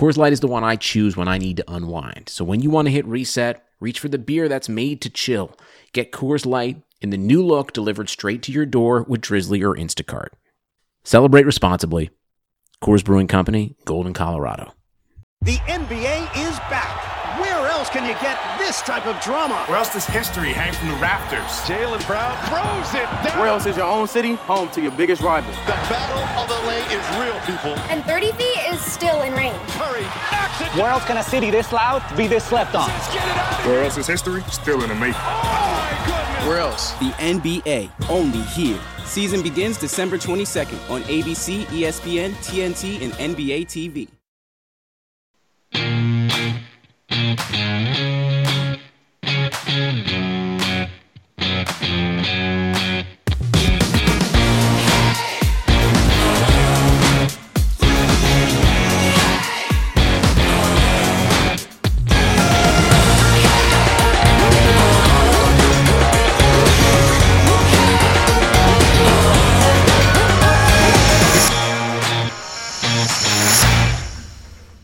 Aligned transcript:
Coors 0.00 0.16
Light 0.16 0.32
is 0.32 0.40
the 0.40 0.46
one 0.46 0.64
I 0.64 0.76
choose 0.76 1.14
when 1.14 1.28
I 1.28 1.36
need 1.36 1.58
to 1.58 1.70
unwind. 1.70 2.30
So 2.30 2.42
when 2.42 2.62
you 2.62 2.70
want 2.70 2.86
to 2.86 2.90
hit 2.90 3.04
reset, 3.04 3.66
reach 3.80 4.00
for 4.00 4.08
the 4.08 4.16
beer 4.16 4.48
that's 4.48 4.66
made 4.66 5.02
to 5.02 5.10
chill. 5.10 5.54
Get 5.92 6.10
Coors 6.10 6.46
Light 6.46 6.80
in 7.02 7.10
the 7.10 7.18
new 7.18 7.44
look 7.44 7.74
delivered 7.74 8.08
straight 8.08 8.42
to 8.44 8.52
your 8.52 8.64
door 8.64 9.04
with 9.06 9.20
Drizzly 9.20 9.62
or 9.62 9.76
Instacart. 9.76 10.28
Celebrate 11.04 11.44
responsibly. 11.44 12.08
Coors 12.82 13.04
Brewing 13.04 13.26
Company, 13.26 13.76
Golden, 13.84 14.14
Colorado. 14.14 14.72
The 15.42 15.56
NBA 15.68 16.48
is 16.48 16.58
back. 16.70 17.38
Where 17.38 17.68
else 17.68 17.90
can 17.90 18.04
you 18.04 18.14
get 18.22 18.38
this 18.56 18.80
type 18.80 19.06
of 19.06 19.20
drama? 19.20 19.64
Where 19.66 19.76
else 19.76 19.92
does 19.92 20.06
history 20.06 20.52
hang 20.52 20.72
from 20.72 20.88
the 20.88 20.94
rafters? 20.94 21.44
Jaylen 21.68 22.06
Brown 22.06 22.36
throws 22.48 22.94
it 22.94 23.04
down. 23.22 23.38
Where 23.38 23.48
else 23.48 23.66
is 23.66 23.76
your 23.76 23.86
own 23.86 24.08
city 24.08 24.34
home 24.34 24.70
to 24.70 24.80
your 24.80 24.92
biggest 24.92 25.20
rival? 25.20 25.52
The 25.66 25.72
battle 25.92 26.24
of 26.40 26.48
the 26.48 26.66
lane 26.66 26.84
is 26.90 27.06
real, 27.20 27.38
people. 27.40 27.78
And 27.90 28.02
30 28.04 28.32
feet 28.32 28.72
is 28.72 28.80
still 28.80 29.20
in 29.20 29.34
range. 29.34 29.69
Curry 30.70 30.76
knocks 30.76 30.76
it. 30.76 30.80
Where 30.80 30.90
else 30.90 31.04
can 31.04 31.16
a 31.16 31.22
city 31.22 31.50
this 31.50 31.72
loud 31.72 32.16
be 32.16 32.26
this 32.26 32.44
slept 32.44 32.74
on? 32.74 32.88
Let's 32.88 33.12
get 33.12 33.28
it 33.28 33.36
out. 33.36 33.66
Where 33.66 33.84
else 33.84 33.96
is 33.96 34.06
history 34.06 34.42
still 34.50 34.82
in 34.82 34.88
the 34.88 34.94
making? 34.94 35.14
Oh. 35.16 36.46
Where 36.46 36.58
else? 36.58 36.92
The 36.94 37.10
NBA, 37.18 37.90
only 38.08 38.40
here. 38.42 38.78
Season 39.04 39.42
begins 39.42 39.76
December 39.76 40.16
22nd 40.16 40.90
on 40.90 41.02
ABC, 41.02 41.64
ESPN, 41.64 42.32
TNT, 42.42 43.02
and 43.02 43.12
NBA 43.12 43.66
TV. 43.66 44.08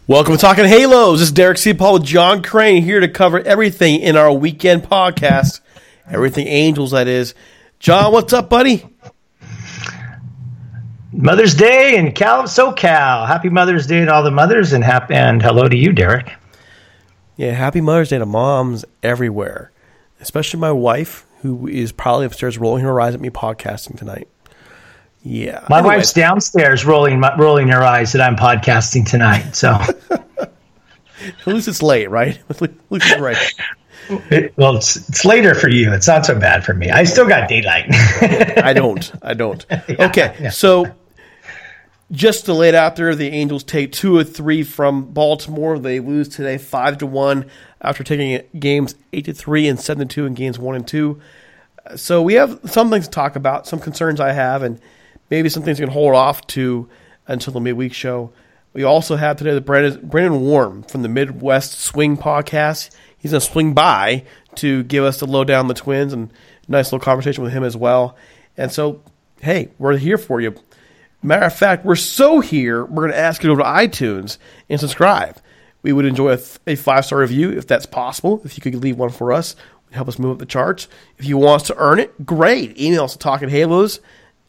Welcome 0.09 0.35
to 0.37 0.41
Talking 0.41 0.67
Halos. 0.67 1.19
This 1.19 1.31
is 1.31 1.33
Derek 1.33 1.59
C. 1.59 1.75
Paul 1.75 1.95
with 1.95 2.05
John 2.05 2.41
Crane 2.41 2.85
here 2.85 3.01
to 3.01 3.09
cover 3.09 3.41
everything 3.41 4.01
in 4.01 4.17
our 4.17 4.33
weekend 4.33 4.85
podcast. 4.85 5.59
Everything 6.09 6.47
Angels, 6.47 6.93
that 6.93 7.09
is. 7.09 7.35
John, 7.81 8.13
what's 8.13 8.33
up, 8.33 8.49
buddy? 8.49 8.89
Mother's 11.11 11.57
Day 11.57 11.97
in 11.97 12.13
Cal 12.13 12.45
SoCal. 12.45 13.27
Happy 13.27 13.49
Mother's 13.49 13.89
Day 13.89 14.05
to 14.05 14.15
all 14.15 14.23
the 14.23 14.31
mothers, 14.31 14.73
and 14.73 14.85
happy 14.85 15.15
and 15.15 15.43
hello 15.43 15.69
to 15.69 15.77
you, 15.77 15.93
Derek. 15.93 16.33
Yeah, 17.35 17.51
happy 17.51 17.81
Mother's 17.81 18.11
Day 18.11 18.19
to 18.19 18.27
moms 18.27 18.85
everywhere, 19.03 19.73
especially 20.21 20.61
my 20.61 20.71
wife, 20.71 21.27
who 21.41 21.67
is 21.67 21.91
probably 21.91 22.27
upstairs 22.27 22.59
rolling 22.59 22.85
her 22.85 23.01
eyes 23.01 23.17
at 23.17 23.21
me 23.21 23.31
podcasting 23.31 23.99
tonight. 23.99 24.29
Yeah, 25.29 25.65
My 25.69 25.79
Anyway, 25.81 25.97
wife's 25.97 26.13
downstairs 26.13 26.85
rolling 26.85 27.19
my- 27.19 27.35
rolling 27.37 27.67
her 27.69 27.83
eyes 27.83 28.13
that 28.13 28.23
I'm 28.23 28.37
podcasting 28.37 29.09
tonight. 29.09 29.57
So, 29.57 29.71
At 30.39 31.47
least 31.47 31.67
it's 31.67 31.83
late, 31.83 32.09
right? 32.11 32.39
At 32.49 32.61
least 32.61 32.75
it's 33.11 33.21
right. 33.21 33.37
it, 34.31 34.53
well, 34.57 34.77
it's, 34.77 34.97
it's 35.09 35.25
later 35.25 35.57
for 35.57 35.69
you. 35.69 35.93
It's 35.93 36.07
not 36.07 36.25
so 36.27 36.39
bad 36.39 36.65
for 36.65 36.75
me. 36.75 36.91
I 36.91 37.03
still 37.03 37.27
got 37.27 37.49
daylight. 37.49 37.87
I 37.91 38.73
don't. 38.73 39.11
I 39.21 39.35
don't. 39.35 39.67
Okay, 39.99 40.51
so 40.53 40.87
just 42.13 42.45
to 42.45 42.53
lay 42.55 42.69
it 42.69 42.77
out 42.77 42.95
there, 42.95 43.13
the 43.17 43.29
Angels 43.31 43.65
take 43.65 43.91
two 43.91 44.17
or 44.17 44.23
three 44.23 44.63
from 44.63 45.07
Baltimore. 45.13 45.77
They 45.81 45.99
lose 45.99 46.29
today 46.29 46.57
five 46.57 46.99
to 46.99 47.07
one 47.07 47.47
after 47.83 48.05
taking 48.05 48.43
games 48.61 48.95
eight 49.13 49.25
to 49.25 49.33
three 49.35 49.67
and 49.67 49.81
seven 49.81 50.07
to 50.07 50.15
two 50.15 50.25
in 50.27 50.35
games 50.35 50.57
one 50.57 50.77
and 50.77 50.87
two. 50.87 51.21
So 51.97 52.23
we 52.23 52.35
have 52.35 52.61
some 52.67 52.91
things 52.91 53.07
to 53.07 53.11
talk 53.11 53.35
about, 53.35 53.67
some 53.67 53.81
concerns 53.81 54.21
I 54.21 54.31
have, 54.33 54.63
and 54.63 54.81
maybe 55.31 55.49
some 55.49 55.63
things 55.63 55.81
we 55.81 55.87
can 55.87 55.93
hold 55.93 56.15
off 56.15 56.47
to 56.49 56.89
until 57.27 57.53
the 57.53 57.61
midweek 57.61 57.93
show. 57.93 58.33
We 58.73 58.83
also 58.83 59.17
have 59.17 59.37
today 59.37 59.55
the 59.55 59.61
Brandon, 59.61 60.07
Brandon 60.07 60.41
Warren 60.43 60.83
from 60.83 61.03
the 61.03 61.09
Midwest 61.09 61.79
Swing 61.81 62.17
Podcast. 62.17 62.91
He's 63.17 63.31
going 63.31 63.41
to 63.41 63.47
swing 63.47 63.73
by 63.73 64.25
to 64.57 64.83
give 64.85 65.03
us 65.03 65.19
the 65.21 65.27
lowdown 65.27 65.61
on 65.61 65.69
the 65.69 65.75
Twins 65.75 66.13
and 66.13 66.31
nice 66.69 66.87
little 66.87 67.05
conversation 67.05 67.43
with 67.43 67.53
him 67.53 67.65
as 67.65 67.77
well. 67.77 68.17
And 68.57 68.71
so, 68.71 69.03
hey, 69.41 69.71
we're 69.79 69.97
here 69.97 70.19
for 70.19 70.41
you. 70.41 70.55
Matter 71.23 71.47
of 71.47 71.57
fact, 71.57 71.85
we're 71.85 71.97
so 71.97 72.41
here, 72.41 72.85
we're 72.85 73.05
going 73.05 73.13
to 73.13 73.19
ask 73.19 73.43
you 73.43 73.49
to 73.49 73.57
go 73.57 73.63
to 73.63 73.69
iTunes 73.69 74.39
and 74.69 74.79
subscribe. 74.79 75.39
We 75.83 75.93
would 75.93 76.05
enjoy 76.05 76.33
a, 76.33 76.37
th- 76.37 76.59
a 76.67 76.77
five 76.77 77.07
star 77.07 77.21
review 77.21 77.51
if 77.51 77.67
that's 77.67 77.87
possible. 77.87 78.43
If 78.45 78.57
you 78.57 78.63
could 78.63 78.75
leave 78.75 78.99
one 78.99 79.11
for 79.11 79.33
us, 79.33 79.57
help 79.91 80.09
us 80.09 80.19
move 80.19 80.33
up 80.33 80.39
the 80.39 80.47
charts. 80.47 80.89
If 81.17 81.25
you 81.25 81.39
want 81.39 81.63
us 81.63 81.69
to 81.69 81.77
earn 81.79 81.99
it, 81.99 82.27
great. 82.27 82.79
Email 82.79 83.05
us 83.05 83.15
at 83.15 83.23
talkinghalos 83.23 84.01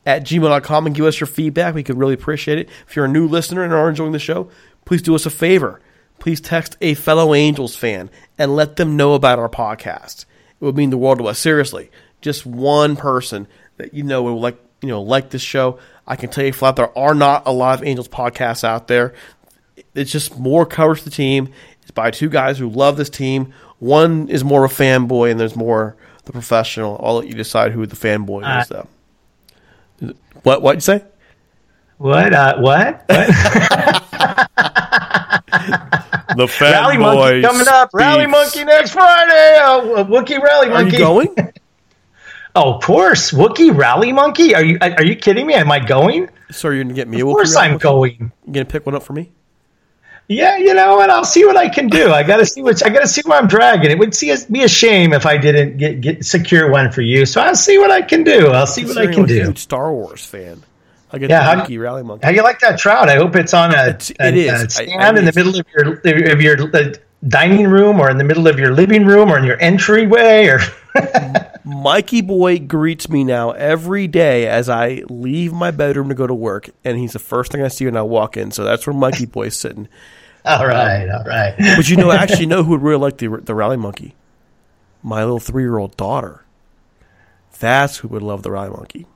at 0.07 0.23
gmail.com 0.23 0.85
and 0.85 0.95
give 0.95 1.05
us 1.05 1.19
your 1.19 1.27
feedback. 1.27 1.75
We 1.75 1.83
could 1.83 1.97
really 1.97 2.13
appreciate 2.13 2.57
it. 2.57 2.69
If 2.87 2.95
you're 2.95 3.05
a 3.05 3.09
new 3.09 3.27
listener 3.27 3.63
and 3.63 3.73
are 3.73 3.89
enjoying 3.89 4.13
the 4.13 4.19
show, 4.19 4.49
please 4.85 5.01
do 5.01 5.13
us 5.13 5.25
a 5.25 5.29
favor. 5.29 5.81
Please 6.17 6.39
text 6.39 6.77
a 6.79 6.93
fellow 6.93 7.35
Angels 7.35 7.75
fan 7.75 8.09
and 8.37 8.55
let 8.55 8.77
them 8.77 8.95
know 8.95 9.15
about 9.15 9.37
our 9.37 9.49
podcast. 9.49 10.21
It 10.59 10.65
would 10.65 10.77
mean 10.77 10.91
the 10.91 10.97
world 10.97 11.19
to 11.19 11.27
us. 11.27 11.37
Seriously, 11.37 11.91
just 12.21 12.45
one 12.45 12.95
person 12.95 13.47
that 13.75 13.93
you 13.93 14.01
know 14.01 14.23
would 14.23 14.39
like 14.39 14.57
you 14.81 14.87
know 14.87 15.01
like 15.01 15.29
this 15.29 15.41
show. 15.41 15.77
I 16.07 16.15
can 16.15 16.29
tell 16.29 16.45
you 16.45 16.53
flat 16.53 16.77
there 16.77 16.97
are 16.97 17.13
not 17.13 17.43
a 17.45 17.51
lot 17.51 17.77
of 17.77 17.85
Angels 17.85 18.07
podcasts 18.07 18.63
out 18.63 18.87
there. 18.87 19.13
It's 19.93 20.11
just 20.11 20.39
more 20.39 20.65
coverage 20.65 20.99
of 20.99 21.05
the 21.05 21.11
team. 21.11 21.51
It's 21.81 21.91
by 21.91 22.11
two 22.11 22.29
guys 22.29 22.57
who 22.57 22.69
love 22.69 22.95
this 22.95 23.09
team. 23.09 23.53
One 23.79 24.29
is 24.29 24.43
more 24.43 24.63
of 24.63 24.71
a 24.71 24.73
fanboy, 24.73 25.31
and 25.31 25.39
there's 25.39 25.55
more 25.55 25.97
the 26.23 26.31
professional. 26.31 26.99
I'll 27.03 27.17
let 27.17 27.27
you 27.27 27.35
decide 27.35 27.73
who 27.73 27.85
the 27.85 27.95
fanboy 27.97 28.61
is, 28.61 28.71
uh, 28.71 28.73
though. 28.73 28.87
What? 30.43 30.61
What'd 30.61 30.77
you 30.77 30.81
say? 30.81 31.03
what? 31.97 32.33
Uh, 32.33 32.57
what? 32.59 33.03
What? 33.07 33.27
The 36.37 36.43
fanboy 36.45 36.71
Rally 36.71 36.97
Monkey 36.97 37.41
coming 37.41 37.67
up. 37.67 37.89
Rally. 37.93 38.25
Monkey 38.27 38.63
next 38.63 38.91
Friday. 38.91 39.57
Oh, 39.61 40.05
Wookiee 40.07 40.39
Rally 40.41 40.67
Are 40.67 40.73
Monkey. 40.73 40.97
you 40.97 41.03
going? 41.03 41.35
Oh, 42.59 42.73
of 42.73 42.81
course. 42.83 43.29
Wookiee 43.31 43.75
Rally 43.77 44.11
Monkey. 44.11 44.55
Are 44.55 44.63
you 44.63 44.79
are 44.81 45.03
you 45.03 45.15
kidding 45.15 45.45
me? 45.45 45.53
Am 45.53 45.71
I 45.71 45.77
going? 45.79 46.27
So 46.49 46.69
you're 46.71 46.83
gonna 46.83 46.95
get 46.95 47.07
me? 47.07 47.19
a 47.19 47.23
Of 47.23 47.27
Wookiee 47.27 47.33
course 47.33 47.53
Rally 47.53 47.65
I'm 47.65 47.71
Monkey? 47.73 47.83
going. 47.83 48.31
You 48.47 48.53
gonna 48.53 48.65
pick 48.65 48.83
one 48.87 48.95
up 48.95 49.03
for 49.03 49.13
me? 49.13 49.31
Yeah, 50.29 50.57
you 50.57 50.73
know, 50.73 50.99
and 51.01 51.09
I'll 51.09 51.23
see 51.23 51.45
what 51.45 51.55
I 51.55 51.69
can 51.69 51.87
do. 51.87 52.11
I 52.11 52.21
got 52.23 52.37
to 52.37 52.45
see 52.45 52.61
what 52.61 52.85
I 52.85 52.89
got 52.89 52.99
to 53.01 53.07
see 53.07 53.21
what 53.25 53.41
I'm 53.41 53.47
dragging. 53.47 53.91
It 53.91 53.97
would 53.97 54.13
see, 54.13 54.33
be 54.51 54.63
a 54.63 54.67
shame 54.67 55.13
if 55.13 55.25
I 55.25 55.37
didn't 55.37 55.77
get, 55.77 56.01
get 56.01 56.25
secure 56.25 56.69
one 56.69 56.91
for 56.91 57.01
you. 57.01 57.25
So 57.25 57.39
I'll 57.39 57.55
see 57.55 57.77
what 57.77 57.91
I 57.91 58.01
can 58.01 58.23
do. 58.25 58.47
I'll 58.49 58.67
see 58.67 58.83
what 58.83 58.97
I 58.97 59.05
can 59.05 59.19
I'm 59.19 59.23
a 59.23 59.27
do. 59.27 59.43
huge 59.45 59.59
Star 59.59 59.91
Wars 59.93 60.25
fan. 60.25 60.63
I 61.13 61.17
get 61.19 61.29
Yeah, 61.29 61.55
the 61.65 61.75
how- 61.75 61.81
Rally 61.81 62.03
Monkey. 62.03 62.25
How 62.25 62.31
you 62.33 62.43
like 62.43 62.59
that 62.59 62.77
trout? 62.77 63.07
I 63.07 63.15
hope 63.15 63.37
it's 63.37 63.53
on 63.53 63.73
a, 63.73 63.87
It's- 63.87 64.11
a- 64.19 64.27
it 64.27 64.35
is. 64.35 64.51
a 64.51 64.65
I- 64.65 64.67
stand 64.67 65.01
I 65.01 65.09
in 65.19 65.23
the 65.25 65.31
middle 65.33 65.57
of 65.57 65.65
your 65.73 66.33
of 66.33 66.41
your 66.41 66.75
uh, 66.75 66.93
dining 67.25 67.67
room, 67.67 68.01
or 68.01 68.09
in 68.11 68.17
the 68.17 68.25
middle 68.25 68.47
of 68.49 68.59
your 68.59 68.73
living 68.73 69.05
room, 69.05 69.31
or 69.31 69.37
in 69.37 69.45
your 69.45 69.59
entryway, 69.61 70.47
or 70.47 70.59
Mikey 71.63 72.19
Boy 72.21 72.59
greets 72.59 73.07
me 73.07 73.23
now 73.23 73.51
every 73.51 74.07
day 74.07 74.45
as 74.47 74.67
I 74.67 75.03
leave 75.09 75.53
my 75.53 75.71
bedroom 75.71 76.09
to 76.09 76.15
go 76.15 76.27
to 76.27 76.33
work, 76.35 76.69
and 76.83 76.97
he's 76.97 77.13
the 77.13 77.19
first 77.19 77.53
thing 77.53 77.61
I 77.63 77.69
see 77.69 77.85
when 77.85 77.95
I 77.95 78.01
walk 78.01 78.35
in. 78.35 78.51
So 78.51 78.65
that's 78.65 78.85
where 78.85 78.93
Mikey 78.93 79.25
Boy's 79.27 79.55
sitting. 79.57 79.87
all 80.59 80.67
right, 80.67 81.07
all 81.09 81.23
right. 81.25 81.53
But 81.57 81.89
you 81.89 81.97
know, 81.97 82.11
actually, 82.11 82.45
know 82.45 82.63
who 82.63 82.71
would 82.71 82.81
really 82.81 82.99
like 83.01 83.17
the 83.17 83.27
the 83.43 83.53
Rally 83.55 83.77
Monkey? 83.77 84.15
My 85.03 85.21
little 85.23 85.39
three 85.39 85.63
year 85.63 85.77
old 85.77 85.95
daughter. 85.97 86.43
That's 87.59 87.97
who 87.97 88.07
would 88.09 88.21
love 88.21 88.43
the 88.43 88.51
Rally 88.51 88.69
Monkey. 88.69 89.07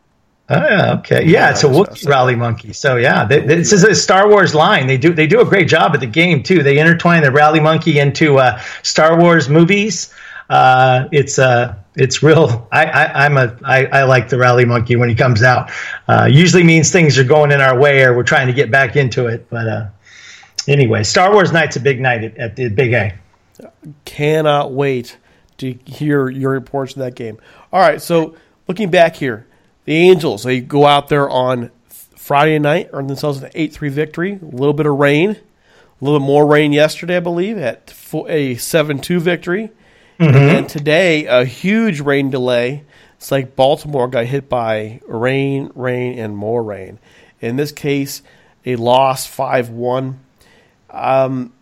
Oh, 0.50 0.96
okay. 0.98 1.24
Yeah, 1.26 1.52
it's 1.52 1.64
a 1.64 1.68
Wookiee 1.68 2.10
rally 2.10 2.36
monkey. 2.36 2.74
So 2.74 2.98
yeah, 2.98 3.24
they, 3.24 3.40
they- 3.40 3.56
this 3.56 3.72
is 3.72 3.86
a 3.86 3.96
Star 3.96 4.28
Wars 4.28 4.54
line. 4.54 4.86
They 4.88 4.98
do 4.98 5.14
they 5.14 5.26
do 5.28 5.40
a 5.40 5.46
great 5.46 5.70
job 5.70 5.94
at 5.94 6.02
the 6.02 6.08
game 6.08 6.44
too. 6.44 6.62
They 6.62 6.78
intertwine 6.78 7.24
the 7.24 7.32
rally 7.32 7.62
monkey 7.62 8.00
into 8.00 8.38
uh, 8.38 8.60
Star 8.84 9.18
Wars 9.18 9.48
movies. 9.48 10.14
Uh, 10.50 11.08
it's 11.14 11.40
uh, 11.40 11.76
it's 11.96 12.22
real. 12.22 12.68
I, 12.70 12.86
I 12.86 13.26
I'm 13.26 13.38
a 13.38 13.58
I, 13.64 13.86
I 13.86 14.04
like 14.04 14.28
the 14.28 14.38
rally 14.38 14.66
monkey 14.66 14.98
when 14.98 15.08
he 15.08 15.16
comes 15.16 15.42
out. 15.42 15.72
Uh, 16.10 16.28
usually 16.30 16.64
means 16.64 16.92
things 16.92 17.18
are 17.18 17.24
going 17.24 17.52
in 17.52 17.62
our 17.62 17.80
way 17.80 18.04
or 18.04 18.14
we're 18.14 18.24
trying 18.24 18.48
to 18.48 18.54
get 18.54 18.70
back 18.70 18.98
into 18.98 19.28
it. 19.28 19.50
But 19.50 19.68
uh, 19.70 19.86
anyway, 20.68 21.04
Star 21.04 21.32
Wars 21.32 21.52
night's 21.52 21.76
a 21.76 21.80
big 21.80 22.00
night 22.00 22.24
at, 22.24 22.38
at 22.38 22.56
the 22.56 22.70
Big 22.70 22.94
A. 22.94 23.14
Cannot 24.06 24.72
wait 24.72 25.18
to 25.58 25.78
hear 25.86 26.30
your 26.30 26.52
reports 26.52 26.94
of 26.94 27.00
that 27.00 27.16
game. 27.16 27.38
All 27.72 27.80
right, 27.80 28.02
so 28.02 28.36
looking 28.68 28.90
back 28.90 29.16
here, 29.16 29.48
the 29.86 29.94
Angels 29.94 30.44
they 30.44 30.60
go 30.62 30.86
out 30.86 31.10
there 31.10 31.30
on 31.30 31.72
Friday 31.90 32.60
night, 32.60 32.90
earn 32.94 33.08
themselves 33.08 33.42
an 33.42 33.52
eight 33.56 33.74
three 33.74 33.90
victory. 33.90 34.40
A 34.42 34.46
little 34.46 34.74
bit 34.74 34.86
of 34.86 34.96
rain, 34.96 35.32
a 35.32 36.06
little 36.06 36.20
bit 36.20 36.26
more 36.26 36.46
rain 36.46 36.72
yesterday, 36.72 37.18
I 37.18 37.22
believe, 37.22 37.58
at 37.58 37.94
a 38.28 38.56
seven 38.56 39.00
two 39.00 39.20
victory. 39.20 39.72
Mm-hmm. 40.20 40.36
And 40.36 40.70
today, 40.70 41.26
a 41.26 41.46
huge 41.46 42.00
rain 42.00 42.30
delay. 42.30 42.84
It's 43.16 43.32
like 43.32 43.56
Baltimore 43.56 44.08
got 44.08 44.26
hit 44.26 44.50
by 44.50 45.02
rain, 45.08 45.72
rain, 45.74 46.18
and 46.20 46.36
more 46.36 46.64
rain. 46.64 47.00
In 47.40 47.56
this 47.56 47.72
case, 47.72 48.22
a 48.66 48.76
loss 48.76 49.26
5 49.26 49.70
1. 49.70 50.20
Um, 50.92 51.54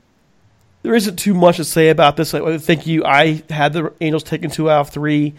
there 0.81 0.95
isn't 0.95 1.17
too 1.17 1.33
much 1.33 1.57
to 1.57 1.65
say 1.65 1.89
about 1.89 2.17
this. 2.17 2.33
I 2.33 2.57
think 2.57 2.87
you. 2.87 3.03
I 3.05 3.43
had 3.49 3.73
the 3.73 3.93
Angels 4.01 4.23
taking 4.23 4.49
two 4.49 4.69
out 4.69 4.81
of 4.81 4.89
three. 4.89 5.33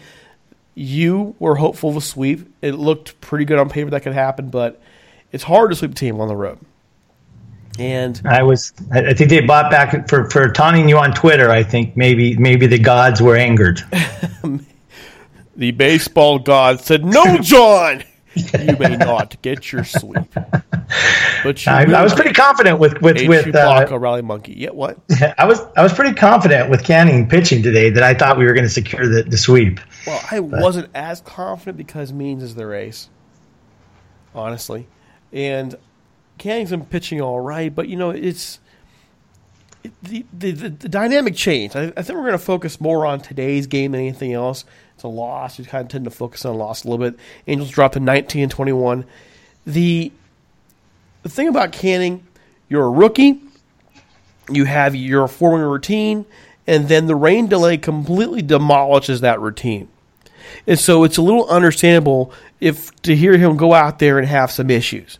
You 0.75 1.35
were 1.39 1.55
hopeful 1.55 1.89
of 1.89 1.97
a 1.97 2.01
sweep. 2.01 2.47
It 2.61 2.73
looked 2.73 3.19
pretty 3.21 3.45
good 3.45 3.59
on 3.59 3.69
paper 3.69 3.89
that 3.89 4.03
could 4.03 4.13
happen, 4.13 4.49
but 4.49 4.81
it's 5.31 5.43
hard 5.43 5.71
to 5.71 5.75
sweep 5.75 5.91
a 5.91 5.95
team 5.95 6.21
on 6.21 6.27
the 6.27 6.35
road. 6.35 6.59
And 7.79 8.21
I 8.25 8.43
was, 8.43 8.73
I 8.91 9.13
think 9.13 9.29
they 9.29 9.41
bought 9.41 9.71
back 9.71 10.07
for 10.07 10.29
for 10.29 10.49
taunting 10.49 10.89
you 10.89 10.97
on 10.97 11.13
Twitter. 11.13 11.49
I 11.49 11.63
think 11.63 11.95
maybe 11.97 12.37
maybe 12.37 12.67
the 12.67 12.77
gods 12.77 13.21
were 13.21 13.35
angered. 13.35 13.81
the 15.55 15.71
baseball 15.71 16.37
god 16.37 16.81
said, 16.81 17.05
"No, 17.05 17.37
John, 17.37 18.03
you 18.35 18.77
may 18.77 18.95
not 18.97 19.41
get 19.41 19.71
your 19.71 19.83
sweep." 19.83 20.33
But 21.43 21.67
I, 21.67 21.83
I, 21.91 22.03
was 22.03 22.13
pretty 22.13 22.33
confident 22.33 22.79
with 22.79 23.01
with 23.01 23.27
with 23.27 23.55
uh, 23.55 23.87
a 23.89 23.99
rally 23.99 24.21
monkey. 24.21 24.53
Yeah, 24.57 24.69
what? 24.69 24.99
I 25.37 25.45
was 25.45 25.59
I 25.75 25.83
was 25.83 25.93
pretty 25.93 26.15
confident 26.15 26.69
with 26.69 26.83
Canning 26.83 27.27
pitching 27.27 27.63
today 27.63 27.89
that 27.89 28.03
I 28.03 28.13
thought 28.13 28.37
we 28.37 28.45
were 28.45 28.53
going 28.53 28.65
to 28.65 28.69
secure 28.69 29.07
the, 29.07 29.23
the 29.23 29.37
sweep. 29.37 29.79
Well, 30.05 30.21
I 30.31 30.39
but. 30.39 30.61
wasn't 30.61 30.89
as 30.93 31.21
confident 31.21 31.77
because 31.77 32.13
Means 32.13 32.43
is 32.43 32.55
their 32.55 32.73
ace, 32.73 33.09
honestly, 34.33 34.87
and 35.31 35.75
Canning's 36.37 36.71
been 36.71 36.85
pitching 36.85 37.21
all 37.21 37.39
right, 37.39 37.73
but 37.73 37.87
you 37.87 37.95
know 37.95 38.11
it's 38.11 38.59
the 40.03 40.25
the, 40.33 40.51
the, 40.51 40.69
the 40.69 40.89
dynamic 40.89 41.35
change. 41.35 41.75
I, 41.75 41.93
I 41.95 42.01
think 42.01 42.17
we're 42.17 42.25
going 42.25 42.31
to 42.33 42.37
focus 42.37 42.79
more 42.79 43.05
on 43.05 43.21
today's 43.21 43.67
game 43.67 43.91
than 43.91 44.01
anything 44.01 44.33
else. 44.33 44.65
A 45.03 45.07
loss. 45.07 45.59
You 45.59 45.65
kind 45.65 45.83
of 45.83 45.89
tend 45.89 46.05
to 46.05 46.11
focus 46.11 46.45
on 46.45 46.57
loss 46.57 46.83
a 46.83 46.89
little 46.89 47.03
bit. 47.03 47.19
Angels 47.47 47.69
dropped 47.69 47.93
to 47.95 47.99
19 47.99 48.43
and 48.43 48.51
21. 48.51 49.05
The 49.65 50.11
the 51.23 51.29
thing 51.29 51.47
about 51.47 51.71
Canning, 51.71 52.25
you're 52.67 52.85
a 52.85 52.89
rookie. 52.89 53.41
You 54.49 54.65
have 54.65 54.95
your 54.95 55.27
forming 55.27 55.65
routine, 55.65 56.25
and 56.65 56.87
then 56.87 57.05
the 57.05 57.15
rain 57.15 57.47
delay 57.47 57.77
completely 57.77 58.41
demolishes 58.41 59.21
that 59.21 59.39
routine. 59.39 59.87
And 60.67 60.79
so 60.79 61.03
it's 61.03 61.17
a 61.17 61.21
little 61.21 61.47
understandable 61.47 62.33
if 62.59 62.93
to 63.03 63.15
hear 63.15 63.37
him 63.37 63.57
go 63.57 63.73
out 63.73 63.99
there 63.99 64.17
and 64.17 64.27
have 64.27 64.51
some 64.51 64.69
issues. 64.69 65.19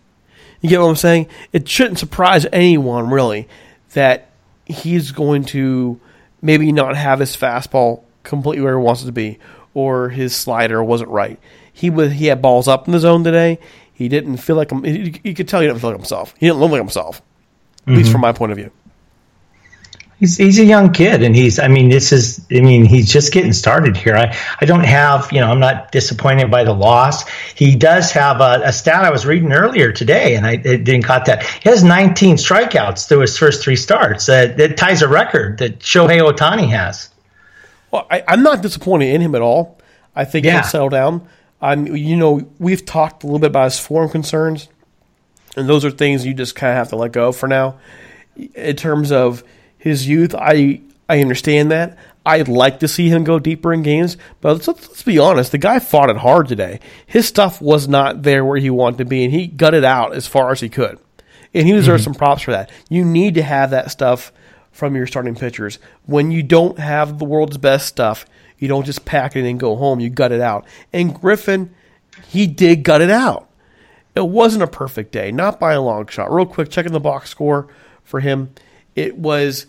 You 0.62 0.70
get 0.70 0.80
what 0.80 0.90
I'm 0.90 0.96
saying? 0.96 1.28
It 1.54 1.68
shouldn't 1.68 2.00
surprise 2.00 2.46
anyone 2.52 3.10
really 3.10 3.48
that 3.94 4.30
he's 4.66 5.12
going 5.12 5.46
to 5.46 6.00
maybe 6.42 6.72
not 6.72 6.96
have 6.96 7.20
his 7.20 7.36
fastball 7.36 8.04
completely 8.24 8.64
where 8.64 8.78
he 8.78 8.84
wants 8.84 9.04
it 9.04 9.08
to 9.08 9.12
be, 9.12 9.40
or 9.74 10.10
his 10.10 10.36
slider 10.36 10.84
wasn't 10.84 11.10
right. 11.10 11.40
He 11.72 11.90
was 11.90 12.14
he 12.14 12.28
had 12.28 12.42
balls 12.42 12.68
up 12.68 12.88
in 12.88 12.94
the 12.94 13.00
zone 13.00 13.24
today. 13.24 13.60
He 13.94 14.10
didn't 14.10 14.38
feel 14.38 14.56
like 14.56 14.72
him. 14.72 14.86
You 14.86 15.34
could 15.34 15.48
tell 15.48 15.62
he 15.62 15.68
didn't 15.68 15.80
feel 15.80 15.92
like 15.92 16.00
himself. 16.00 16.34
He 16.40 16.48
didn't 16.48 16.60
look 16.60 16.72
like 16.72 16.82
himself, 16.82 17.18
at 17.18 17.88
mm-hmm. 17.88 17.98
least 17.98 18.12
from 18.12 18.22
my 18.22 18.32
point 18.32 18.52
of 18.52 18.58
view 18.58 18.72
he's 20.22 20.38
he's 20.38 20.60
a 20.60 20.64
young 20.64 20.94
kid 20.94 21.22
and 21.24 21.36
he's 21.36 21.60
I 21.60 21.68
mean 21.68 21.90
this 21.90 22.14
is 22.14 22.46
I 22.50 22.62
mean 22.62 22.86
he's 22.86 23.12
just 23.12 23.34
getting 23.34 23.52
started 23.52 23.98
here. 23.98 24.16
I, 24.16 24.38
I 24.62 24.66
don't 24.66 24.86
have 24.86 25.30
you 25.34 25.42
know 25.42 25.52
I'm 25.52 25.60
not 25.60 25.92
disappointed 25.92 26.50
by 26.50 26.64
the 26.64 26.74
loss. 26.74 27.28
He 27.56 27.76
does 27.76 28.12
have 28.12 28.40
a, 28.40 28.62
a 28.64 28.72
stat 28.72 29.04
I 29.04 29.12
was 29.12 29.26
reading 29.26 29.52
earlier 29.52 29.92
today 29.92 30.36
and 30.36 30.46
I 30.46 30.56
didn't 30.56 31.04
caught 31.04 31.26
that. 31.26 31.44
He 31.44 31.70
has 31.70 31.84
19 31.84 32.38
strikeouts 32.38 33.10
through 33.10 33.22
his 33.22 33.38
first 33.38 33.62
three 33.62 33.76
starts. 33.76 34.30
Uh, 34.30 34.54
that 34.58 34.78
ties 34.78 35.02
a 35.02 35.10
record 35.10 35.58
that 35.58 35.80
Shohei 35.80 36.22
Ohtani 36.22 36.70
has. 36.70 37.10
Well, 37.92 38.08
I, 38.10 38.24
am 38.28 38.44
not 38.44 38.62
disappointed 38.62 39.14
in 39.14 39.22
him 39.22 39.36
at 39.36 39.42
all. 39.42 39.78
I 40.16 40.26
think 40.26 40.46
yeah. 40.46 40.62
he'll 40.62 40.70
settle 40.70 40.90
down. 40.90 41.28
I'm 41.62 41.88
you 41.96 42.18
know 42.18 42.50
we've 42.58 42.86
talked 42.86 43.24
a 43.24 43.28
little 43.28 43.40
bit 43.40 43.48
about 43.48 43.66
his 43.66 43.80
form 43.80 44.10
concerns, 44.10 44.68
and 45.56 45.70
those 45.70 45.86
are 45.86 45.92
things 45.92 46.26
you 46.26 46.34
just 46.34 46.56
kind 46.56 46.72
of 46.72 46.78
have 46.78 46.90
to 46.90 46.96
let 46.96 47.12
go 47.12 47.32
for 47.32 47.48
now. 47.48 47.80
In 48.56 48.76
terms 48.76 49.12
of 49.12 49.44
his 49.82 50.08
youth. 50.08 50.34
I 50.36 50.82
I 51.10 51.20
understand 51.20 51.72
that. 51.72 51.98
I'd 52.24 52.48
like 52.48 52.80
to 52.82 52.88
see 52.88 53.10
him 53.10 53.24
go 53.24 53.40
deeper 53.40 53.74
in 53.74 53.82
games, 53.82 54.16
but 54.42 54.54
let's, 54.54 54.68
let's, 54.68 55.02
be 55.02 55.18
honest. 55.18 55.52
The 55.52 55.58
guy 55.58 55.80
fought 55.80 56.12
it 56.12 56.18
hard 56.18 56.48
today. 56.48 56.80
His 57.08 57.28
stuff 57.28 57.60
was 57.60 57.88
not 57.88 58.22
there 58.22 58.46
where 58.46 58.60
he 58.60 58.70
wanted 58.70 59.00
to 59.00 59.06
be, 59.06 59.24
and 59.24 59.34
he 59.34 59.48
gutted 59.48 59.84
out 59.84 60.14
as 60.14 60.28
far 60.28 60.52
as 60.52 60.60
he 60.60 60.70
could. 60.70 61.00
And 61.52 61.66
he 61.68 61.74
deserves 61.74 62.04
mm-hmm. 62.04 62.14
some 62.14 62.20
props 62.20 62.44
for 62.44 62.52
that. 62.52 62.70
You 62.90 63.04
need 63.04 63.34
to 63.36 63.42
have 63.42 63.72
that 63.72 63.90
stuff 63.90 64.32
from 64.72 64.96
your 64.96 65.08
starting 65.08 65.36
pitchers. 65.36 65.80
When 66.06 66.32
you 66.32 66.44
don't 66.44 66.80
have 66.80 67.20
the 67.20 67.26
world's 67.26 67.58
best 67.58 67.88
stuff, 67.88 68.26
you 68.58 68.68
don't 68.68 68.86
just 68.86 69.06
pack 69.06 69.36
it 69.36 69.48
and 69.48 69.60
go 69.60 69.76
home. 69.76 70.00
You 70.00 70.10
gut 70.10 70.32
it 70.32 70.42
out. 70.42 70.66
And 70.94 71.20
Griffin, 71.20 71.74
he 72.28 72.48
did 72.48 72.84
gut 72.84 73.02
it 73.02 73.12
out. 73.12 73.50
It 74.16 74.28
wasn't 74.28 74.64
a 74.64 74.68
perfect 74.68 75.12
day, 75.12 75.32
not 75.32 75.60
by 75.60 75.74
a 75.74 75.82
long 75.82 76.08
shot. 76.08 76.32
Real 76.32 76.46
quick, 76.46 76.70
checking 76.70 76.92
the 76.92 77.00
box 77.00 77.30
score 77.30 77.68
for 78.04 78.20
him. 78.20 78.54
It 78.96 79.18
was 79.18 79.68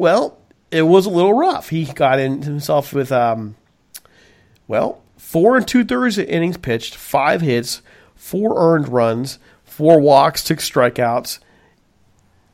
well, 0.00 0.38
it 0.70 0.82
was 0.82 1.04
a 1.04 1.10
little 1.10 1.34
rough. 1.34 1.68
He 1.68 1.84
got 1.84 2.18
in 2.18 2.40
himself 2.40 2.94
with, 2.94 3.12
um, 3.12 3.56
well, 4.66 5.02
four 5.18 5.58
and 5.58 5.68
two 5.68 5.84
thirds 5.84 6.16
innings 6.16 6.56
pitched, 6.56 6.94
five 6.94 7.42
hits, 7.42 7.82
four 8.14 8.54
earned 8.56 8.88
runs, 8.88 9.38
four 9.62 10.00
walks, 10.00 10.42
six 10.42 10.68
strikeouts, 10.70 11.40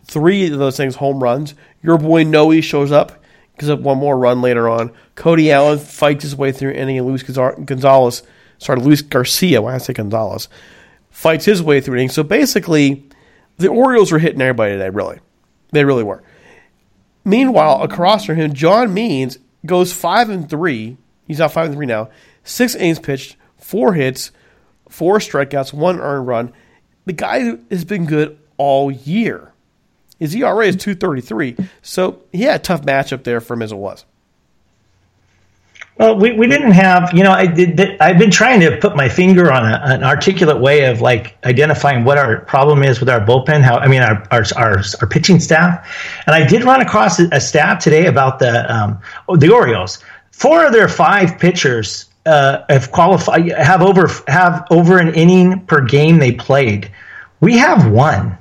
three 0.06 0.50
of 0.50 0.58
those 0.58 0.76
things 0.76 0.96
home 0.96 1.22
runs. 1.22 1.54
Your 1.82 1.98
boy 1.98 2.24
Noe 2.24 2.60
shows 2.60 2.92
up, 2.92 3.22
gives 3.58 3.70
up 3.70 3.80
one 3.80 3.98
more 3.98 4.16
run 4.16 4.40
later 4.40 4.68
on. 4.68 4.92
Cody 5.14 5.50
Allen 5.52 5.78
fights 5.78 6.22
his 6.22 6.36
way 6.36 6.52
through 6.52 6.72
inning, 6.72 6.98
and 6.98 7.06
Luis 7.06 7.22
Gonzalez, 7.22 8.22
sorry, 8.58 8.80
Luis 8.80 9.02
Garcia, 9.02 9.62
why 9.62 9.74
I 9.74 9.78
say 9.78 9.92
Gonzalez, 9.92 10.48
fights 11.10 11.44
his 11.44 11.62
way 11.62 11.80
through 11.80 11.96
inning. 11.96 12.08
So 12.08 12.22
basically, 12.22 13.08
the 13.58 13.68
Orioles 13.68 14.12
were 14.12 14.18
hitting 14.18 14.40
everybody 14.40 14.72
today, 14.72 14.90
really. 14.90 15.18
They 15.72 15.84
really 15.84 16.04
were. 16.04 16.22
Meanwhile, 17.24 17.82
across 17.82 18.24
from 18.24 18.36
him, 18.36 18.52
John 18.52 18.94
Means 18.94 19.38
goes 19.64 19.92
five 19.92 20.30
and 20.30 20.48
three. 20.48 20.96
He's 21.26 21.40
out 21.40 21.52
five 21.52 21.66
and 21.66 21.74
three 21.74 21.86
now. 21.86 22.10
Six 22.44 22.76
innings 22.76 23.00
pitched, 23.00 23.36
four 23.56 23.94
hits, 23.94 24.30
four 24.88 25.18
strikeouts, 25.18 25.72
one 25.72 25.98
earned 26.00 26.28
run. 26.28 26.52
The 27.04 27.12
guy 27.12 27.58
has 27.70 27.84
been 27.84 28.06
good 28.06 28.38
all 28.56 28.92
year. 28.92 29.52
His 30.18 30.34
ERA 30.34 30.66
is 30.66 30.76
two 30.76 30.94
thirty 30.94 31.20
three. 31.20 31.56
So 31.82 32.22
he 32.32 32.42
had 32.42 32.60
a 32.60 32.62
tough 32.62 32.82
matchup 32.82 33.24
there 33.24 33.40
for 33.40 33.54
him 33.54 33.62
as 33.62 33.72
it 33.72 33.76
was. 33.76 34.04
Well, 35.98 36.18
we, 36.18 36.32
we 36.32 36.46
didn't 36.46 36.72
have, 36.72 37.14
you 37.14 37.24
know, 37.24 37.32
I 37.32 37.46
did, 37.46 37.98
I've 38.02 38.18
been 38.18 38.30
trying 38.30 38.60
to 38.60 38.76
put 38.76 38.96
my 38.96 39.08
finger 39.08 39.50
on 39.50 39.64
a, 39.64 39.80
an 39.82 40.04
articulate 40.04 40.60
way 40.60 40.84
of 40.84 41.00
like 41.00 41.38
identifying 41.46 42.04
what 42.04 42.18
our 42.18 42.40
problem 42.40 42.82
is 42.82 43.00
with 43.00 43.08
our 43.08 43.20
bullpen. 43.20 43.62
How, 43.62 43.78
I 43.78 43.88
mean, 43.88 44.02
our, 44.02 44.22
our, 44.30 44.44
our, 44.56 44.82
our 45.00 45.08
pitching 45.08 45.40
staff. 45.40 45.90
And 46.26 46.34
I 46.34 46.46
did 46.46 46.64
run 46.64 46.82
across 46.82 47.18
a 47.18 47.40
stat 47.40 47.80
today 47.80 48.06
about 48.06 48.40
the, 48.40 48.70
um, 48.74 49.00
the 49.38 49.50
Orioles. 49.50 50.04
Four 50.32 50.66
of 50.66 50.72
their 50.74 50.88
five 50.88 51.38
pitchers, 51.38 52.10
uh, 52.26 52.64
have 52.68 52.92
qualified, 52.92 53.50
have 53.52 53.80
over, 53.80 54.10
have 54.28 54.66
over 54.70 54.98
an 54.98 55.14
inning 55.14 55.64
per 55.64 55.80
game 55.80 56.18
they 56.18 56.32
played. 56.32 56.92
We 57.40 57.56
have 57.56 57.90
one. 57.90 58.36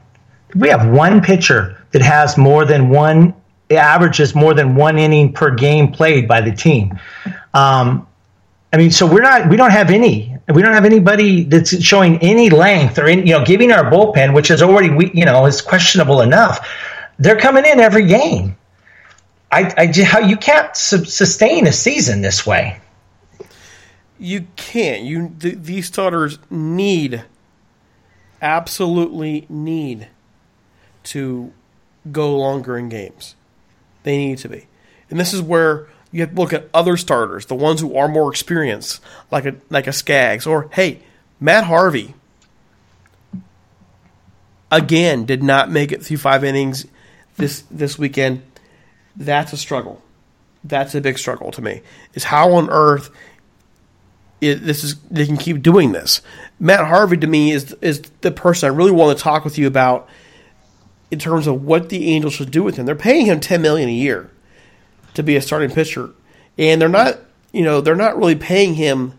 We 0.55 0.69
have 0.69 0.88
one 0.88 1.21
pitcher 1.21 1.77
that 1.91 2.01
has 2.01 2.38
more 2.38 2.65
than 2.65 2.89
one 2.89 3.33
averages 3.69 4.35
more 4.35 4.53
than 4.53 4.75
one 4.75 4.97
inning 5.00 5.33
per 5.33 5.51
game 5.51 5.91
played 5.91 6.27
by 6.27 6.41
the 6.41 6.51
team. 6.51 7.00
Um, 7.53 8.07
I 8.71 8.77
mean, 8.77 8.91
so 8.91 9.05
we're 9.05 9.21
not, 9.21 9.50
we 9.50 9.57
don't 9.57 9.71
have 9.71 9.89
any, 9.89 10.38
we 10.53 10.62
don't 10.62 10.74
have 10.74 10.85
anybody 10.85 11.43
that's 11.43 11.81
showing 11.83 12.19
any 12.19 12.50
length 12.50 13.00
or, 13.00 13.07
in, 13.07 13.25
you 13.25 13.33
know, 13.33 13.43
giving 13.45 13.71
our 13.71 13.89
bullpen, 13.89 14.33
which 14.33 14.51
is 14.51 14.62
already, 14.62 14.89
we, 14.89 15.12
you 15.13 15.25
know, 15.25 15.45
is 15.45 15.62
questionable 15.62 16.21
enough. 16.21 16.67
They're 17.17 17.38
coming 17.38 17.65
in 17.65 17.79
every 17.79 18.05
game. 18.05 18.55
I, 19.51 19.74
I 19.77 19.88
just, 19.88 20.07
how 20.07 20.19
you 20.19 20.35
can't 20.35 20.75
su- 20.75 21.05
sustain 21.05 21.67
a 21.67 21.71
season 21.71 22.21
this 22.21 22.45
way. 22.45 22.79
You 24.19 24.45
can't. 24.57 25.03
You 25.03 25.33
th- 25.39 25.57
these 25.59 25.88
starters 25.88 26.38
need, 26.50 27.24
absolutely 28.41 29.45
need, 29.50 30.09
to 31.05 31.53
go 32.12 32.38
longer 32.38 32.77
in 32.77 32.89
games. 32.89 33.35
They 34.03 34.17
need 34.17 34.38
to 34.39 34.50
be, 34.50 34.67
and 35.09 35.19
this 35.19 35.33
is 35.33 35.41
where 35.41 35.88
you 36.12 36.21
have 36.21 36.29
to 36.29 36.35
look 36.35 36.53
at 36.53 36.69
other 36.74 36.95
starters, 36.95 37.47
the 37.47 37.55
ones 37.55 37.81
who 37.81 37.95
are 37.95 38.07
more 38.07 38.29
experienced, 38.29 39.01
like 39.31 39.45
a 39.45 39.55
like 39.69 39.88
a 39.88 39.93
Skaggs, 39.93 40.45
or 40.45 40.69
hey, 40.71 41.01
Matt 41.39 41.65
Harvey. 41.65 42.13
Again, 44.71 45.25
did 45.25 45.43
not 45.43 45.69
make 45.69 45.91
it 45.91 46.03
through 46.03 46.17
five 46.17 46.43
innings 46.43 46.85
this 47.38 47.63
this 47.71 47.97
weekend. 47.97 48.43
That's 49.15 49.53
a 49.53 49.57
struggle. 49.57 50.01
That's 50.63 50.95
a 50.95 51.01
big 51.01 51.17
struggle 51.17 51.51
to 51.51 51.62
me. 51.62 51.81
Is 52.13 52.25
how 52.25 52.53
on 52.53 52.69
earth 52.69 53.09
it, 54.41 54.55
this 54.63 54.83
is 54.83 54.95
they 55.12 55.25
can 55.25 55.38
keep 55.38 55.62
doing 55.62 55.91
this. 55.91 56.21
Matt 56.59 56.85
Harvey 56.85 57.17
to 57.17 57.27
me 57.27 57.51
is 57.51 57.75
is 57.81 58.01
the 58.21 58.31
person 58.31 58.67
I 58.67 58.75
really 58.75 58.91
want 58.91 59.17
to 59.17 59.24
talk 59.24 59.43
with 59.43 59.57
you 59.57 59.67
about 59.67 60.07
in 61.15 61.19
terms 61.19 61.48
of 61.48 61.63
what 61.63 61.88
the 61.88 62.07
Angels 62.10 62.34
should 62.34 62.51
do 62.51 62.62
with 62.62 62.75
him. 62.75 62.86
They're 62.86 62.93
paying 62.93 63.25
him 63.25 63.39
ten 63.39 63.62
million 63.62 63.88
a 63.88 63.93
year 63.93 64.29
to 65.13 65.24
be 65.24 65.38
a 65.38 65.41
starting 65.41 65.72
pitcher, 65.72 66.10
and 66.57 66.81
they're 66.81 66.89
not 66.89 67.19
you 67.53 67.63
know 67.63 67.79
they're 67.79 67.95
not 67.95 68.17
really 68.17 68.36
paying 68.36 68.75
him 68.75 69.13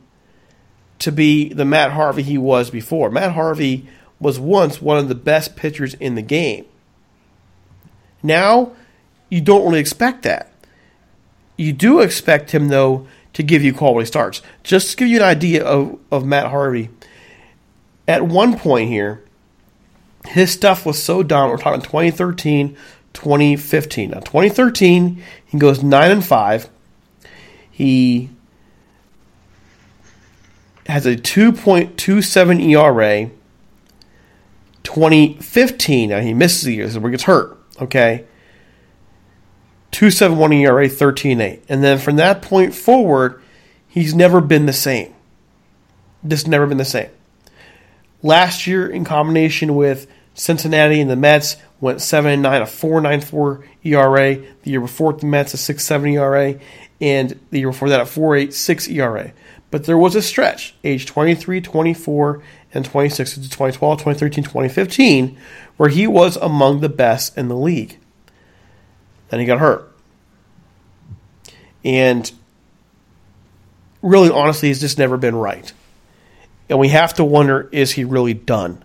to 0.99 1.11
be 1.11 1.49
the 1.55 1.65
Matt 1.65 1.93
Harvey 1.93 2.23
he 2.23 2.37
was 2.37 2.69
before. 2.69 3.11
Matt 3.11 3.33
Harvey 3.33 3.88
was 4.21 4.38
once 4.38 4.83
one 4.83 4.99
of 4.99 5.09
the 5.09 5.15
best 5.15 5.57
pitchers 5.57 5.95
in 5.95 6.17
the 6.17 6.23
game. 6.23 6.67
Now 8.23 8.73
you 9.31 9.41
don't 9.41 9.65
really 9.65 9.81
expect 9.81 10.23
that. 10.25 10.53
You 11.57 11.73
do 11.73 12.00
expect 12.00 12.50
him, 12.50 12.69
though, 12.69 13.07
to 13.33 13.43
give 13.43 13.65
you 13.65 13.73
quality 13.73 14.07
starts. 14.07 14.43
Just 14.62 14.91
to 14.91 14.97
give 14.99 15.09
you 15.09 15.17
an 15.17 15.23
idea 15.23 15.65
of, 15.65 15.99
of 16.12 16.26
Matt 16.26 16.49
Harvey, 16.49 16.91
at 18.07 18.26
one 18.26 18.59
point 18.59 18.91
here, 18.91 19.23
his 20.28 20.52
stuff 20.52 20.87
was 20.87 21.02
so 21.02 21.23
down. 21.23 21.50
We're 21.50 21.56
talking 21.56 21.83
2013, 21.83 22.76
2015. 23.12 24.11
Now, 24.11 24.21
2013, 24.21 25.23
he 25.47 25.59
goes 25.59 25.83
9 25.83 26.11
and 26.11 26.25
5. 26.25 26.68
He 27.71 28.30
has 30.87 31.06
a 31.06 31.16
2.27 31.16 32.62
ERA. 32.62 33.30
2015, 34.83 36.11
now 36.11 36.21
he 36.21 36.33
misses 36.33 36.62
the 36.62 36.75
year, 36.75 36.88
so 36.88 37.00
he 37.00 37.11
gets 37.11 37.25
hurt. 37.25 37.59
Okay. 37.80 38.25
271 39.90 40.52
ERA, 40.52 40.88
13.8. 40.88 41.61
And 41.68 41.83
then 41.83 41.99
from 41.99 42.16
that 42.16 42.40
point 42.40 42.75
forward, 42.75 43.42
he's 43.88 44.14
never 44.14 44.40
been 44.40 44.66
the 44.66 44.73
same. 44.73 45.14
Just 46.26 46.47
never 46.47 46.66
been 46.66 46.78
the 46.78 46.85
same. 46.85 47.11
Last 48.23 48.66
year, 48.66 48.88
in 48.88 49.04
combination 49.04 49.75
with 49.75 50.06
Cincinnati 50.37 51.00
and 51.00 51.11
the 51.11 51.16
Mets, 51.16 51.57
went 51.81 52.00
7 52.00 52.31
and 52.31 52.43
9, 52.43 52.62
a 52.62 52.66
4.94 52.66 53.66
ERA. 53.85 54.37
The 54.62 54.71
year 54.71 54.81
before 54.81 55.14
the 55.14 55.26
Mets, 55.26 55.55
a 55.55 55.57
6.7 55.57 56.12
ERA. 56.12 56.61
And 57.00 57.40
the 57.50 57.61
year 57.61 57.71
before 57.71 57.88
that, 57.88 58.00
a 58.00 58.05
4.86 58.05 58.95
ERA. 58.95 59.33
But 59.71 59.85
there 59.85 59.99
was 59.99 60.14
a 60.14 60.23
stretch, 60.23 60.75
age 60.85 61.07
23, 61.07 61.61
24, 61.61 62.43
and 62.73 62.85
26 62.85 63.35
to 63.35 63.40
2012, 63.40 63.99
2013, 63.99 64.45
2015, 64.45 65.38
where 65.78 65.88
he 65.88 66.07
was 66.07 66.37
among 66.37 66.81
the 66.81 66.88
best 66.88 67.37
in 67.37 67.49
the 67.49 67.57
league. 67.57 67.99
Then 69.31 69.40
he 69.40 69.47
got 69.47 69.59
hurt. 69.59 69.90
And 71.83 72.31
really, 74.02 74.31
honestly, 74.31 74.69
he's 74.69 74.81
just 74.81 74.99
never 74.99 75.16
been 75.16 75.35
right. 75.35 75.73
And 76.69 76.78
we 76.78 76.88
have 76.88 77.14
to 77.14 77.25
wonder 77.25 77.69
is 77.73 77.93
he 77.93 78.05
really 78.05 78.35
done 78.35 78.85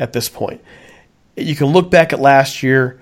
at 0.00 0.12
this 0.12 0.28
point? 0.28 0.60
You 1.36 1.54
can 1.54 1.68
look 1.68 1.90
back 1.90 2.12
at 2.12 2.20
last 2.20 2.62
year 2.62 3.00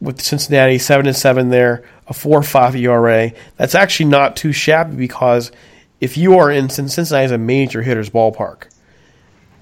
with 0.00 0.22
Cincinnati, 0.22 0.78
7 0.78 1.06
and 1.06 1.16
7 1.16 1.50
there, 1.50 1.84
a 2.06 2.14
4 2.14 2.42
5 2.42 2.76
ERA. 2.76 3.32
That's 3.56 3.74
actually 3.74 4.06
not 4.06 4.36
too 4.36 4.52
shabby 4.52 4.96
because 4.96 5.52
if 6.00 6.16
you 6.16 6.38
are 6.38 6.50
in 6.50 6.70
Cincinnati 6.70 7.24
is 7.24 7.30
a 7.30 7.38
major 7.38 7.82
hitter's 7.82 8.08
ballpark, 8.08 8.70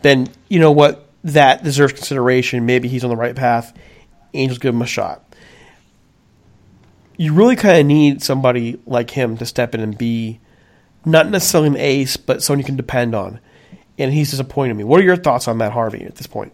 then 0.03 0.29
you 0.49 0.61
know 0.61 0.73
what? 0.73 1.09
That 1.25 1.65
deserves 1.65 1.95
consideration. 1.95 2.67
Maybe 2.67 2.87
he's 2.87 3.03
on 3.03 3.11
the 3.11 3.17
right 3.17 3.35
path. 3.35 3.77
Angels 4.33 4.59
give 4.59 4.75
him 4.75 4.83
a 4.83 4.87
shot 4.87 5.27
you 7.17 7.33
really 7.33 7.57
kind 7.57 7.79
of 7.79 7.87
need 7.87 8.23
somebody 8.23 8.81
like 8.87 9.11
him 9.11 9.37
to 9.39 9.47
step 9.47 9.75
in 9.75 9.81
and 9.81 9.97
be 9.97 10.41
not 11.05 11.29
necessarily 11.31 11.69
an 11.69 11.77
ace, 11.77 12.17
but 12.17 12.43
someone 12.43 12.59
you 12.59 12.65
can 12.65 12.77
depend 12.77 13.15
on. 13.15 13.41
And 13.99 14.13
he's 14.13 14.31
disappointed 14.31 14.75
me. 14.75 14.85
What 14.85 15.01
are 15.01 15.05
your 15.05 15.17
thoughts 15.17 15.49
on 15.49 15.57
Matt 15.57 15.73
Harvey 15.73 16.05
at 16.05 16.17
this 16.17 16.27
point? 16.27 16.53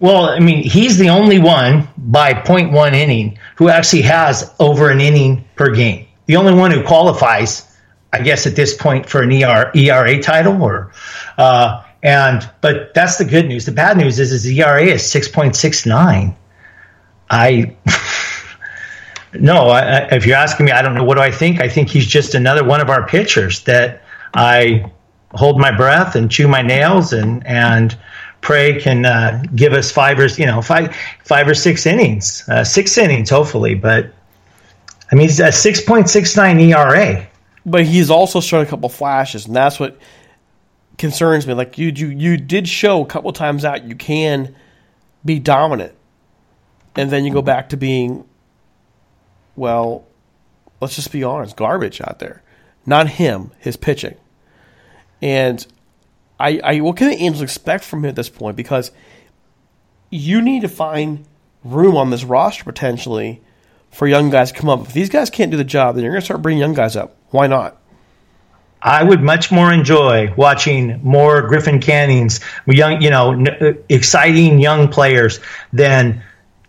Well, 0.00 0.24
I 0.24 0.38
mean, 0.38 0.62
he's 0.62 0.98
the 0.98 1.10
only 1.10 1.38
one 1.38 1.88
by 1.98 2.32
0.1 2.32 2.92
inning 2.94 3.38
who 3.56 3.68
actually 3.68 4.02
has 4.02 4.52
over 4.58 4.90
an 4.90 5.00
inning 5.00 5.44
per 5.56 5.74
game. 5.74 6.06
The 6.26 6.36
only 6.36 6.54
one 6.54 6.70
who 6.70 6.82
qualifies, 6.82 7.76
I 8.12 8.22
guess, 8.22 8.46
at 8.46 8.56
this 8.56 8.74
point 8.74 9.08
for 9.08 9.22
an 9.22 9.30
ER, 9.30 9.70
ERA 9.74 10.22
title, 10.22 10.62
or 10.62 10.92
uh, 11.36 11.84
and 12.02 12.48
but 12.62 12.94
that's 12.94 13.18
the 13.18 13.26
good 13.26 13.46
news. 13.46 13.66
The 13.66 13.72
bad 13.72 13.98
news 13.98 14.18
is 14.18 14.30
his 14.30 14.46
ERA 14.46 14.84
is 14.84 15.02
6.69. 15.02 16.34
I 17.28 17.76
No, 19.32 19.68
I, 19.68 20.08
if 20.12 20.26
you're 20.26 20.36
asking 20.36 20.66
me, 20.66 20.72
I 20.72 20.82
don't 20.82 20.94
know. 20.94 21.04
What 21.04 21.16
do 21.16 21.22
I 21.22 21.30
think? 21.30 21.60
I 21.60 21.68
think 21.68 21.88
he's 21.88 22.06
just 22.06 22.34
another 22.34 22.64
one 22.64 22.80
of 22.80 22.90
our 22.90 23.06
pitchers 23.06 23.62
that 23.64 24.02
I 24.34 24.90
hold 25.32 25.60
my 25.60 25.70
breath 25.70 26.16
and 26.16 26.30
chew 26.30 26.48
my 26.48 26.62
nails 26.62 27.12
and 27.12 27.46
and 27.46 27.96
pray 28.40 28.80
can 28.80 29.04
uh, 29.04 29.42
give 29.54 29.72
us 29.72 29.90
five 29.90 30.18
or 30.18 30.26
you 30.26 30.46
know 30.46 30.62
five 30.62 30.94
five 31.24 31.48
or 31.48 31.54
six 31.54 31.86
innings, 31.86 32.48
uh, 32.48 32.64
six 32.64 32.96
innings 32.98 33.30
hopefully. 33.30 33.74
But 33.74 34.12
I 35.10 35.14
mean, 35.14 35.28
he's 35.28 35.40
a 35.40 35.52
six 35.52 35.80
point 35.80 36.08
six 36.08 36.36
nine 36.36 36.58
ERA. 36.60 37.26
But 37.66 37.84
he's 37.84 38.10
also 38.10 38.40
shown 38.40 38.64
a 38.64 38.68
couple 38.68 38.88
flashes, 38.88 39.46
and 39.46 39.54
that's 39.54 39.78
what 39.78 39.98
concerns 40.96 41.46
me. 41.46 41.52
Like 41.54 41.76
you, 41.76 41.88
you, 41.88 42.08
you 42.08 42.36
did 42.38 42.66
show 42.66 43.02
a 43.02 43.06
couple 43.06 43.32
times 43.32 43.64
out 43.64 43.84
you 43.84 43.94
can 43.94 44.54
be 45.24 45.38
dominant, 45.38 45.92
and 46.96 47.10
then 47.10 47.24
you 47.24 47.32
go 47.32 47.42
back 47.42 47.68
to 47.70 47.76
being 47.76 48.24
well, 49.56 50.06
let's 50.80 50.96
just 50.96 51.12
be 51.12 51.22
honest, 51.22 51.56
garbage 51.56 52.00
out 52.00 52.18
there. 52.18 52.42
Not 52.86 53.08
him, 53.08 53.52
his 53.58 53.76
pitching. 53.76 54.16
And 55.20 55.66
I, 56.40 56.60
I 56.62 56.80
what 56.80 56.96
can 56.96 57.08
the 57.08 57.16
Angels 57.16 57.42
expect 57.42 57.84
from 57.84 58.00
him 58.04 58.08
at 58.08 58.16
this 58.16 58.28
point? 58.28 58.56
Because 58.56 58.90
you 60.10 60.40
need 60.40 60.62
to 60.62 60.68
find 60.68 61.26
room 61.64 61.96
on 61.96 62.10
this 62.10 62.24
roster 62.24 62.64
potentially 62.64 63.40
for 63.90 64.08
young 64.08 64.30
guys 64.30 64.52
to 64.52 64.58
come 64.58 64.68
up. 64.68 64.86
If 64.86 64.92
these 64.92 65.10
guys 65.10 65.30
can't 65.30 65.50
do 65.50 65.56
the 65.56 65.64
job, 65.64 65.94
then 65.94 66.04
you're 66.04 66.12
going 66.12 66.22
to 66.22 66.24
start 66.24 66.42
bringing 66.42 66.60
young 66.60 66.74
guys 66.74 66.96
up. 66.96 67.16
Why 67.30 67.46
not? 67.46 67.76
I 68.82 69.04
would 69.04 69.22
much 69.22 69.52
more 69.52 69.72
enjoy 69.72 70.32
watching 70.36 71.00
more 71.02 71.42
Griffin 71.42 71.80
Cannings, 71.80 72.40
young, 72.66 73.02
you 73.02 73.10
know, 73.10 73.44
uh, 73.44 73.72
exciting 73.90 74.58
young 74.58 74.88
players 74.88 75.38
than 75.72 76.22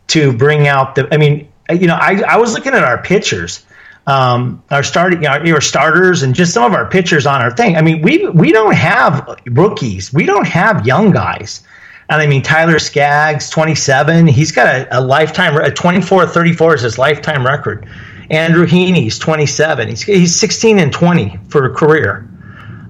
to 0.08 0.34
bring 0.34 0.68
out 0.68 0.96
the. 0.96 1.08
I 1.14 1.18
mean, 1.18 1.50
you 1.70 1.88
know, 1.88 1.96
I, 1.96 2.22
I 2.28 2.38
was 2.38 2.54
looking 2.54 2.74
at 2.74 2.84
our 2.84 3.02
pitchers, 3.02 3.66
um, 4.08 4.64
our 4.72 4.84
starting, 4.84 5.26
our, 5.26 5.46
our 5.54 5.62
starters, 5.62 6.24
and 6.24 6.34
just 6.34 6.54
some 6.54 6.64
of 6.64 6.74
our 6.74 6.90
pitchers 6.90 7.26
on 7.26 7.42
our 7.42 7.52
thing. 7.52 7.76
I 7.76 7.82
mean, 7.82 8.02
we 8.02 8.28
we 8.30 8.52
don't 8.52 8.76
have 8.76 9.40
rookies. 9.46 10.12
We 10.12 10.26
don't 10.26 10.48
have 10.48 10.86
young 10.86 11.12
guys. 11.12 11.62
And 12.10 12.22
I 12.22 12.28
mean, 12.28 12.42
Tyler 12.42 12.78
Skaggs, 12.78 13.50
27, 13.50 14.28
he's 14.28 14.52
got 14.52 14.68
a, 14.68 15.00
a 15.00 15.02
lifetime, 15.02 15.56
a 15.56 15.72
24 15.72 16.28
34 16.28 16.76
is 16.76 16.82
his 16.82 16.98
lifetime 16.98 17.46
record. 17.46 17.88
Andrew 18.30 18.66
Heaney's 18.66 19.18
27. 19.18 19.88
He's, 19.88 20.02
he's 20.02 20.36
16 20.36 20.80
and 20.80 20.92
20 20.92 21.40
for 21.48 21.66
a 21.66 21.74
career. 21.74 22.30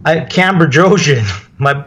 I, 0.06 0.22
Cam 0.22 0.56
Bedrosian, 0.56 1.24
my 1.60 1.86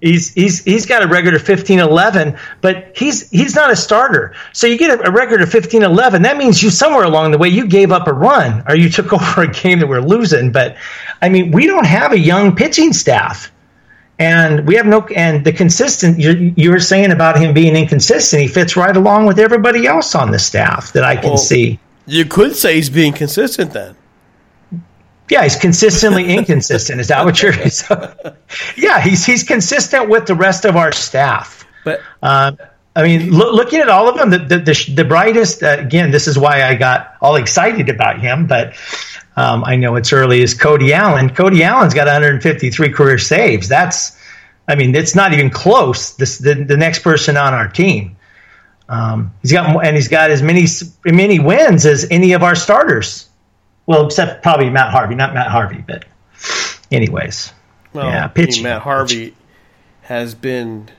He's 0.00 0.32
he's 0.34 0.62
he's 0.62 0.86
got 0.86 1.02
a 1.02 1.06
record 1.06 1.34
of 1.34 1.42
15-11, 1.42 2.38
but 2.60 2.96
he's 2.96 3.28
he's 3.30 3.54
not 3.54 3.70
a 3.70 3.76
starter. 3.76 4.34
So 4.52 4.66
you 4.66 4.76
get 4.76 5.00
a, 5.00 5.08
a 5.08 5.10
record 5.10 5.42
of 5.42 5.48
15-11. 5.48 6.22
That 6.22 6.36
means 6.36 6.62
you 6.62 6.70
somewhere 6.70 7.04
along 7.04 7.30
the 7.30 7.38
way 7.38 7.48
you 7.48 7.66
gave 7.66 7.92
up 7.92 8.06
a 8.06 8.12
run 8.12 8.62
or 8.68 8.76
you 8.76 8.88
took 8.90 9.12
over 9.12 9.42
a 9.42 9.50
game 9.50 9.78
that 9.80 9.88
we're 9.88 10.00
losing. 10.00 10.52
But 10.52 10.76
I 11.22 11.28
mean, 11.28 11.50
we 11.50 11.66
don't 11.66 11.86
have 11.86 12.12
a 12.12 12.18
young 12.18 12.54
pitching 12.54 12.92
staff. 12.92 13.52
And 14.18 14.66
we 14.66 14.76
have 14.76 14.86
no, 14.86 15.06
and 15.08 15.44
the 15.44 15.52
consistent, 15.52 16.18
you, 16.18 16.54
you 16.56 16.70
were 16.70 16.80
saying 16.80 17.12
about 17.12 17.38
him 17.38 17.52
being 17.52 17.76
inconsistent, 17.76 18.40
he 18.40 18.48
fits 18.48 18.74
right 18.74 18.96
along 18.96 19.26
with 19.26 19.38
everybody 19.38 19.86
else 19.86 20.14
on 20.14 20.30
the 20.30 20.38
staff 20.38 20.92
that 20.94 21.04
I 21.04 21.16
can 21.16 21.30
well, 21.30 21.36
see. 21.36 21.78
You 22.06 22.24
could 22.24 22.56
say 22.56 22.76
he's 22.76 22.88
being 22.88 23.12
consistent 23.12 23.74
then. 23.74 23.94
Yeah, 25.28 25.42
he's 25.42 25.56
consistently 25.56 26.34
inconsistent. 26.36 27.00
Is 27.00 27.08
that 27.08 27.24
what 27.24 27.42
you're? 27.42 27.54
yeah, 28.76 29.00
he's 29.00 29.24
he's 29.24 29.42
consistent 29.42 30.08
with 30.08 30.26
the 30.26 30.34
rest 30.34 30.64
of 30.64 30.76
our 30.76 30.92
staff. 30.92 31.64
But 31.84 32.00
um, 32.22 32.58
I 32.94 33.02
mean, 33.02 33.30
lo- 33.30 33.52
looking 33.52 33.80
at 33.80 33.88
all 33.88 34.08
of 34.08 34.16
them, 34.16 34.30
the 34.30 34.38
the, 34.38 34.58
the, 34.58 34.94
the 34.94 35.04
brightest 35.04 35.62
uh, 35.62 35.76
again. 35.78 36.10
This 36.10 36.26
is 36.26 36.38
why 36.38 36.62
I 36.62 36.74
got 36.74 37.14
all 37.20 37.36
excited 37.36 37.88
about 37.88 38.20
him. 38.20 38.46
But 38.46 38.74
um, 39.36 39.64
I 39.64 39.76
know 39.76 39.96
it's 39.96 40.12
early. 40.12 40.42
Is 40.42 40.54
Cody 40.54 40.94
Allen? 40.94 41.34
Cody 41.34 41.62
Allen's 41.62 41.94
got 41.94 42.06
153 42.06 42.90
career 42.90 43.18
saves. 43.18 43.68
That's, 43.68 44.18
I 44.66 44.74
mean, 44.74 44.94
it's 44.94 45.14
not 45.14 45.34
even 45.34 45.50
close. 45.50 46.14
This 46.14 46.38
the 46.38 46.54
the 46.54 46.76
next 46.76 47.00
person 47.00 47.36
on 47.36 47.52
our 47.52 47.68
team. 47.68 48.16
Um, 48.88 49.32
he's 49.42 49.52
got 49.52 49.84
and 49.84 49.96
he's 49.96 50.08
got 50.08 50.30
as 50.30 50.42
many 50.42 50.66
many 51.04 51.38
wins 51.38 51.84
as 51.86 52.06
any 52.10 52.32
of 52.32 52.42
our 52.42 52.54
starters. 52.54 53.28
Well, 53.86 54.06
except 54.06 54.42
probably 54.42 54.70
Matt 54.70 54.90
Harvey, 54.90 55.14
not 55.14 55.32
Matt 55.34 55.48
Harvey, 55.48 55.84
but 55.86 56.04
anyways. 56.90 57.52
Well, 57.92 58.06
yeah, 58.06 58.26
pitching. 58.28 58.54
I 58.54 58.56
mean, 58.56 58.62
Matt 58.64 58.82
Harvey 58.82 59.34
has 60.02 60.34
been. 60.34 60.90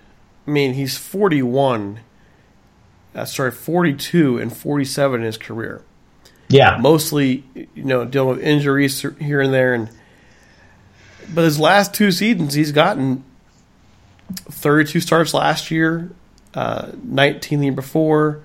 I 0.47 0.51
mean, 0.51 0.73
he's 0.73 0.97
forty-one. 0.97 1.99
Uh, 3.13 3.25
sorry, 3.25 3.51
forty-two 3.51 4.37
and 4.37 4.55
forty-seven 4.55 5.19
in 5.19 5.25
his 5.25 5.37
career. 5.37 5.83
Yeah. 6.49 6.77
Mostly, 6.79 7.43
you 7.53 7.83
know, 7.83 8.05
dealing 8.05 8.37
with 8.37 8.45
injuries 8.45 9.01
here 9.19 9.41
and 9.41 9.53
there. 9.53 9.73
And 9.73 9.89
but 11.33 11.43
his 11.43 11.59
last 11.59 11.93
two 11.93 12.11
seasons, 12.11 12.53
he's 12.53 12.71
gotten 12.71 13.23
32 14.33 14.99
starts 14.99 15.33
last 15.33 15.71
year, 15.71 16.11
uh, 16.53 16.91
19 17.03 17.59
the 17.59 17.65
year 17.65 17.73
before. 17.73 18.41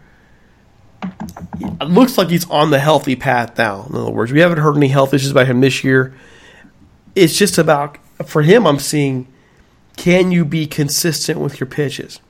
It 1.61 1.85
looks 1.85 2.17
like 2.17 2.29
he's 2.29 2.49
on 2.49 2.71
the 2.71 2.79
healthy 2.79 3.17
path 3.17 3.59
now. 3.59 3.87
In 3.89 3.95
other 3.95 4.11
words, 4.11 4.33
we 4.33 4.41
haven't 4.41 4.59
heard 4.59 4.77
any 4.77 4.89
health 4.89 5.13
issues 5.13 5.31
about 5.31 5.47
him 5.47 5.61
this 5.61 5.85
year. 5.85 6.15
It's 7.15 7.37
just 7.37 7.59
about 7.59 7.99
for 8.27 8.43
him. 8.43 8.67
I'm 8.67 8.79
seeing 8.79 9.29
can 9.97 10.33
you 10.33 10.45
be 10.45 10.67
consistent 10.67 11.41
with 11.41 11.61
your 11.61 11.67
pitches, 11.67 12.21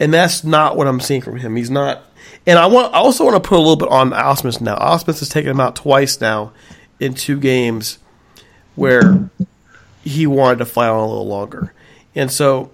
and 0.00 0.12
that's 0.12 0.42
not 0.42 0.76
what 0.76 0.88
I'm 0.88 1.00
seeing 1.00 1.22
from 1.22 1.38
him. 1.38 1.56
He's 1.56 1.70
not. 1.70 2.02
And 2.46 2.58
I 2.58 2.66
want 2.66 2.92
I 2.92 2.98
also 2.98 3.24
want 3.24 3.42
to 3.42 3.48
put 3.48 3.56
a 3.56 3.58
little 3.58 3.76
bit 3.76 3.88
on 3.88 4.10
Ausmus 4.10 4.60
now. 4.60 4.76
Ausmus 4.76 5.20
has 5.20 5.28
taken 5.28 5.50
him 5.50 5.60
out 5.60 5.76
twice 5.76 6.20
now 6.20 6.52
in 6.98 7.14
two 7.14 7.38
games 7.38 7.98
where 8.74 9.30
he 10.02 10.26
wanted 10.26 10.58
to 10.58 10.66
fight 10.66 10.88
on 10.88 10.98
a 10.98 11.06
little 11.06 11.26
longer. 11.26 11.72
And 12.14 12.30
so 12.30 12.70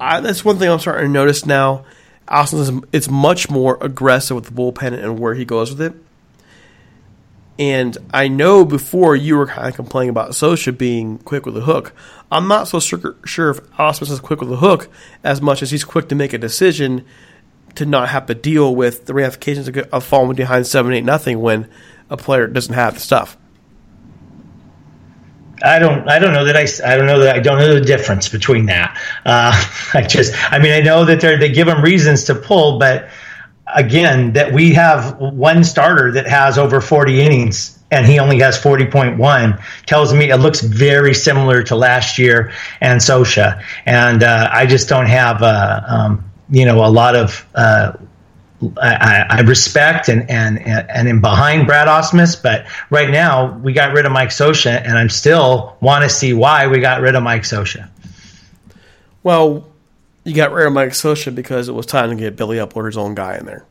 I, 0.00 0.20
that's 0.20 0.44
one 0.44 0.58
thing 0.58 0.70
I'm 0.70 0.78
starting 0.78 1.06
to 1.06 1.12
notice 1.12 1.44
now. 1.44 1.84
Ausmus 2.28 2.60
is 2.60 2.82
it's 2.92 3.10
much 3.10 3.50
more 3.50 3.78
aggressive 3.80 4.34
with 4.34 4.44
the 4.44 4.52
bullpen 4.52 4.92
and 4.92 5.18
where 5.18 5.34
he 5.34 5.44
goes 5.44 5.70
with 5.70 5.80
it. 5.80 5.94
And 7.58 7.98
I 8.12 8.28
know 8.28 8.64
before 8.64 9.16
you 9.16 9.36
were 9.36 9.46
kind 9.46 9.66
of 9.66 9.74
complaining 9.74 10.10
about 10.10 10.30
Scioscia 10.30 10.76
being 10.76 11.18
quick 11.18 11.44
with 11.44 11.54
the 11.54 11.62
hook. 11.62 11.92
I'm 12.30 12.46
not 12.46 12.68
so 12.68 12.78
sure, 12.78 13.16
sure 13.24 13.50
if 13.50 13.60
Ausmus 13.72 14.10
is 14.10 14.20
quick 14.20 14.40
with 14.40 14.50
the 14.50 14.58
hook 14.58 14.88
as 15.24 15.42
much 15.42 15.62
as 15.62 15.72
he's 15.72 15.84
quick 15.84 16.08
to 16.10 16.14
make 16.14 16.32
a 16.32 16.38
decision 16.38 17.04
to 17.74 17.84
not 17.84 18.10
have 18.10 18.26
to 18.26 18.34
deal 18.34 18.74
with 18.76 19.06
the 19.06 19.14
ramifications 19.14 19.68
of 19.68 20.04
falling 20.04 20.36
behind 20.36 20.66
seven 20.66 20.92
eight 20.92 21.04
nothing 21.04 21.40
when 21.40 21.68
a 22.10 22.16
player 22.16 22.46
doesn't 22.46 22.74
have 22.74 22.94
the 22.94 23.00
stuff. 23.00 23.36
I 25.62 25.78
don't. 25.78 26.08
I 26.08 26.18
don't 26.18 26.32
know 26.32 26.44
that 26.44 26.56
I. 26.56 26.66
I 26.92 26.96
don't 26.96 27.06
know 27.06 27.20
that 27.20 27.36
I 27.36 27.40
don't 27.40 27.58
know 27.58 27.74
the 27.74 27.80
difference 27.80 28.28
between 28.28 28.66
that. 28.66 28.98
Uh, 29.24 29.52
I 29.94 30.02
just. 30.02 30.34
I 30.52 30.58
mean, 30.58 30.72
I 30.72 30.80
know 30.80 31.04
that 31.04 31.20
they 31.20 31.36
they 31.36 31.50
give 31.50 31.66
them 31.66 31.82
reasons 31.82 32.24
to 32.24 32.34
pull, 32.34 32.78
but 32.78 33.08
again, 33.72 34.34
that 34.34 34.52
we 34.52 34.74
have 34.74 35.18
one 35.18 35.64
starter 35.64 36.12
that 36.12 36.26
has 36.26 36.58
over 36.58 36.80
forty 36.80 37.20
innings 37.20 37.78
and 37.90 38.06
he 38.06 38.18
only 38.18 38.38
has 38.40 38.58
40.1 38.60 39.62
tells 39.86 40.12
me 40.12 40.30
it 40.30 40.36
looks 40.36 40.60
very 40.60 41.14
similar 41.14 41.62
to 41.64 41.76
last 41.76 42.18
year 42.18 42.52
and 42.80 43.00
Scioscia. 43.00 43.62
And 43.86 44.22
uh, 44.22 44.48
I 44.52 44.66
just 44.66 44.88
don't 44.88 45.06
have, 45.06 45.42
uh, 45.42 45.80
um, 45.86 46.30
you 46.50 46.66
know, 46.66 46.84
a 46.84 46.88
lot 46.90 47.16
of 47.16 47.46
uh, 47.54 47.92
I, 48.80 49.24
I, 49.30 49.40
respect 49.42 50.08
and 50.08 50.28
and 50.28 50.58
and 50.58 51.08
am 51.08 51.20
behind 51.20 51.66
Brad 51.66 51.86
Ausmus, 51.86 52.42
but 52.42 52.66
right 52.90 53.08
now 53.08 53.56
we 53.58 53.72
got 53.72 53.92
rid 53.92 54.04
of 54.04 54.10
Mike 54.10 54.30
Scioscia, 54.30 54.82
and 54.84 54.98
I'm 54.98 55.08
still 55.08 55.76
want 55.80 56.02
to 56.02 56.10
see 56.10 56.32
why 56.32 56.66
we 56.66 56.80
got 56.80 57.00
rid 57.00 57.14
of 57.14 57.22
Mike 57.22 57.42
Scioscia. 57.42 57.88
Well, 59.22 59.68
you 60.24 60.34
got 60.34 60.50
rid 60.50 60.66
of 60.66 60.72
Mike 60.72 60.90
Scioscia 60.90 61.32
because 61.32 61.68
it 61.68 61.72
was 61.72 61.86
time 61.86 62.10
to 62.10 62.16
get 62.16 62.34
Billy 62.34 62.56
Eppler's 62.56 62.96
own 62.96 63.14
guy 63.14 63.36
in 63.36 63.46
there. 63.46 63.64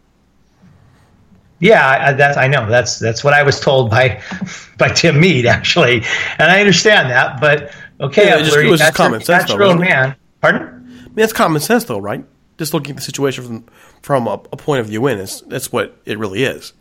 Yeah, 1.60 1.86
I, 1.86 2.14
that's 2.14 2.38
I 2.38 2.48
know 2.48 2.70
that's 2.70 2.98
that's 2.98 3.24
what 3.26 3.34
I 3.34 3.44
was 3.44 3.60
told 3.60 3.90
by 3.90 4.22
by 4.78 4.88
Tim 4.90 5.20
Mead 5.20 5.46
actually, 5.46 6.04
and 6.38 6.52
I 6.52 6.62
understand 6.62 7.10
that. 7.10 7.42
But 7.42 7.74
okay, 8.00 8.28
yeah, 8.28 8.38
it, 8.38 8.44
just, 8.46 8.58
it 8.58 8.70
was 8.70 8.80
just 8.80 8.96
common 8.96 9.20
sense, 9.20 9.28
that's 9.28 9.52
though, 9.52 9.58
your 9.58 9.68
own 9.68 9.80
man. 9.80 10.16
Pardon? 10.40 10.62
I 10.62 11.04
mean, 11.08 11.16
that's 11.16 11.34
common 11.34 11.62
sense, 11.62 11.84
though, 11.84 12.00
right? 12.00 12.24
Just 12.58 12.74
looking 12.74 12.92
at 12.92 12.96
the 12.98 13.04
situation 13.04 13.44
from 13.44 13.66
from 14.02 14.28
a, 14.28 14.34
a 14.34 14.58
point 14.58 14.82
of 14.82 14.88
view 14.88 15.06
in. 15.08 15.20
It's, 15.20 15.42
that's 15.42 15.72
what 15.72 15.96
it 16.06 16.18
really 16.18 16.44
is. 16.44 16.74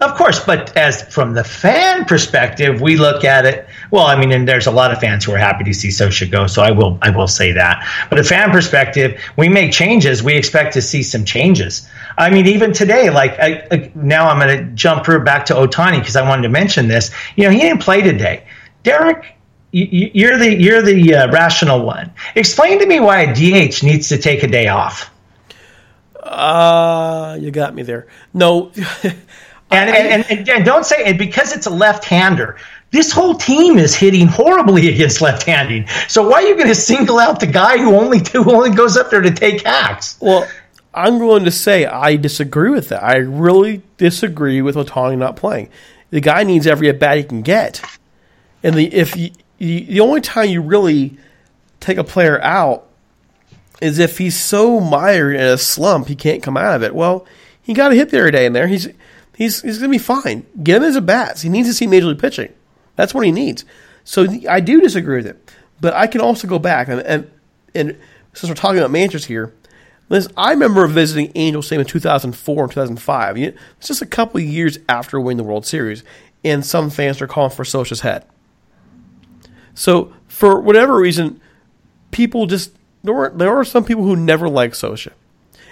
Of 0.00 0.16
course, 0.16 0.44
but 0.44 0.76
as 0.76 1.02
from 1.02 1.34
the 1.34 1.44
fan 1.44 2.04
perspective, 2.04 2.80
we 2.80 2.96
look 2.96 3.22
at 3.22 3.46
it. 3.46 3.68
Well, 3.92 4.04
I 4.04 4.18
mean, 4.18 4.32
and 4.32 4.46
there's 4.46 4.66
a 4.66 4.72
lot 4.72 4.90
of 4.90 4.98
fans 4.98 5.24
who 5.24 5.32
are 5.32 5.38
happy 5.38 5.62
to 5.64 5.72
see 5.72 5.88
Scioscia 5.88 6.28
go, 6.30 6.48
so 6.48 6.62
I 6.62 6.72
will 6.72 6.98
I 7.00 7.10
will 7.10 7.28
say 7.28 7.52
that. 7.52 7.86
But 8.10 8.18
a 8.18 8.24
fan 8.24 8.50
perspective, 8.50 9.20
we 9.36 9.48
make 9.48 9.70
changes. 9.70 10.20
We 10.20 10.34
expect 10.34 10.74
to 10.74 10.82
see 10.82 11.04
some 11.04 11.24
changes. 11.24 11.88
I 12.18 12.30
mean, 12.30 12.48
even 12.48 12.72
today, 12.72 13.10
like 13.10 13.38
I, 13.38 13.66
I, 13.70 13.92
now, 13.94 14.28
I'm 14.28 14.40
going 14.40 14.58
to 14.58 14.72
jump 14.74 15.06
back 15.24 15.46
to 15.46 15.54
Ohtani 15.54 16.00
because 16.00 16.16
I 16.16 16.28
wanted 16.28 16.42
to 16.42 16.48
mention 16.48 16.88
this. 16.88 17.12
You 17.36 17.44
know, 17.44 17.50
he 17.50 17.60
didn't 17.60 17.80
play 17.80 18.02
today. 18.02 18.46
Derek, 18.82 19.36
you're 19.74 20.38
the 20.38 20.54
you're 20.54 20.82
the 20.82 21.14
uh, 21.14 21.32
rational 21.32 21.84
one. 21.84 22.12
Explain 22.36 22.78
to 22.78 22.86
me 22.86 23.00
why 23.00 23.22
a 23.22 23.34
DH 23.34 23.82
needs 23.82 24.08
to 24.10 24.18
take 24.18 24.42
a 24.44 24.46
day 24.46 24.68
off. 24.68 25.10
Uh, 26.22 27.36
you 27.40 27.50
got 27.50 27.74
me 27.74 27.82
there. 27.82 28.06
No. 28.32 28.70
and, 29.02 29.14
and, 29.70 30.24
and, 30.30 30.48
and, 30.48 30.64
don't 30.64 30.86
say 30.86 31.04
it 31.04 31.18
because 31.18 31.54
it's 31.54 31.66
a 31.66 31.70
left-hander. 31.70 32.56
This 32.92 33.12
whole 33.12 33.34
team 33.34 33.78
is 33.78 33.94
hitting 33.94 34.26
horribly 34.26 34.88
against 34.92 35.20
left-handing. 35.20 35.88
So 36.08 36.28
why 36.28 36.42
are 36.42 36.46
you 36.46 36.54
going 36.54 36.68
to 36.68 36.74
single 36.74 37.18
out 37.18 37.40
the 37.40 37.46
guy 37.46 37.78
who 37.78 37.94
only 37.94 38.20
who 38.32 38.50
only 38.52 38.70
goes 38.70 38.96
up 38.96 39.10
there 39.10 39.20
to 39.20 39.32
take 39.32 39.66
hacks? 39.66 40.16
Well, 40.20 40.48
I'm 40.94 41.18
going 41.18 41.44
to 41.44 41.50
say 41.50 41.84
I 41.84 42.14
disagree 42.16 42.70
with 42.70 42.90
that. 42.90 43.02
I 43.02 43.16
really 43.16 43.82
disagree 43.96 44.62
with 44.62 44.76
Ohtani 44.76 45.18
not 45.18 45.34
playing. 45.34 45.68
The 46.10 46.20
guy 46.20 46.44
needs 46.44 46.68
every 46.68 46.88
at 46.88 47.00
bat 47.00 47.16
he 47.18 47.24
can 47.24 47.42
get, 47.42 47.82
and 48.62 48.76
the 48.76 48.86
if 48.94 49.16
you, 49.16 49.30
you, 49.64 49.86
the 49.86 50.00
only 50.00 50.20
time 50.20 50.48
you 50.48 50.60
really 50.60 51.16
take 51.80 51.98
a 51.98 52.04
player 52.04 52.40
out 52.42 52.86
is 53.80 53.98
if 53.98 54.18
he's 54.18 54.38
so 54.38 54.80
mired 54.80 55.34
in 55.34 55.42
a 55.42 55.58
slump 55.58 56.08
he 56.08 56.14
can't 56.14 56.42
come 56.42 56.56
out 56.56 56.76
of 56.76 56.82
it. 56.82 56.94
Well, 56.94 57.26
he 57.60 57.74
got 57.74 57.92
a 57.92 57.94
hit 57.94 58.10
the 58.10 58.18
other 58.18 58.30
day 58.30 58.46
in 58.46 58.52
there. 58.52 58.68
He's 58.68 58.88
he's 59.36 59.62
he's 59.62 59.78
gonna 59.78 59.90
be 59.90 59.98
fine. 59.98 60.46
Get 60.62 60.76
him 60.76 60.84
as 60.84 60.96
a 60.96 61.00
bats. 61.00 61.42
He 61.42 61.48
needs 61.48 61.68
to 61.68 61.74
see 61.74 61.86
major 61.86 62.06
league 62.06 62.18
pitching. 62.18 62.52
That's 62.96 63.14
what 63.14 63.24
he 63.24 63.32
needs. 63.32 63.64
So 64.04 64.26
I 64.48 64.60
do 64.60 64.80
disagree 64.80 65.16
with 65.16 65.26
it, 65.26 65.50
but 65.80 65.94
I 65.94 66.06
can 66.06 66.20
also 66.20 66.46
go 66.46 66.58
back 66.58 66.88
and 66.88 67.00
and, 67.00 67.30
and 67.74 67.98
since 68.34 68.50
we're 68.50 68.54
talking 68.54 68.78
about 68.78 68.90
managers 68.90 69.24
here, 69.24 69.54
listen, 70.08 70.32
I 70.36 70.50
remember 70.50 70.86
visiting 70.86 71.32
Angel 71.34 71.62
Stadium 71.62 71.82
in 71.82 71.86
2004 71.86 72.62
and 72.64 72.72
2005. 72.72 73.36
It's 73.38 73.56
just 73.86 74.02
a 74.02 74.06
couple 74.06 74.40
years 74.40 74.78
after 74.88 75.20
winning 75.20 75.38
the 75.38 75.44
World 75.44 75.66
Series, 75.66 76.04
and 76.44 76.66
some 76.66 76.90
fans 76.90 77.22
are 77.22 77.26
calling 77.26 77.50
for 77.50 77.64
Scioscia's 77.64 78.00
head. 78.00 78.24
So 79.74 80.12
for 80.28 80.60
whatever 80.60 80.96
reason, 80.96 81.40
people 82.10 82.46
just 82.46 82.72
there 83.02 83.14
were 83.14 83.30
there 83.34 83.56
are 83.56 83.64
some 83.64 83.84
people 83.84 84.04
who 84.04 84.16
never 84.16 84.48
liked 84.48 84.74
Scioscia 84.74 85.12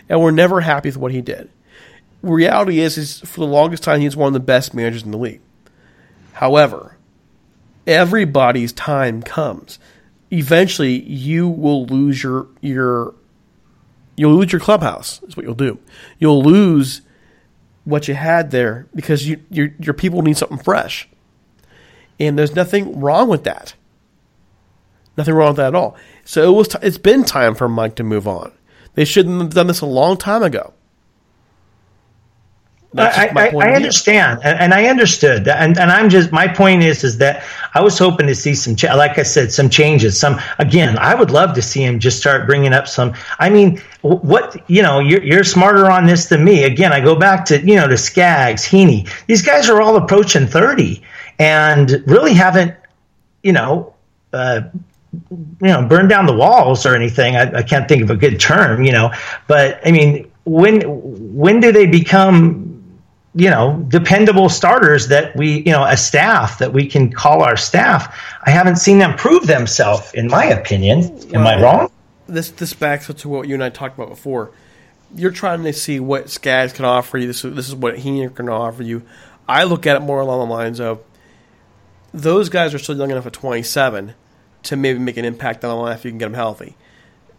and 0.09 0.21
were 0.21 0.33
never 0.33 0.61
happy 0.61 0.89
with 0.89 0.97
what 0.97 1.13
he 1.13 1.21
did. 1.21 1.49
Reality 2.23 2.79
is, 2.79 2.99
is 2.99 3.21
for 3.21 3.41
the 3.41 3.47
longest 3.47 3.83
time 3.83 4.01
he's 4.01 4.17
one 4.17 4.29
of 4.29 4.33
the 4.35 4.41
best 4.41 4.75
managers 4.75 5.03
in 5.03 5.11
the 5.11 5.19
league. 5.19 5.41
However, 6.35 6.97
everybody's 7.87 8.73
time 8.73 9.23
comes. 9.23 9.79
Eventually, 10.31 11.01
you 11.03 11.49
will 11.49 11.87
lose 11.87 12.23
your 12.23 12.47
your 12.61 13.15
you'll 14.17 14.35
lose 14.35 14.53
your 14.53 14.61
clubhouse. 14.61 15.23
Is 15.23 15.37
what 15.37 15.45
you'll 15.45 15.55
do. 15.55 15.79
You'll 16.19 16.43
lose 16.43 17.03
what 17.85 18.09
you 18.09 18.15
had 18.15 18.51
there 18.51 18.87
because 18.95 19.27
you 19.27 19.41
your 19.51 19.71
your 19.79 19.95
people 19.95 20.23
need 20.23 20.37
something 20.37 20.59
fresh, 20.59 21.09
and 22.19 22.39
there's 22.39 22.55
nothing 22.55 23.01
wrong 23.01 23.29
with 23.29 23.45
that. 23.45 23.75
Nothing 25.17 25.35
wrong 25.35 25.49
with 25.49 25.57
that 25.59 25.69
at 25.69 25.75
all. 25.75 25.97
So 26.25 26.53
it 26.53 26.57
was. 26.57 26.69
T- 26.69 26.79
it's 26.83 26.99
been 26.99 27.25
time 27.25 27.55
for 27.55 27.69
Mike 27.69 27.97
to 27.97 28.05
move 28.05 28.27
on. 28.27 28.53
They 28.95 29.05
shouldn't 29.05 29.41
have 29.41 29.55
done 29.55 29.67
this 29.67 29.81
a 29.81 29.87
long 29.87 30.17
time 30.17 30.43
ago. 30.43 30.73
I, 32.97 33.31
I, 33.35 33.49
I 33.57 33.75
understand, 33.75 34.41
and, 34.45 34.59
and, 34.61 34.75
I 34.75 34.85
understood, 34.85 35.49
and, 35.49 35.79
and 35.79 35.91
I'm 35.91 36.11
just 36.11 36.31
my 36.31 36.47
point 36.47 36.83
is 36.83 37.05
is 37.05 37.17
that 37.19 37.43
I 37.75 37.81
was 37.81 37.99
hoping 37.99 38.27
to 38.27 38.35
see 38.35 38.55
some, 38.55 38.77
like 38.97 39.19
I 39.19 39.23
said, 39.23 39.51
some 39.51 39.71
changes. 39.71 40.19
Some 40.19 40.39
again, 40.59 40.99
I 40.99 41.15
would 41.15 41.31
love 41.31 41.55
to 41.55 41.63
see 41.63 41.83
him 41.83 41.99
just 41.99 42.19
start 42.19 42.47
bringing 42.47 42.75
up 42.75 42.87
some. 42.87 43.15
I 43.39 43.49
mean, 43.49 43.81
what 44.03 44.63
you 44.69 44.83
know, 44.83 44.99
you're, 44.99 45.23
you're 45.23 45.45
smarter 45.45 45.91
on 45.91 46.05
this 46.05 46.27
than 46.27 46.45
me. 46.45 46.65
Again, 46.65 46.93
I 46.93 47.01
go 47.01 47.17
back 47.17 47.47
to 47.47 47.65
you 47.67 47.77
know 47.77 47.89
to 47.89 47.97
Skaggs, 47.97 48.63
Heaney. 48.63 49.09
These 49.27 49.41
guys 49.41 49.71
are 49.71 49.81
all 49.81 49.97
approaching 49.97 50.47
thirty, 50.47 51.03
and 51.39 52.03
really 52.07 52.35
haven't, 52.35 52.75
you 53.43 53.55
know, 53.55 53.95
uh, 54.35 54.63
you 55.13 55.57
know, 55.61 55.87
burn 55.87 56.09
down 56.09 56.27
the 56.27 56.35
walls 56.35 56.87
or 56.87 56.95
anything. 56.95 57.37
I, 57.37 57.59
I, 57.59 57.63
can't 57.63 57.89
think 57.89 58.03
of 58.03 58.11
a 58.11 58.17
good 58.17 58.41
term, 58.41 58.83
you 58.83 58.93
know, 58.93 59.13
but 59.47 59.81
I 59.87 59.93
mean, 59.93 60.31
when 60.45 60.81
when 61.35 61.61
do 61.61 61.71
they 61.71 61.87
become, 61.87 62.83
you 63.35 63.51
know, 63.51 63.85
dependable 63.89 64.49
starters 64.49 65.09
that 65.09 65.37
we, 65.37 65.59
you 65.59 65.73
know, 65.73 65.85
a 65.85 65.97
staff 65.97 66.59
that 66.59 66.73
we 66.73 66.87
can 66.87 67.13
call 67.13 67.43
our 67.43 67.57
staff? 67.57 68.19
I 68.45 68.51
haven't 68.51 68.77
seen 68.77 68.99
them 68.99 69.17
prove 69.17 69.47
themselves, 69.47 70.13
in 70.15 70.29
my 70.29 70.45
opinion. 70.47 71.03
Am 71.35 71.45
well, 71.45 71.59
I 71.59 71.63
wrong? 71.63 71.93
This 72.27 72.51
this 72.51 72.73
backs 72.73 73.11
up 73.11 73.19
to 73.19 73.29
what 73.29 73.49
you 73.49 73.55
and 73.55 73.63
I 73.63 73.69
talked 73.69 73.97
about 73.97 74.09
before. 74.09 74.51
You're 75.15 75.31
trying 75.31 75.63
to 75.65 75.75
see 75.75 76.01
what 76.01 76.31
Skaggs 76.31 76.73
can 76.73 76.87
offer 76.87 77.19
you. 77.19 77.27
This, 77.27 77.43
this 77.43 77.69
is 77.69 77.75
what 77.75 77.99
he 77.99 78.27
can 78.31 78.49
offer 78.49 78.83
you. 78.83 79.03
I 79.47 79.65
look 79.65 79.87
at 79.87 79.95
it 79.97 80.01
more 80.01 80.21
along 80.21 80.49
the 80.49 80.55
lines 80.55 80.81
of 80.81 81.03
those 82.15 82.49
guys 82.49 82.73
are 82.73 82.79
still 82.79 82.97
young 82.97 83.11
enough 83.11 83.27
at 83.27 83.35
27 83.35 84.15
to 84.65 84.77
maybe 84.77 84.99
make 84.99 85.17
an 85.17 85.25
impact 85.25 85.65
on 85.65 85.71
the 85.71 85.83
line 85.83 85.95
if 85.95 86.05
you 86.05 86.11
can 86.11 86.19
get 86.19 86.27
him 86.27 86.35
healthy. 86.35 86.77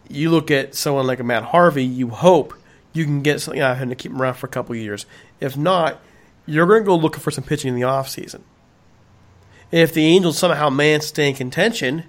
You 0.08 0.30
look 0.30 0.50
at 0.50 0.74
someone 0.74 1.06
like 1.06 1.20
a 1.20 1.24
Matt 1.24 1.44
Harvey, 1.44 1.84
you 1.84 2.08
hope 2.10 2.54
you 2.92 3.04
can 3.04 3.22
get 3.22 3.40
something 3.40 3.60
out 3.60 3.72
of 3.72 3.78
him 3.78 3.88
to 3.88 3.94
keep 3.94 4.12
him 4.12 4.20
around 4.20 4.34
for 4.34 4.46
a 4.46 4.50
couple 4.50 4.74
years. 4.76 5.06
If 5.40 5.56
not, 5.56 6.00
you're 6.46 6.66
going 6.66 6.82
to 6.82 6.86
go 6.86 6.96
looking 6.96 7.20
for 7.20 7.30
some 7.30 7.44
pitching 7.44 7.70
in 7.70 7.74
the 7.74 7.86
offseason. 7.86 8.42
If 9.70 9.92
the 9.92 10.04
Angels 10.04 10.38
somehow 10.38 10.68
to 10.68 11.00
stay 11.00 11.30
in 11.30 11.34
contention 11.34 12.04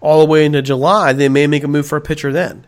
all 0.00 0.20
the 0.20 0.30
way 0.30 0.44
into 0.44 0.62
July, 0.62 1.12
they 1.12 1.28
may 1.28 1.46
make 1.46 1.64
a 1.64 1.68
move 1.68 1.86
for 1.86 1.96
a 1.96 2.00
pitcher 2.00 2.32
then. 2.32 2.66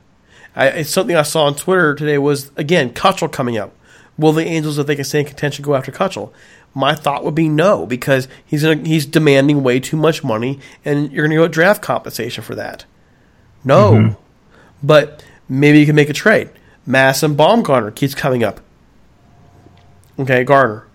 I, 0.54 0.68
it's 0.68 0.90
something 0.90 1.16
I 1.16 1.22
saw 1.22 1.46
on 1.46 1.54
Twitter 1.54 1.94
today 1.94 2.18
was, 2.18 2.50
again, 2.56 2.92
Keuchel 2.92 3.32
coming 3.32 3.56
up. 3.56 3.74
Will 4.18 4.32
the 4.32 4.44
Angels, 4.44 4.78
if 4.78 4.86
they 4.86 4.96
can 4.96 5.04
stay 5.04 5.20
in 5.20 5.26
contention, 5.26 5.64
go 5.64 5.74
after 5.74 5.90
Keuchel? 5.90 6.32
My 6.74 6.94
thought 6.94 7.24
would 7.24 7.34
be 7.34 7.48
no, 7.48 7.84
because 7.86 8.28
he's 8.44 8.62
gonna, 8.62 8.86
he's 8.86 9.04
demanding 9.04 9.62
way 9.62 9.78
too 9.78 9.96
much 9.96 10.24
money, 10.24 10.58
and 10.84 11.12
you're 11.12 11.26
going 11.26 11.36
to 11.36 11.42
go 11.42 11.48
draft 11.48 11.82
compensation 11.82 12.42
for 12.42 12.54
that. 12.54 12.86
No, 13.64 13.92
mm-hmm. 13.92 14.20
but 14.82 15.24
maybe 15.48 15.78
you 15.78 15.86
can 15.86 15.94
make 15.94 16.08
a 16.08 16.14
trade. 16.14 16.50
Madison 16.86 17.36
Bumgarner 17.36 17.94
keeps 17.94 18.14
coming 18.14 18.42
up. 18.42 18.60
Okay, 20.18 20.44
Garner. 20.44 20.86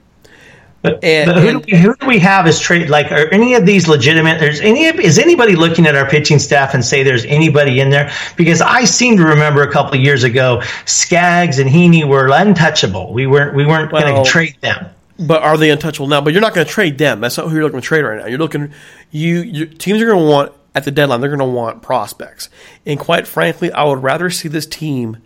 But, 0.81 1.03
and, 1.03 1.27
but 1.27 1.41
who, 1.41 1.49
and, 1.49 1.63
do 1.63 1.75
we, 1.75 1.81
who, 1.81 1.95
do 1.95 2.07
we, 2.07 2.19
have 2.19 2.45
as 2.45 2.59
trade? 2.59 2.89
Like, 2.89 3.11
are 3.11 3.27
any 3.29 3.55
of 3.55 3.65
these 3.65 3.87
legitimate? 3.87 4.39
There's 4.39 4.61
any? 4.61 4.85
Is 4.85 5.17
anybody 5.17 5.55
looking 5.55 5.85
at 5.87 5.95
our 5.95 6.07
pitching 6.07 6.39
staff 6.39 6.73
and 6.73 6.85
say 6.85 7.03
there's 7.03 7.25
anybody 7.25 7.79
in 7.79 7.89
there? 7.89 8.11
Because 8.35 8.61
I 8.61 8.85
seem 8.85 9.17
to 9.17 9.23
remember 9.23 9.63
a 9.63 9.71
couple 9.71 9.95
of 9.95 10.01
years 10.01 10.23
ago, 10.23 10.61
Skaggs 10.85 11.59
and 11.59 11.69
Heaney 11.69 12.07
were 12.07 12.29
untouchable. 12.31 13.11
We 13.11 13.27
weren't. 13.27 13.55
We 13.55 13.65
weren't 13.65 13.91
well, 13.91 14.01
going 14.03 14.23
to 14.23 14.29
trade 14.29 14.55
them. 14.61 14.87
But 15.19 15.41
are 15.41 15.57
they 15.57 15.71
untouchable 15.71 16.07
now? 16.07 16.21
But 16.21 16.33
you're 16.33 16.41
not 16.41 16.53
going 16.53 16.65
to 16.65 16.71
trade 16.71 16.97
them. 16.97 17.21
That's 17.21 17.37
not 17.37 17.47
who 17.47 17.55
you're 17.55 17.63
looking 17.63 17.81
to 17.81 17.85
trade 17.85 18.03
right 18.03 18.19
now. 18.19 18.27
You're 18.27 18.37
looking. 18.37 18.71
You 19.11 19.41
your 19.41 19.65
teams 19.65 20.01
are 20.01 20.05
going 20.05 20.19
to 20.19 20.29
want 20.29 20.53
at 20.75 20.83
the 20.83 20.91
deadline. 20.91 21.21
They're 21.21 21.35
going 21.35 21.39
to 21.39 21.45
want 21.45 21.81
prospects. 21.81 22.49
And 22.85 22.99
quite 22.99 23.27
frankly, 23.27 23.71
I 23.71 23.83
would 23.83 24.03
rather 24.03 24.29
see 24.29 24.47
this 24.47 24.67
team 24.67 25.17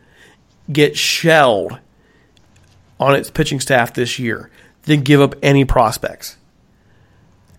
get 0.72 0.98
shelled 0.98 1.78
on 3.00 3.16
its 3.16 3.30
pitching 3.30 3.60
staff 3.60 3.94
this 3.94 4.20
year 4.20 4.50
than 4.84 5.02
give 5.02 5.20
up 5.20 5.36
any 5.44 5.66
prospects. 5.66 6.38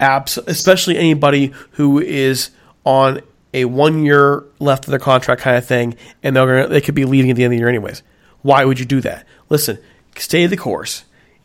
Abs- 0.00 0.38
especially 0.38 0.96
anybody 0.96 1.52
who 1.72 2.00
is 2.00 2.50
on 2.84 3.20
a 3.54 3.64
one 3.66 4.04
year 4.04 4.44
left 4.58 4.86
of 4.86 4.90
their 4.90 4.98
contract 4.98 5.42
kind 5.42 5.56
of 5.56 5.66
thing, 5.66 5.96
and 6.22 6.34
they're 6.34 6.46
gonna, 6.46 6.68
they 6.68 6.80
could 6.80 6.94
be 6.94 7.04
leaving 7.04 7.30
at 7.30 7.36
the 7.36 7.44
end 7.44 7.52
of 7.52 7.56
the 7.56 7.60
year 7.60 7.68
anyways. 7.68 8.02
Why 8.42 8.64
would 8.64 8.80
you 8.80 8.86
do 8.86 9.00
that? 9.02 9.26
Listen, 9.48 9.78
stay 10.16 10.46
the 10.46 10.56
course, 10.56 11.04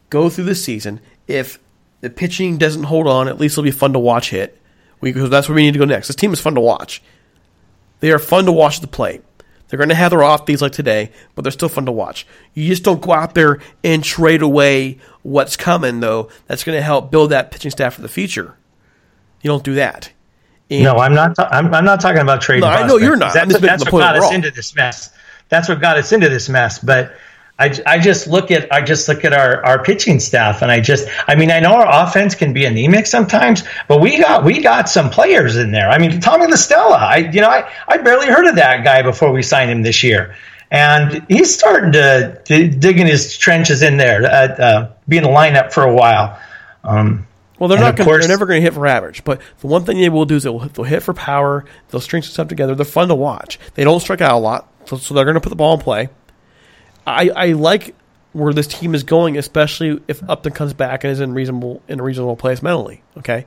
go 0.10 0.30
through 0.30 0.46
the 0.46 0.56
season. 0.56 1.00
If 1.28 1.60
the 2.02 2.10
pitching 2.10 2.58
doesn't 2.58 2.84
hold 2.84 3.08
on, 3.08 3.28
at 3.28 3.39
least 3.39 3.54
it'll 3.54 3.63
be 3.63 3.72
fun 3.72 3.93
to 3.93 4.00
watch 4.00 4.30
hit. 4.30 4.60
because 5.02 5.30
that's 5.30 5.50
where 5.50 5.56
we 5.56 5.63
need 5.63 5.74
to 5.74 5.80
go 5.80 5.86
next. 5.86 6.08
This 6.08 6.15
team 6.15 6.34
is 6.34 6.39
fun 6.39 6.56
to 6.56 6.62
watch. 6.62 7.02
They 8.00 8.12
are 8.12 8.20
fun 8.20 8.46
to 8.46 8.52
watch 8.52 8.80
the 8.82 8.88
play. 8.88 9.22
They're 9.67 9.78
going 9.78 9.89
to 9.89 9.96
have 9.96 10.12
their 10.12 10.24
off 10.24 10.46
days 10.46 10.62
like 10.62 10.72
today, 10.72 11.12
but 11.36 11.41
they're 11.41 11.52
still 11.52 11.70
fun 11.70 11.86
to 11.88 11.91
watch. 11.91 12.26
You 12.54 12.67
just 12.67 12.84
don't 12.84 13.02
go 13.02 13.12
out 13.12 13.36
there 13.36 13.60
and 13.84 14.04
trade 14.04 14.41
away 14.41 15.00
what's 15.24 15.58
coming, 15.58 16.00
though. 16.00 16.30
That's 16.46 16.63
going 16.63 16.78
to 16.78 16.82
help 16.82 17.12
build 17.12 17.32
that 17.32 17.52
pitching 17.52 17.72
staff 17.72 17.96
for 17.96 18.02
the 18.02 18.08
future. 18.08 18.56
You 19.41 19.50
don't 19.50 19.63
do 19.63 19.76
that. 19.76 20.12
And 20.70 20.84
no, 20.84 20.98
I'm 20.98 21.13
not. 21.13 21.36
Ta- 21.36 21.50
I'm, 21.52 21.74
I'm, 21.74 21.86
not 21.86 22.00
talking 22.02 22.22
about 22.22 22.41
trading. 22.41 22.62
No, 22.62 22.67
I 22.67 22.88
know 22.88 22.98
you're 22.98 23.15
not. 23.15 23.34
That's, 23.34 23.60
that's 23.60 23.91
what 23.91 24.00
got 24.00 24.17
us 24.17 24.34
into 24.34 24.52
this 24.52 24.76
mess. 24.76 25.12
That's 25.50 25.70
what 25.70 25.80
got 25.80 25.98
us 25.98 26.12
into 26.12 26.30
this 26.30 26.50
mess. 26.50 26.80
But 26.80 27.13
I, 27.60 27.76
I 27.88 28.00
just 28.00 28.28
look 28.28 28.52
at 28.52 28.72
I 28.72 28.82
just 28.82 29.08
look 29.08 29.26
at 29.26 29.34
our, 29.34 29.65
our 29.65 29.84
pitching 29.84 30.20
staff 30.20 30.62
and 30.62 30.72
I 30.72 30.80
just 30.80 31.08
I 31.28 31.36
mean 31.36 31.50
I 31.50 31.60
know 31.60 31.74
our 31.74 32.06
offense 32.08 32.36
can 32.36 32.54
be 32.54 32.65
anemic 32.65 33.08
sometimes 33.08 33.63
but 33.88 34.00
we 34.00 34.20
got 34.20 34.43
we 34.43 34.62
got 34.62 34.89
some 34.89 35.10
players 35.10 35.58
in 35.58 35.72
there 35.72 35.89
I 35.89 35.98
mean 35.98 36.20
Tommy 36.20 36.46
La 36.48 36.56
Stella 36.56 36.98
I 36.98 37.17
you 37.17 37.41
know 37.41 37.50
I, 37.50 37.70
I 37.88 37.98
barely 37.98 38.28
heard 38.28 38.46
of 38.46 38.56
that 38.56 38.84
guy 38.84 39.02
before 39.02 39.32
we 39.32 39.41
signed 39.41 39.72
him 39.72 39.82
this 39.82 40.04
year 40.04 40.36
and 40.70 41.26
he's 41.30 41.54
starting 41.54 41.93
to, 41.93 42.41
to 42.46 42.67
dig 42.67 43.00
in 43.00 43.08
his 43.08 43.38
trenches 43.38 43.82
in 43.82 43.98
there 43.98 44.24
uh, 44.24 44.62
uh, 44.62 44.91
be 45.08 45.17
in 45.17 45.24
the 45.24 45.30
lineup 45.30 45.74
for 45.74 45.84
a 45.84 45.93
while 45.93 46.39
um, 46.84 47.28
well, 47.60 47.70
they're 47.70 47.80
not. 47.80 47.96
Gonna, 47.96 48.08
course, 48.08 48.22
they're 48.24 48.30
never 48.30 48.46
going 48.46 48.60
to 48.60 48.63
hit 48.63 48.74
for 48.74 48.86
average. 48.86 49.24
But 49.24 49.41
the 49.60 49.67
one 49.67 49.84
thing 49.84 49.98
they 49.98 50.10
will 50.10 50.26
do 50.26 50.36
is 50.36 50.43
they'll, 50.43 50.60
they'll 50.60 50.86
hit 50.86 51.02
for 51.02 51.13
power. 51.13 51.65
They'll 51.89 52.02
string 52.02 52.22
some 52.22 52.32
stuff 52.32 52.48
together. 52.48 52.76
They're 52.76 52.86
fun 52.86 53.08
to 53.08 53.15
watch. 53.15 53.60
They 53.74 53.84
don't 53.84 54.00
strike 54.00 54.22
out 54.22 54.36
a 54.36 54.38
lot, 54.38 54.72
so, 54.86 54.98
so 54.98 55.13
they're 55.13 55.26
going 55.26 55.36
to 55.36 55.41
put 55.41 55.50
the 55.50 55.56
ball 55.56 55.74
in 55.74 55.80
play. 55.80 56.10
I, 57.08 57.30
I 57.30 57.46
like 57.54 57.96
where 58.34 58.54
this 58.54 58.67
team 58.67 58.93
is 58.93 59.04
going, 59.04 59.38
especially 59.38 60.02
if 60.08 60.22
Upton 60.30 60.52
comes 60.52 60.74
back 60.74 61.04
and 61.04 61.12
is 61.12 61.22
in 61.22 61.34
reasonable 61.34 61.82
in 61.88 62.00
a 62.00 62.04
reasonable 62.04 62.36
place 62.36 62.62
mentally. 62.62 63.02
Okay, 63.17 63.46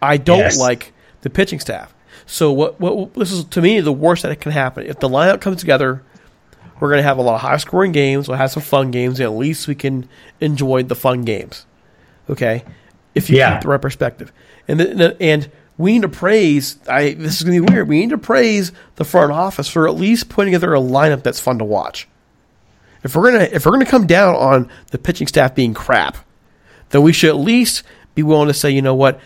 I 0.00 0.16
don't 0.16 0.38
yes. 0.38 0.58
like 0.58 0.92
the 1.20 1.30
pitching 1.30 1.60
staff. 1.60 1.94
So 2.26 2.52
what 2.52 2.80
what 2.80 3.14
this 3.14 3.30
is 3.30 3.44
to 3.44 3.60
me 3.60 3.80
the 3.80 3.92
worst 3.92 4.22
that 4.22 4.40
can 4.40 4.52
happen 4.52 4.86
if 4.86 4.98
the 4.98 5.08
lineup 5.08 5.40
comes 5.40 5.60
together. 5.60 6.02
We're 6.80 6.88
going 6.88 6.98
to 6.98 7.04
have 7.04 7.18
a 7.18 7.22
lot 7.22 7.36
of 7.36 7.42
high 7.42 7.58
scoring 7.58 7.92
games. 7.92 8.26
We'll 8.26 8.38
have 8.38 8.50
some 8.50 8.62
fun 8.64 8.90
games. 8.90 9.20
at 9.20 9.30
least 9.30 9.68
we 9.68 9.76
can 9.76 10.08
enjoy 10.40 10.82
the 10.82 10.96
fun 10.96 11.22
games. 11.22 11.64
Okay, 12.28 12.64
if 13.14 13.30
you 13.30 13.36
yeah. 13.36 13.54
keep 13.54 13.62
the 13.62 13.68
right 13.68 13.80
perspective, 13.80 14.32
and 14.66 14.80
the, 14.80 15.16
and 15.20 15.48
we 15.78 15.92
need 15.92 16.02
to 16.02 16.08
praise. 16.08 16.78
I 16.88 17.12
this 17.12 17.36
is 17.36 17.44
going 17.44 17.60
to 17.60 17.66
be 17.66 17.72
weird. 17.72 17.88
We 17.88 18.00
need 18.00 18.10
to 18.10 18.18
praise 18.18 18.72
the 18.96 19.04
front 19.04 19.30
office 19.30 19.68
for 19.68 19.86
at 19.86 19.94
least 19.94 20.28
putting 20.28 20.52
together 20.52 20.74
a 20.74 20.80
lineup 20.80 21.22
that's 21.22 21.38
fun 21.38 21.58
to 21.58 21.64
watch. 21.64 22.08
If 23.02 23.16
we're 23.16 23.32
gonna 23.32 23.48
if 23.52 23.66
we're 23.66 23.72
gonna 23.72 23.86
come 23.86 24.06
down 24.06 24.34
on 24.34 24.70
the 24.90 24.98
pitching 24.98 25.26
staff 25.26 25.54
being 25.54 25.74
crap, 25.74 26.16
then 26.90 27.02
we 27.02 27.12
should 27.12 27.30
at 27.30 27.36
least 27.36 27.82
be 28.14 28.22
willing 28.22 28.48
to 28.48 28.54
say, 28.54 28.70
you 28.70 28.82
know 28.82 28.94
what? 28.94 29.20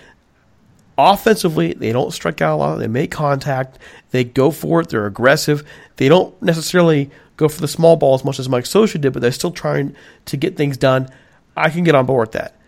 Offensively, 0.98 1.74
they 1.74 1.92
don't 1.92 2.12
strike 2.12 2.40
out 2.40 2.54
a 2.54 2.58
lot. 2.58 2.76
They 2.76 2.88
make 2.88 3.10
contact. 3.10 3.78
They 4.12 4.24
go 4.24 4.50
for 4.50 4.80
it. 4.80 4.88
They're 4.88 5.06
aggressive. 5.06 5.62
They 5.96 6.08
don't 6.08 6.40
necessarily 6.40 7.10
go 7.36 7.48
for 7.48 7.60
the 7.60 7.68
small 7.68 7.96
ball 7.96 8.14
as 8.14 8.24
much 8.24 8.38
as 8.38 8.48
Mike 8.48 8.64
Scioscia 8.64 9.00
did, 9.00 9.12
but 9.12 9.20
they're 9.20 9.32
still 9.32 9.50
trying 9.50 9.94
to 10.24 10.36
get 10.38 10.56
things 10.56 10.78
done. 10.78 11.08
I 11.54 11.68
can 11.68 11.84
get 11.84 11.94
on 11.94 12.06
board 12.06 12.28
with 12.28 12.32
that. 12.32 12.58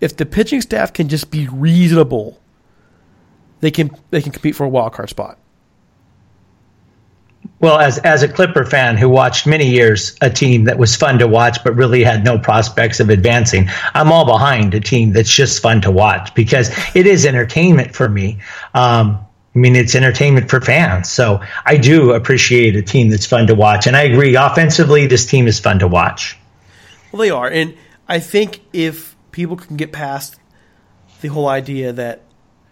If 0.00 0.16
the 0.16 0.26
pitching 0.26 0.60
staff 0.60 0.92
can 0.92 1.08
just 1.08 1.30
be 1.30 1.48
reasonable, 1.48 2.38
they 3.60 3.70
can 3.70 3.90
they 4.10 4.20
can 4.20 4.32
compete 4.32 4.54
for 4.54 4.64
a 4.64 4.68
wild 4.68 4.92
card 4.92 5.08
spot. 5.08 5.38
Well, 7.60 7.78
as 7.78 7.98
as 7.98 8.22
a 8.22 8.28
Clipper 8.28 8.64
fan 8.64 8.96
who 8.96 9.08
watched 9.08 9.46
many 9.46 9.68
years 9.68 10.16
a 10.20 10.30
team 10.30 10.64
that 10.64 10.78
was 10.78 10.94
fun 10.94 11.18
to 11.18 11.26
watch 11.26 11.58
but 11.64 11.74
really 11.74 12.04
had 12.04 12.24
no 12.24 12.38
prospects 12.38 13.00
of 13.00 13.10
advancing, 13.10 13.68
I'm 13.94 14.12
all 14.12 14.24
behind 14.24 14.74
a 14.74 14.80
team 14.80 15.12
that's 15.12 15.30
just 15.30 15.60
fun 15.60 15.80
to 15.80 15.90
watch 15.90 16.34
because 16.34 16.70
it 16.94 17.06
is 17.06 17.26
entertainment 17.26 17.96
for 17.96 18.08
me. 18.08 18.38
Um, 18.74 19.18
I 19.56 19.58
mean, 19.58 19.74
it's 19.74 19.96
entertainment 19.96 20.48
for 20.48 20.60
fans. 20.60 21.10
So 21.10 21.42
I 21.66 21.78
do 21.78 22.12
appreciate 22.12 22.76
a 22.76 22.82
team 22.82 23.10
that's 23.10 23.26
fun 23.26 23.48
to 23.48 23.56
watch, 23.56 23.88
and 23.88 23.96
I 23.96 24.02
agree. 24.02 24.36
Offensively, 24.36 25.08
this 25.08 25.26
team 25.26 25.48
is 25.48 25.58
fun 25.58 25.80
to 25.80 25.88
watch. 25.88 26.38
Well, 27.10 27.20
they 27.20 27.30
are, 27.30 27.48
and 27.48 27.74
I 28.06 28.20
think 28.20 28.60
if 28.72 29.16
people 29.32 29.56
can 29.56 29.76
get 29.76 29.90
past 29.90 30.38
the 31.22 31.28
whole 31.28 31.48
idea 31.48 31.92
that 31.92 32.22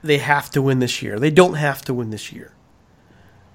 they 0.05 0.19
have 0.19 0.49
to 0.51 0.63
win 0.63 0.79
this 0.79 1.03
year, 1.03 1.19
they 1.19 1.33
don't 1.33 1.55
have 1.55 1.83
to 1.87 1.95
win 1.95 2.11
this 2.11 2.31
year 2.31 2.53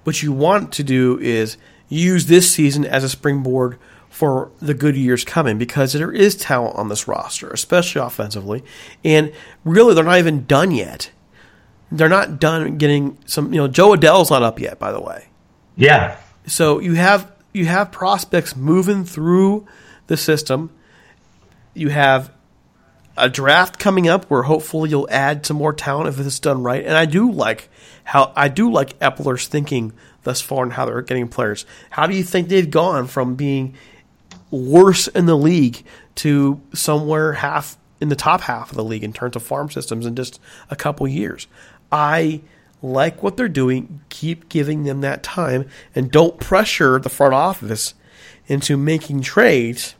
what 0.03 0.21
you 0.23 0.31
want 0.31 0.71
to 0.73 0.83
do 0.83 1.19
is 1.19 1.57
use 1.89 2.25
this 2.25 2.51
season 2.51 2.85
as 2.85 3.03
a 3.03 3.09
springboard 3.09 3.77
for 4.09 4.51
the 4.59 4.73
good 4.73 4.95
years 4.95 5.23
coming 5.23 5.57
because 5.57 5.93
there 5.93 6.11
is 6.11 6.35
talent 6.35 6.75
on 6.75 6.89
this 6.89 7.07
roster, 7.07 7.49
especially 7.49 8.01
offensively. 8.01 8.63
And 9.03 9.31
really, 9.63 9.93
they're 9.93 10.03
not 10.03 10.19
even 10.19 10.45
done 10.45 10.71
yet. 10.71 11.11
They're 11.91 12.09
not 12.09 12.39
done 12.39 12.77
getting 12.77 13.17
some. 13.25 13.53
You 13.53 13.61
know, 13.61 13.67
Jo 13.67 13.93
Adell's 13.93 14.29
not 14.29 14.43
up 14.43 14.59
yet, 14.59 14.79
by 14.79 14.91
the 14.91 15.01
way. 15.01 15.27
Yeah. 15.75 16.17
So 16.45 16.79
you 16.79 16.93
have 16.93 17.31
you 17.53 17.65
have 17.65 17.91
prospects 17.91 18.55
moving 18.55 19.05
through 19.05 19.65
the 20.07 20.17
system. 20.17 20.71
You 21.73 21.89
have 21.89 22.31
a 23.17 23.29
draft 23.29 23.79
coming 23.79 24.07
up 24.07 24.25
where 24.25 24.43
hopefully 24.43 24.89
you'll 24.89 25.09
add 25.09 25.45
some 25.45 25.57
more 25.57 25.73
talent 25.73 26.09
if 26.09 26.25
it's 26.25 26.39
done 26.39 26.63
right. 26.63 26.83
And 26.83 26.95
I 26.95 27.05
do 27.05 27.31
like 27.31 27.69
how 28.11 28.33
I 28.35 28.49
do 28.49 28.69
like 28.69 28.99
Eppler's 28.99 29.47
thinking 29.47 29.93
thus 30.23 30.41
far 30.41 30.63
and 30.63 30.73
how 30.73 30.83
they're 30.83 31.01
getting 31.01 31.29
players. 31.29 31.65
How 31.91 32.07
do 32.07 32.13
you 32.13 32.23
think 32.25 32.49
they've 32.49 32.69
gone 32.69 33.07
from 33.07 33.35
being 33.35 33.73
worse 34.49 35.07
in 35.07 35.27
the 35.27 35.37
league 35.37 35.85
to 36.15 36.59
somewhere 36.73 37.31
half 37.31 37.77
in 38.01 38.09
the 38.09 38.17
top 38.17 38.41
half 38.41 38.69
of 38.69 38.75
the 38.75 38.83
league 38.83 39.05
in 39.05 39.13
terms 39.13 39.37
of 39.37 39.43
farm 39.43 39.69
systems 39.69 40.05
in 40.05 40.17
just 40.17 40.41
a 40.69 40.75
couple 40.75 41.07
years? 41.07 41.47
I 41.89 42.41
like 42.81 43.23
what 43.23 43.37
they're 43.37 43.47
doing. 43.47 44.01
Keep 44.09 44.49
giving 44.49 44.83
them 44.83 44.99
that 44.99 45.23
time 45.23 45.69
and 45.95 46.11
don't 46.11 46.37
pressure 46.37 46.99
the 46.99 47.07
front 47.07 47.33
office 47.33 47.93
into 48.47 48.75
making 48.75 49.21
trades, 49.21 49.95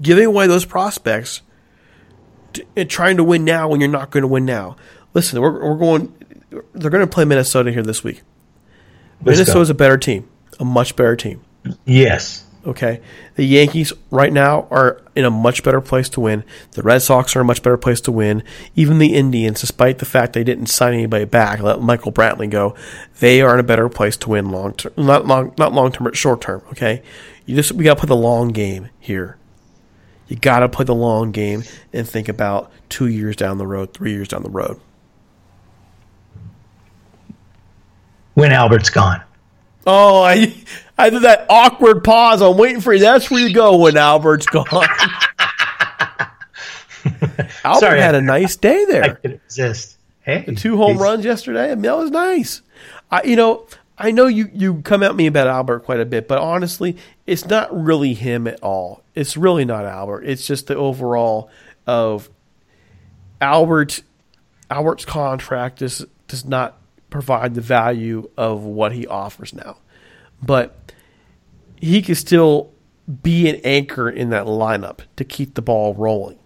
giving 0.00 0.26
away 0.26 0.46
those 0.46 0.64
prospects 0.64 1.42
and 2.76 2.88
trying 2.88 3.16
to 3.16 3.24
win 3.24 3.44
now 3.44 3.66
when 3.66 3.80
you're 3.80 3.90
not 3.90 4.12
going 4.12 4.22
to 4.22 4.28
win 4.28 4.44
now. 4.44 4.76
Listen, 5.14 5.40
we're, 5.40 5.64
we're 5.66 5.78
going. 5.78 6.12
They're 6.50 6.90
going 6.90 7.06
to 7.06 7.12
play 7.12 7.24
Minnesota 7.24 7.72
here 7.72 7.82
this 7.82 8.04
week. 8.04 8.22
Minnesota 9.20 9.60
is 9.60 9.70
a 9.70 9.74
better 9.74 9.98
team, 9.98 10.28
a 10.60 10.64
much 10.64 10.96
better 10.96 11.16
team. 11.16 11.42
Yes. 11.84 12.44
Okay. 12.66 13.00
The 13.36 13.44
Yankees 13.44 13.92
right 14.10 14.32
now 14.32 14.66
are 14.70 15.00
in 15.14 15.24
a 15.24 15.30
much 15.30 15.62
better 15.62 15.80
place 15.80 16.08
to 16.10 16.20
win. 16.20 16.44
The 16.72 16.82
Red 16.82 17.00
Sox 17.00 17.36
are 17.36 17.40
a 17.40 17.44
much 17.44 17.62
better 17.62 17.76
place 17.76 18.00
to 18.02 18.12
win. 18.12 18.42
Even 18.74 18.98
the 18.98 19.14
Indians, 19.14 19.60
despite 19.60 19.98
the 19.98 20.04
fact 20.04 20.32
they 20.32 20.42
didn't 20.42 20.66
sign 20.66 20.94
anybody 20.94 21.24
back, 21.24 21.60
let 21.60 21.80
Michael 21.80 22.12
Brantley 22.12 22.50
go, 22.50 22.74
they 23.20 23.40
are 23.40 23.54
in 23.54 23.60
a 23.60 23.64
better 23.64 23.88
place 23.88 24.16
to 24.18 24.30
win 24.30 24.50
long 24.50 24.74
term. 24.74 24.92
Not 24.96 25.26
long, 25.26 25.54
not 25.58 25.72
long 25.72 25.92
term, 25.92 26.04
but 26.04 26.16
short 26.16 26.40
term. 26.40 26.62
Okay. 26.70 27.02
You 27.46 27.54
just 27.54 27.72
we 27.72 27.84
got 27.84 27.94
to 27.94 28.00
play 28.00 28.08
the 28.08 28.16
long 28.16 28.48
game 28.48 28.88
here. 28.98 29.38
You 30.26 30.36
got 30.36 30.60
to 30.60 30.68
play 30.68 30.84
the 30.84 30.94
long 30.94 31.30
game 31.30 31.62
and 31.92 32.08
think 32.08 32.28
about 32.28 32.72
two 32.88 33.06
years 33.06 33.36
down 33.36 33.58
the 33.58 33.66
road, 33.66 33.94
three 33.94 34.10
years 34.10 34.26
down 34.26 34.42
the 34.42 34.50
road. 34.50 34.80
When 38.36 38.52
Albert's 38.52 38.90
gone. 38.90 39.22
Oh, 39.86 40.22
I 40.22 40.54
I 40.98 41.08
did 41.10 41.22
that 41.22 41.46
awkward 41.48 42.04
pause. 42.04 42.42
I'm 42.42 42.56
waiting 42.58 42.80
for 42.82 42.92
you. 42.92 43.00
That's 43.00 43.30
where 43.30 43.40
you 43.40 43.54
go 43.54 43.76
when 43.78 43.96
Albert's 43.96 44.44
gone. 44.46 44.66
Albert 47.64 47.80
Sorry, 47.80 48.00
had 48.00 48.14
I- 48.14 48.18
a 48.18 48.20
nice 48.20 48.56
day 48.56 48.84
there. 48.84 49.04
I 49.04 49.08
could 49.10 49.32
exist. 49.32 49.96
Hey, 50.20 50.42
The 50.46 50.54
two 50.56 50.76
home 50.76 50.98
runs 50.98 51.24
yesterday. 51.24 51.70
I 51.70 51.74
mean, 51.76 51.82
that 51.82 51.96
was 51.96 52.10
nice. 52.10 52.60
I, 53.10 53.22
you 53.22 53.36
know, 53.36 53.66
I 53.96 54.10
know 54.10 54.26
you 54.26 54.50
you 54.52 54.82
come 54.82 55.02
at 55.04 55.14
me 55.14 55.26
about 55.28 55.46
Albert 55.46 55.80
quite 55.80 56.00
a 56.00 56.04
bit, 56.04 56.26
but 56.28 56.38
honestly, 56.38 56.96
it's 57.26 57.46
not 57.46 57.72
really 57.74 58.12
him 58.14 58.46
at 58.48 58.60
all. 58.62 59.02
It's 59.14 59.36
really 59.36 59.64
not 59.64 59.84
Albert. 59.86 60.22
It's 60.24 60.46
just 60.46 60.66
the 60.66 60.74
overall 60.76 61.48
of 61.86 62.28
Albert. 63.40 64.02
Albert's 64.68 65.04
contract 65.04 65.78
does 65.78 66.04
does 66.28 66.44
not 66.44 66.76
provide 67.16 67.54
the 67.54 67.60
value 67.60 68.28
of 68.36 68.62
what 68.62 68.92
he 68.92 69.06
offers 69.06 69.54
now, 69.54 69.78
but 70.42 70.92
he 71.76 72.02
can 72.02 72.14
still 72.14 72.72
be 73.22 73.48
an 73.48 73.60
anchor 73.64 74.10
in 74.10 74.30
that 74.30 74.44
lineup 74.44 75.00
to 75.16 75.24
keep 75.24 75.54
the 75.54 75.62
ball 75.62 75.94
rolling. 75.94 76.38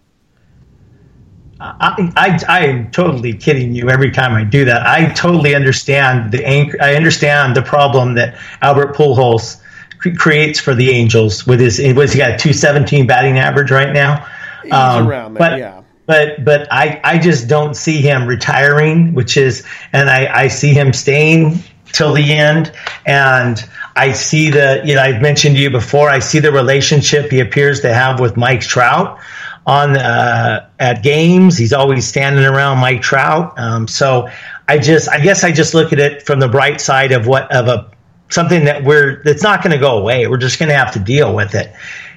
I, 1.59 2.13
I, 2.17 2.41
I 2.49 2.67
am 2.67 2.91
totally 2.91 3.35
kidding 3.35 3.75
you 3.75 3.91
every 3.91 4.11
time 4.11 4.35
I 4.35 4.45
do 4.45 4.65
that. 4.65 4.87
I 4.87 5.13
totally 5.13 5.55
understand 5.55 6.33
the 6.33 6.47
anchor. 6.47 6.79
I 6.81 6.95
understand 6.95 7.57
the 7.57 7.63
problem 7.63 8.15
that 8.15 8.39
Albert 8.63 8.95
Pujols 8.95 9.61
cre- 9.99 10.15
creates 10.17 10.61
for 10.61 10.75
the 10.75 10.91
Angels 10.91 11.47
with 11.47 11.61
his. 11.61 11.81
Was 11.95 12.13
he 12.13 12.19
got 12.19 12.31
a 12.31 12.39
two 12.39 12.53
seventeen 12.53 13.07
batting 13.07 13.39
average 13.39 13.71
right 13.71 13.93
now? 13.93 14.27
He's 14.63 14.73
um, 14.73 15.09
around 15.09 15.35
there, 15.35 15.39
but, 15.39 15.59
yeah. 15.59 15.80
But 16.11 16.45
but 16.45 16.67
I, 16.73 17.01
I 17.05 17.19
just 17.19 17.47
don't 17.47 17.75
see 17.75 18.01
him 18.01 18.27
retiring, 18.27 19.15
which 19.15 19.37
is, 19.37 19.65
and 19.93 20.11
I, 20.11 20.43
I 20.43 20.49
see 20.49 20.73
him 20.73 20.93
staying 20.93 21.63
till 21.93 22.15
the 22.15 22.33
end. 22.33 22.73
And 23.07 23.65
I 23.95 24.11
see 24.11 24.51
the, 24.51 24.83
you 24.85 24.97
know, 24.97 25.03
I've 25.03 25.23
mentioned 25.23 25.55
to 25.55 25.63
you 25.63 25.71
before. 25.71 26.11
I 26.11 26.19
see 26.19 26.41
the 26.41 26.51
relationship 26.51 27.31
he 27.31 27.39
appears 27.39 27.81
to 27.83 27.95
have 27.95 28.19
with 28.19 28.37
Mike 28.37 28.61
Trout 28.61 29.21
on 29.67 29.97
uh, 29.97 30.69
at 30.81 31.05
games. 31.05 31.57
He's 31.57 31.73
always 31.73 32.09
standing 32.09 32.45
around 32.45 32.79
Mike 32.79 33.03
Trout. 33.03 33.57
Um, 33.57 33.87
so 33.87 34.29
I 34.67 34.79
just, 34.79 35.09
I 35.09 35.21
guess, 35.21 35.45
I 35.45 35.53
just 35.53 35.75
look 35.75 35.93
at 35.93 36.01
it 36.01 36.27
from 36.27 36.41
the 36.41 36.49
bright 36.49 36.81
side 36.81 37.13
of 37.13 37.29
what 37.29 37.55
of 37.55 37.69
a 37.69 37.89
something 38.31 38.65
that 38.65 38.83
we're 38.83 39.23
that's 39.23 39.45
not 39.45 39.63
going 39.63 39.71
to 39.71 39.79
go 39.79 39.97
away. 39.97 40.27
We're 40.27 40.39
just 40.39 40.59
going 40.59 40.71
to 40.71 40.77
have 40.77 40.93
to 40.95 40.99
deal 40.99 41.37
with 41.37 41.55
it. 41.55 41.73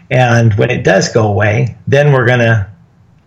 And 0.10 0.52
when 0.56 0.72
it 0.72 0.84
does 0.84 1.10
go 1.10 1.28
away, 1.28 1.78
then 1.86 2.12
we're 2.12 2.26
going 2.26 2.40
to. 2.40 2.73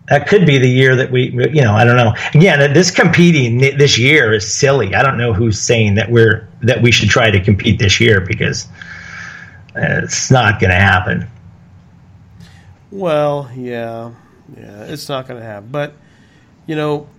That 0.09 0.27
could 0.27 0.45
be 0.45 0.57
the 0.57 0.69
year 0.69 0.95
that 0.95 1.11
we, 1.11 1.31
you 1.31 1.61
know, 1.61 1.73
I 1.73 1.83
don't 1.83 1.97
know. 1.97 2.13
Again, 2.33 2.71
this 2.71 2.91
competing 2.91 3.57
this 3.57 3.97
year 3.97 4.33
is 4.33 4.51
silly. 4.51 4.95
I 4.95 5.03
don't 5.03 5.17
know 5.17 5.33
who's 5.33 5.59
saying 5.59 5.95
that 5.95 6.09
we're 6.09 6.47
that 6.61 6.81
we 6.81 6.91
should 6.91 7.09
try 7.09 7.29
to 7.29 7.41
compete 7.41 7.77
this 7.77 7.99
year 7.99 8.21
because 8.21 8.67
it's 9.75 10.31
not 10.31 10.61
going 10.61 10.69
to 10.69 10.77
happen. 10.77 11.27
Well, 12.89 13.51
yeah, 13.53 14.11
yeah, 14.57 14.83
it's 14.85 15.09
not 15.09 15.27
going 15.27 15.41
to 15.41 15.45
happen. 15.45 15.69
But 15.71 15.93
you 16.67 16.77
know, 16.77 17.09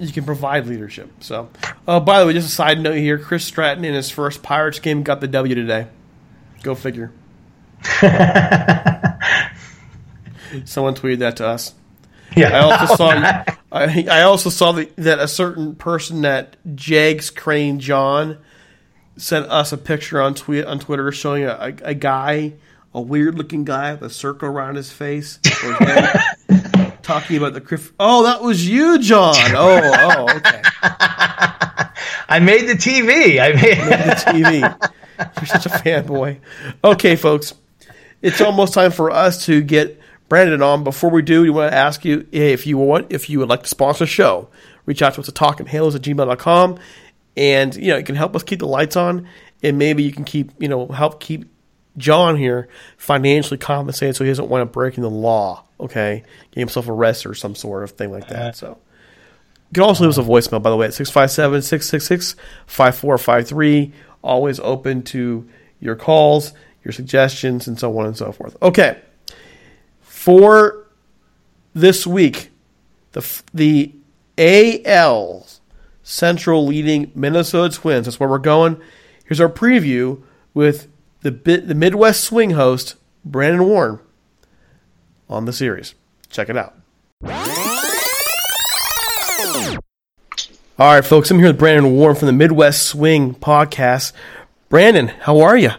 you 0.00 0.12
can 0.12 0.24
provide 0.24 0.66
leadership. 0.66 1.12
So, 1.20 1.50
uh, 1.86 2.00
by 2.00 2.18
the 2.18 2.26
way, 2.26 2.32
just 2.32 2.48
a 2.48 2.50
side 2.50 2.80
note 2.80 2.96
here: 2.96 3.16
Chris 3.16 3.44
Stratton 3.44 3.84
in 3.84 3.94
his 3.94 4.10
first 4.10 4.42
Pirates 4.42 4.80
game 4.80 5.04
got 5.04 5.20
the 5.20 5.28
W 5.28 5.54
today. 5.54 5.86
Go 6.64 6.74
figure. 6.74 7.12
Someone 10.64 10.94
tweeted 10.94 11.18
that 11.18 11.36
to 11.36 11.46
us. 11.46 11.74
Yeah. 12.36 12.48
I 12.56 12.60
also 12.60 12.94
saw. 12.96 13.10
I, 13.72 14.06
I 14.08 14.22
also 14.22 14.50
saw 14.50 14.72
the, 14.72 14.88
that 14.96 15.18
a 15.18 15.26
certain 15.26 15.74
person 15.74 16.22
that 16.22 16.56
Jags 16.76 17.30
Crane 17.30 17.80
John 17.80 18.38
sent 19.16 19.46
us 19.46 19.72
a 19.72 19.78
picture 19.78 20.20
on 20.20 20.34
tweet 20.34 20.64
on 20.64 20.78
Twitter 20.78 21.10
showing 21.12 21.44
a, 21.44 21.50
a, 21.50 21.74
a 21.88 21.94
guy, 21.94 22.54
a 22.92 23.00
weird 23.00 23.36
looking 23.36 23.64
guy 23.64 23.92
with 23.92 24.02
a 24.02 24.10
circle 24.10 24.48
around 24.48 24.76
his 24.76 24.92
face, 24.92 25.38
his 25.44 25.76
head, 25.78 26.20
talking 27.02 27.36
about 27.36 27.54
the 27.54 27.60
Crif- 27.60 27.92
Oh, 27.98 28.24
that 28.24 28.42
was 28.42 28.66
you, 28.68 28.98
John. 29.00 29.34
Oh, 29.54 29.80
oh, 29.82 30.36
okay. 30.36 30.62
I 32.28 32.40
made 32.40 32.66
the 32.68 32.74
TV. 32.74 33.40
I 33.40 33.52
made 33.52 33.78
the 33.78 34.14
TV. 34.24 34.88
You're 35.36 35.46
such 35.46 35.66
a 35.66 35.68
fanboy. 35.68 36.38
Okay, 36.82 37.16
folks, 37.16 37.54
it's 38.22 38.40
almost 38.40 38.74
time 38.74 38.90
for 38.90 39.10
us 39.10 39.46
to 39.46 39.62
get 39.62 40.00
Brandon 40.34 40.62
on. 40.62 40.82
Before 40.82 41.10
we 41.10 41.22
do, 41.22 41.42
we 41.42 41.50
want 41.50 41.70
to 41.70 41.78
ask 41.78 42.04
you 42.04 42.26
if 42.32 42.66
you 42.66 42.76
want, 42.76 43.12
if 43.12 43.30
you 43.30 43.38
would 43.38 43.48
like 43.48 43.62
to 43.62 43.68
sponsor 43.68 44.02
a 44.02 44.06
show, 44.08 44.48
reach 44.84 45.00
out 45.00 45.14
to 45.14 45.20
us 45.20 45.28
at 45.28 45.36
talkinghalos 45.36 45.94
at 45.94 46.02
gmail.com. 46.02 46.80
And, 47.36 47.76
you 47.76 47.92
know, 47.92 47.98
you 47.98 48.02
can 48.02 48.16
help 48.16 48.34
us 48.34 48.42
keep 48.42 48.58
the 48.58 48.66
lights 48.66 48.96
on 48.96 49.28
and 49.62 49.78
maybe 49.78 50.02
you 50.02 50.10
can 50.10 50.24
keep, 50.24 50.50
you 50.58 50.66
know, 50.66 50.88
help 50.88 51.20
keep 51.20 51.44
John 51.98 52.36
here 52.36 52.66
financially 52.96 53.58
compensated 53.58 54.16
so 54.16 54.24
he 54.24 54.30
doesn't 54.32 54.48
wind 54.48 54.62
up 54.62 54.72
breaking 54.72 55.04
the 55.04 55.08
law, 55.10 55.62
okay? 55.78 56.24
Get 56.50 56.58
himself 56.58 56.88
arrested 56.88 57.30
or 57.30 57.34
some 57.34 57.54
sort 57.54 57.84
of 57.84 57.92
thing 57.92 58.10
like 58.10 58.26
that. 58.26 58.40
Uh-huh. 58.40 58.52
So 58.54 58.68
you 59.70 59.74
can 59.74 59.84
also 59.84 60.02
leave 60.02 60.10
us 60.10 60.18
a 60.18 60.28
voicemail, 60.28 60.60
by 60.60 60.70
the 60.70 60.76
way, 60.76 60.86
at 60.86 60.94
657 60.94 61.62
666 61.62 62.34
5453. 62.66 63.92
Always 64.24 64.58
open 64.58 65.04
to 65.04 65.48
your 65.78 65.94
calls, 65.94 66.54
your 66.82 66.90
suggestions, 66.90 67.68
and 67.68 67.78
so 67.78 67.96
on 67.96 68.06
and 68.06 68.16
so 68.16 68.32
forth. 68.32 68.56
Okay. 68.60 69.00
For 70.24 70.86
this 71.74 72.06
week, 72.06 72.50
the, 73.12 73.42
the 73.52 73.92
AL 74.38 75.46
Central 76.02 76.64
leading 76.64 77.12
Minnesota 77.14 77.76
Twins. 77.76 78.06
That's 78.06 78.18
where 78.18 78.30
we're 78.30 78.38
going. 78.38 78.80
Here's 79.26 79.38
our 79.38 79.50
preview 79.50 80.22
with 80.54 80.88
the, 81.20 81.30
the 81.30 81.74
Midwest 81.74 82.24
Swing 82.24 82.52
host, 82.52 82.94
Brandon 83.22 83.66
Warren, 83.66 83.98
on 85.28 85.44
the 85.44 85.52
series. 85.52 85.94
Check 86.30 86.48
it 86.48 86.56
out. 86.56 86.74
All 90.78 90.94
right, 90.94 91.04
folks, 91.04 91.30
I'm 91.30 91.36
here 91.36 91.48
with 91.48 91.58
Brandon 91.58 91.92
Warren 91.92 92.16
from 92.16 92.28
the 92.28 92.32
Midwest 92.32 92.86
Swing 92.86 93.34
podcast. 93.34 94.14
Brandon, 94.70 95.08
how 95.08 95.40
are 95.40 95.58
you? 95.58 95.72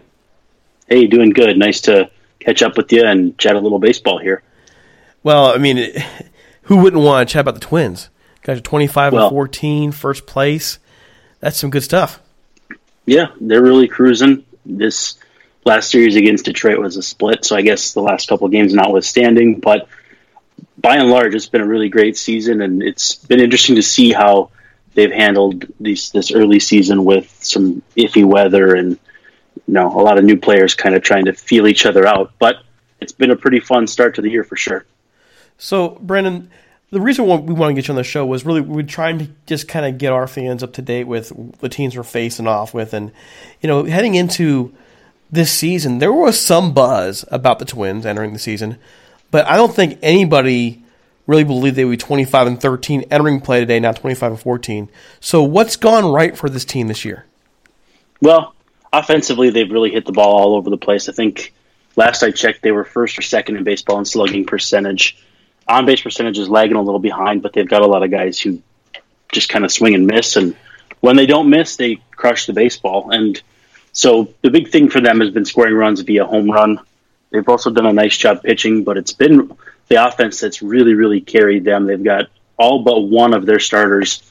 Hey, 0.88 1.08
doing 1.08 1.31
good. 1.31 1.58
Nice 1.58 1.81
to 1.81 2.12
catch 2.45 2.62
up 2.62 2.77
with 2.77 2.91
you 2.91 3.03
and 3.03 3.38
chat 3.38 3.55
a 3.55 3.60
little 3.60 3.79
baseball 3.79 4.19
here. 4.19 4.43
Well, 5.23 5.47
I 5.47 5.58
mean, 5.58 5.91
who 6.63 6.77
wouldn't 6.77 7.01
want 7.01 7.27
to 7.27 7.34
chat 7.34 7.41
about 7.41 7.55
the 7.55 7.60
Twins? 7.60 8.10
Guys 8.43 8.60
are 8.60 8.62
25 8.62 9.13
Well- 9.13 9.23
and 9.23 9.31
14, 9.31 9.91
first 9.91 10.27
place. 10.27 10.77
That's 11.39 11.58
some 11.58 11.69
good 11.71 11.84
stuff. 11.84 12.21
Yeah, 13.05 13.27
they're 13.41 13.62
really 13.62 13.88
cruising. 13.88 14.45
This 14.65 15.15
last 15.63 15.91
series 15.91 16.15
against 16.15 16.45
Detroit 16.45 16.79
was 16.79 16.97
a 16.97 17.03
split, 17.03 17.45
so 17.45 17.55
I 17.55 17.62
guess 17.62 17.93
the 17.93 18.01
last 18.01 18.29
couple 18.29 18.45
of 18.45 18.51
games 18.51 18.73
notwithstanding, 18.73 19.60
but 19.60 19.88
by 20.77 20.97
and 20.97 21.10
large, 21.10 21.34
it's 21.36 21.47
been 21.47 21.62
a 21.62 21.67
really 21.67 21.89
great 21.89 22.17
season, 22.17 22.62
and 22.62 22.81
it's 22.84 23.15
been 23.15 23.39
interesting 23.39 23.75
to 23.75 23.84
see 23.84 24.12
how 24.12 24.49
they've 24.93 25.12
handled 25.12 25.65
these 25.79 26.12
this 26.12 26.31
early 26.31 26.60
season 26.60 27.03
with 27.03 27.36
some 27.41 27.81
iffy 27.97 28.23
weather 28.25 28.75
and 28.75 28.97
you 29.67 29.73
know 29.73 29.88
a 29.88 30.01
lot 30.01 30.17
of 30.17 30.23
new 30.23 30.38
players 30.38 30.75
kind 30.75 30.95
of 30.95 31.04
trying 31.04 31.25
to 31.25 31.34
feel 31.34 31.67
each 31.67 31.86
other 31.86 32.06
out. 32.06 32.34
But 32.39 32.58
it's 32.99 33.13
been 33.13 33.32
a 33.32 33.36
pretty 33.36 33.60
fun 33.60 33.88
start 33.88 34.15
to 34.15 34.21
the 34.21 34.30
year 34.30 34.43
for 34.43 34.56
sure. 34.56 34.86
So, 35.58 35.97
Brandon, 36.01 36.49
the 36.91 37.01
reason 37.01 37.25
why 37.25 37.38
we 37.38 37.54
want 37.54 37.71
to 37.71 37.73
get 37.73 37.88
you 37.88 37.93
on 37.93 37.97
the 37.97 38.04
show 38.04 38.25
was 38.25 38.45
really 38.45 38.62
we're 38.62 38.84
trying 38.84 39.19
to 39.19 39.28
just 39.45 39.67
kind 39.67 39.86
of 39.86 39.97
get 39.97 40.12
our 40.12 40.28
fans 40.28 40.63
up 40.63 40.73
to 40.73 40.82
date 40.82 41.06
with 41.06 41.60
the 41.60 41.69
teams 41.69 41.95
we're 41.95 42.04
facing 42.04 42.47
off 42.47 42.73
with, 42.73 42.93
and 42.93 43.12
you 43.62 43.67
know, 43.67 43.84
heading 43.84 44.15
into 44.15 44.73
this 45.32 45.51
season, 45.51 45.99
there 45.99 46.13
was 46.13 46.39
some 46.39 46.73
buzz 46.73 47.25
about 47.32 47.60
the 47.60 47.65
Twins 47.65 48.06
entering 48.06 48.34
the 48.34 48.39
season, 48.39 48.78
but 49.32 49.45
I 49.45 49.58
don't 49.58 49.73
think 49.73 49.99
anybody 50.01 50.84
really 51.28 51.43
believed 51.43 51.75
they 51.75 51.86
would 51.86 51.91
be 51.91 51.97
25 51.97 52.47
and 52.47 52.62
13 52.62 53.06
entering 53.12 53.41
play 53.41 53.60
today, 53.60 53.80
now 53.80 53.91
25 53.91 54.32
and 54.32 54.41
14. 54.41 54.89
So, 55.19 55.43
what's 55.43 55.75
gone 55.75 56.12
right 56.12 56.38
for 56.38 56.49
this 56.49 56.65
team 56.65 56.88
this 56.88 57.06
year? 57.06 57.25
Well, 58.21 58.55
offensively, 58.99 59.49
they've 59.49 59.71
really 59.71 59.91
hit 59.91 60.05
the 60.05 60.12
ball 60.12 60.38
all 60.38 60.55
over 60.55 60.69
the 60.69 60.77
place. 60.77 61.10
I 61.10 61.13
think 61.13 61.53
last 61.95 62.23
I 62.23 62.31
checked, 62.31 62.62
they 62.62 62.71
were 62.71 62.84
first 62.84 63.17
or 63.17 63.21
second 63.21 63.58
in 63.58 63.63
baseball 63.63 63.99
in 63.99 64.05
slugging 64.05 64.45
percentage. 64.45 65.17
On 65.67 65.86
base 65.86 66.01
percentage 66.01 66.38
is 66.38 66.49
lagging 66.49 66.77
a 66.77 66.81
little 66.81 66.99
behind, 66.99 67.41
but 67.41 67.53
they've 67.53 67.67
got 67.67 67.81
a 67.81 67.88
lot 67.88 68.03
of 68.03 68.12
guys 68.12 68.39
who 68.39 68.62
just 69.31 69.49
kind 69.49 69.65
of 69.65 69.71
swing 69.71 69.95
and 69.95 70.05
miss. 70.05 70.36
And 70.36 70.55
when 70.99 71.15
they 71.15 71.25
don't 71.25 71.49
miss, 71.49 71.75
they 71.75 71.97
crush 72.12 72.45
the 72.45 72.53
baseball. 72.53 73.12
And 73.12 73.41
so 73.93 74.34
the 74.41 74.49
big 74.49 74.69
thing 74.69 74.89
for 74.89 75.01
them 75.01 75.19
has 75.21 75.31
been 75.31 75.45
scoring 75.45 75.73
runs 75.73 76.01
via 76.01 76.25
home 76.25 76.51
run. 76.51 76.79
They've 77.31 77.47
also 77.47 77.71
done 77.71 77.88
a 77.88 77.93
nice 77.93 78.15
job 78.15 78.43
pitching, 78.43 78.84
but 78.84 78.97
it's 78.97 79.13
been 79.13 79.51
the 79.88 80.05
offense 80.05 80.39
that's 80.39 80.62
really, 80.62 80.93
really 80.93 81.21
carried 81.21 81.63
them. 81.63 81.86
They've 81.86 82.03
got 82.03 82.27
all 82.58 82.84
but 82.84 83.01
one 83.01 83.34
of 83.34 83.45
their 83.45 83.60
starters 83.60 84.23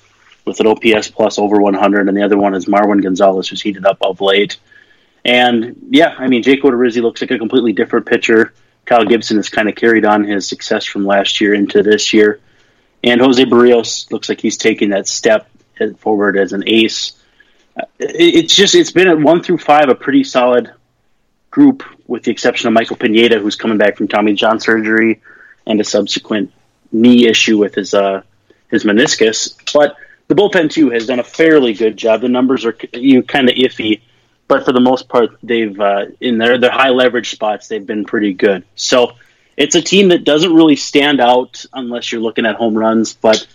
with 0.44 0.60
an 0.60 0.66
OPS 0.66 1.08
plus 1.08 1.38
over 1.38 1.60
100, 1.60 2.08
and 2.08 2.16
the 2.16 2.22
other 2.22 2.36
one 2.36 2.54
is 2.54 2.66
Marwin 2.66 3.02
Gonzalez, 3.02 3.48
who's 3.48 3.62
heated 3.62 3.86
up 3.86 3.98
of 4.00 4.20
late. 4.20 4.58
And 5.24 5.76
yeah, 5.90 6.14
I 6.18 6.26
mean, 6.26 6.42
Jake 6.42 6.62
Odorizzi 6.62 7.00
looks 7.00 7.20
like 7.20 7.30
a 7.30 7.38
completely 7.38 7.72
different 7.72 8.06
pitcher 8.06 8.52
Kyle 8.84 9.04
Gibson 9.04 9.36
has 9.36 9.48
kind 9.48 9.68
of 9.68 9.74
carried 9.74 10.04
on 10.04 10.24
his 10.24 10.48
success 10.48 10.84
from 10.84 11.06
last 11.06 11.40
year 11.40 11.54
into 11.54 11.82
this 11.82 12.12
year. 12.12 12.40
And 13.02 13.20
Jose 13.20 13.44
Berrios 13.44 14.10
looks 14.10 14.28
like 14.28 14.40
he's 14.40 14.56
taking 14.56 14.90
that 14.90 15.06
step 15.06 15.48
forward 15.98 16.36
as 16.36 16.52
an 16.52 16.64
ace. 16.66 17.12
It's 17.98 18.54
just 18.54 18.74
it's 18.74 18.92
been 18.92 19.08
at 19.08 19.18
one 19.18 19.42
through 19.42 19.58
five 19.58 19.88
a 19.88 19.94
pretty 19.94 20.24
solid 20.24 20.72
group, 21.50 21.82
with 22.06 22.22
the 22.24 22.30
exception 22.30 22.68
of 22.68 22.74
Michael 22.74 22.96
Pineda, 22.96 23.38
who's 23.38 23.56
coming 23.56 23.78
back 23.78 23.96
from 23.96 24.08
Tommy 24.08 24.34
John 24.34 24.60
surgery 24.60 25.20
and 25.66 25.80
a 25.80 25.84
subsequent 25.84 26.52
knee 26.92 27.26
issue 27.26 27.58
with 27.58 27.74
his 27.74 27.94
uh, 27.94 28.22
his 28.70 28.84
meniscus. 28.84 29.54
But 29.72 29.96
the 30.28 30.34
bullpen 30.34 30.70
too 30.70 30.90
has 30.90 31.06
done 31.06 31.18
a 31.18 31.24
fairly 31.24 31.74
good 31.74 31.96
job. 31.96 32.20
The 32.20 32.28
numbers 32.28 32.64
are 32.64 32.76
you 32.92 33.16
know, 33.16 33.22
kind 33.22 33.48
of 33.48 33.56
iffy, 33.56 34.00
but 34.48 34.64
for 34.64 34.72
the 34.72 34.80
most 34.80 35.08
part, 35.08 35.36
they've 35.42 35.78
uh, 35.78 36.06
in 36.20 36.38
their 36.38 36.58
their 36.58 36.70
high 36.70 36.90
leverage 36.90 37.30
spots 37.30 37.68
they've 37.68 37.84
been 37.84 38.04
pretty 38.04 38.32
good. 38.34 38.64
So 38.74 39.12
it's 39.56 39.74
a 39.74 39.82
team 39.82 40.08
that 40.08 40.24
doesn't 40.24 40.52
really 40.52 40.76
stand 40.76 41.20
out 41.20 41.64
unless 41.72 42.10
you're 42.10 42.20
looking 42.20 42.46
at 42.46 42.56
home 42.56 42.76
runs. 42.76 43.12
But 43.14 43.46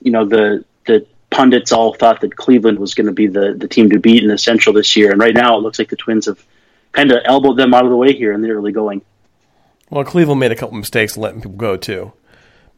you 0.00 0.12
know 0.12 0.24
the 0.24 0.64
the 0.86 1.06
pundits 1.30 1.72
all 1.72 1.94
thought 1.94 2.20
that 2.20 2.36
Cleveland 2.36 2.78
was 2.78 2.94
going 2.94 3.06
to 3.06 3.12
be 3.12 3.26
the 3.26 3.54
the 3.54 3.68
team 3.68 3.90
to 3.90 3.98
beat 3.98 4.22
in 4.22 4.28
the 4.28 4.38
Central 4.38 4.72
this 4.74 4.96
year, 4.96 5.10
and 5.10 5.20
right 5.20 5.34
now 5.34 5.56
it 5.56 5.60
looks 5.60 5.78
like 5.78 5.88
the 5.88 5.96
Twins 5.96 6.26
have 6.26 6.44
kind 6.92 7.10
of 7.12 7.18
elbowed 7.24 7.56
them 7.56 7.74
out 7.74 7.84
of 7.84 7.90
the 7.90 7.96
way 7.96 8.14
here 8.14 8.32
in 8.32 8.42
the 8.42 8.50
early 8.50 8.72
going. 8.72 9.02
Well, 9.90 10.04
Cleveland 10.04 10.40
made 10.40 10.52
a 10.52 10.56
couple 10.56 10.76
mistakes 10.76 11.16
letting 11.16 11.40
people 11.40 11.56
go 11.56 11.76
too. 11.76 12.12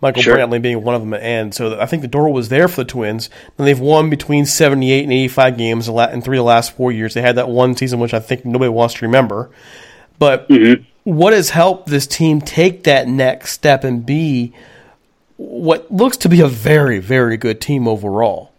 Michael 0.01 0.23
sure. 0.23 0.37
Brantley 0.37 0.63
being 0.63 0.83
one 0.85 0.95
of 0.95 1.01
them, 1.01 1.13
and 1.15 1.53
so 1.53 1.81
I 1.81 1.87
think 1.87 2.03
the 2.03 2.09
door 2.09 2.33
was 2.33 2.49
there 2.51 2.69
for 2.69 2.85
the 2.85 2.85
Twins. 2.85 3.29
And 3.57 3.67
they've 3.67 3.81
won 3.81 4.11
between 4.11 4.47
seventy-eight 4.47 5.03
and 5.03 5.13
eighty-five 5.13 5.59
games 5.59 5.89
in 5.89 6.23
three 6.23 6.39
of 6.39 6.43
the 6.43 6.47
last 6.47 6.77
four 6.77 6.93
years. 6.93 7.15
They 7.15 7.23
had 7.23 7.35
that 7.35 7.49
one 7.49 7.77
season, 7.77 7.99
which 7.99 8.15
I 8.15 8.21
think 8.21 8.45
nobody 8.45 8.69
wants 8.69 8.95
to 8.95 9.07
remember. 9.07 9.51
But 10.19 10.49
mm-hmm. 10.49 10.85
what 11.03 11.33
has 11.33 11.51
helped 11.51 11.89
this 11.89 12.07
team 12.07 12.41
take 12.41 12.85
that 12.85 13.09
next 13.09 13.53
step 13.53 13.83
and 13.83 14.07
be 14.07 14.53
what 15.37 15.91
looks 15.93 16.17
to 16.19 16.29
be 16.29 16.41
a 16.41 16.49
very, 16.49 17.01
very 17.01 17.37
good 17.37 17.61
team 17.61 17.89
overall? 17.89 18.53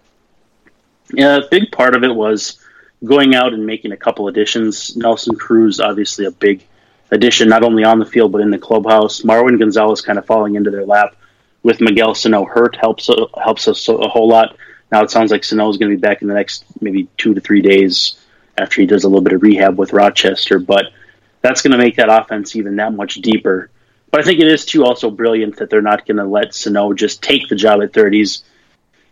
Yeah, 1.14 1.38
a 1.38 1.48
big 1.50 1.72
part 1.72 1.96
of 1.96 2.04
it 2.04 2.14
was 2.14 2.60
going 3.04 3.34
out 3.34 3.54
and 3.54 3.66
making 3.66 3.94
a 3.94 3.98
couple 3.98 4.28
additions. 4.28 4.96
Nelson 4.98 5.38
Cruz, 5.38 5.80
obviously 5.80 6.26
a 6.26 6.32
big 6.32 6.66
addition, 7.12 7.50
not 7.50 7.64
only 7.64 7.84
on 7.84 8.00
the 8.00 8.06
field 8.06 8.32
but 8.32 8.42
in 8.42 8.52
the 8.52 8.58
clubhouse. 8.58 9.22
Marwin 9.22 9.58
Gonzalez 9.58 10.02
kind 10.02 10.20
of 10.20 10.26
falling 10.26 10.56
into 10.56 10.70
their 10.70 10.86
lap 10.86 11.16
with 11.64 11.82
Miguel 11.82 12.16
Sano 12.16 12.46
hurt 12.46 12.76
helps 12.76 13.10
uh, 13.10 13.26
helps 13.42 13.68
us 13.68 13.88
a 13.88 14.08
whole 14.08 14.28
lot. 14.28 14.58
Now 14.92 15.04
it 15.04 15.12
sounds 15.12 15.32
like 15.32 15.44
Sano 15.44 15.70
is 15.70 15.78
going 15.78 15.92
to 15.92 15.98
be 15.98 16.02
back 16.02 16.22
in 16.22 16.28
the 16.28 16.34
next 16.34 16.66
maybe 16.82 17.08
two 17.18 17.34
to 17.34 17.42
three 17.42 17.62
days 17.62 18.20
after 18.58 18.82
he 18.82 18.88
does 18.88 19.04
a 19.04 19.08
little 19.08 19.22
bit 19.22 19.34
of 19.34 19.42
rehab 19.42 19.78
with 19.78 19.94
Rochester, 19.94 20.60
but 20.60 20.86
that's 21.42 21.62
going 21.62 21.72
to 21.72 21.78
make 21.78 21.96
that 21.96 22.10
offense 22.10 22.56
even 22.56 22.78
that 22.78 22.94
much 22.94 23.16
deeper. 23.16 23.70
But 24.12 24.22
I 24.22 24.24
think 24.24 24.40
it 24.40 24.48
is 24.48 24.66
too 24.66 24.86
also 24.86 25.12
brilliant 25.12 25.58
that 25.58 25.70
they're 25.70 25.82
not 25.82 26.06
going 26.06 26.18
to 26.18 26.26
let 26.26 26.54
Sano 26.54 26.94
just 26.94 27.22
take 27.22 27.48
the 27.48 27.56
job 27.56 27.82
at 27.82 27.94
third. 27.94 28.14
He's 28.14 28.44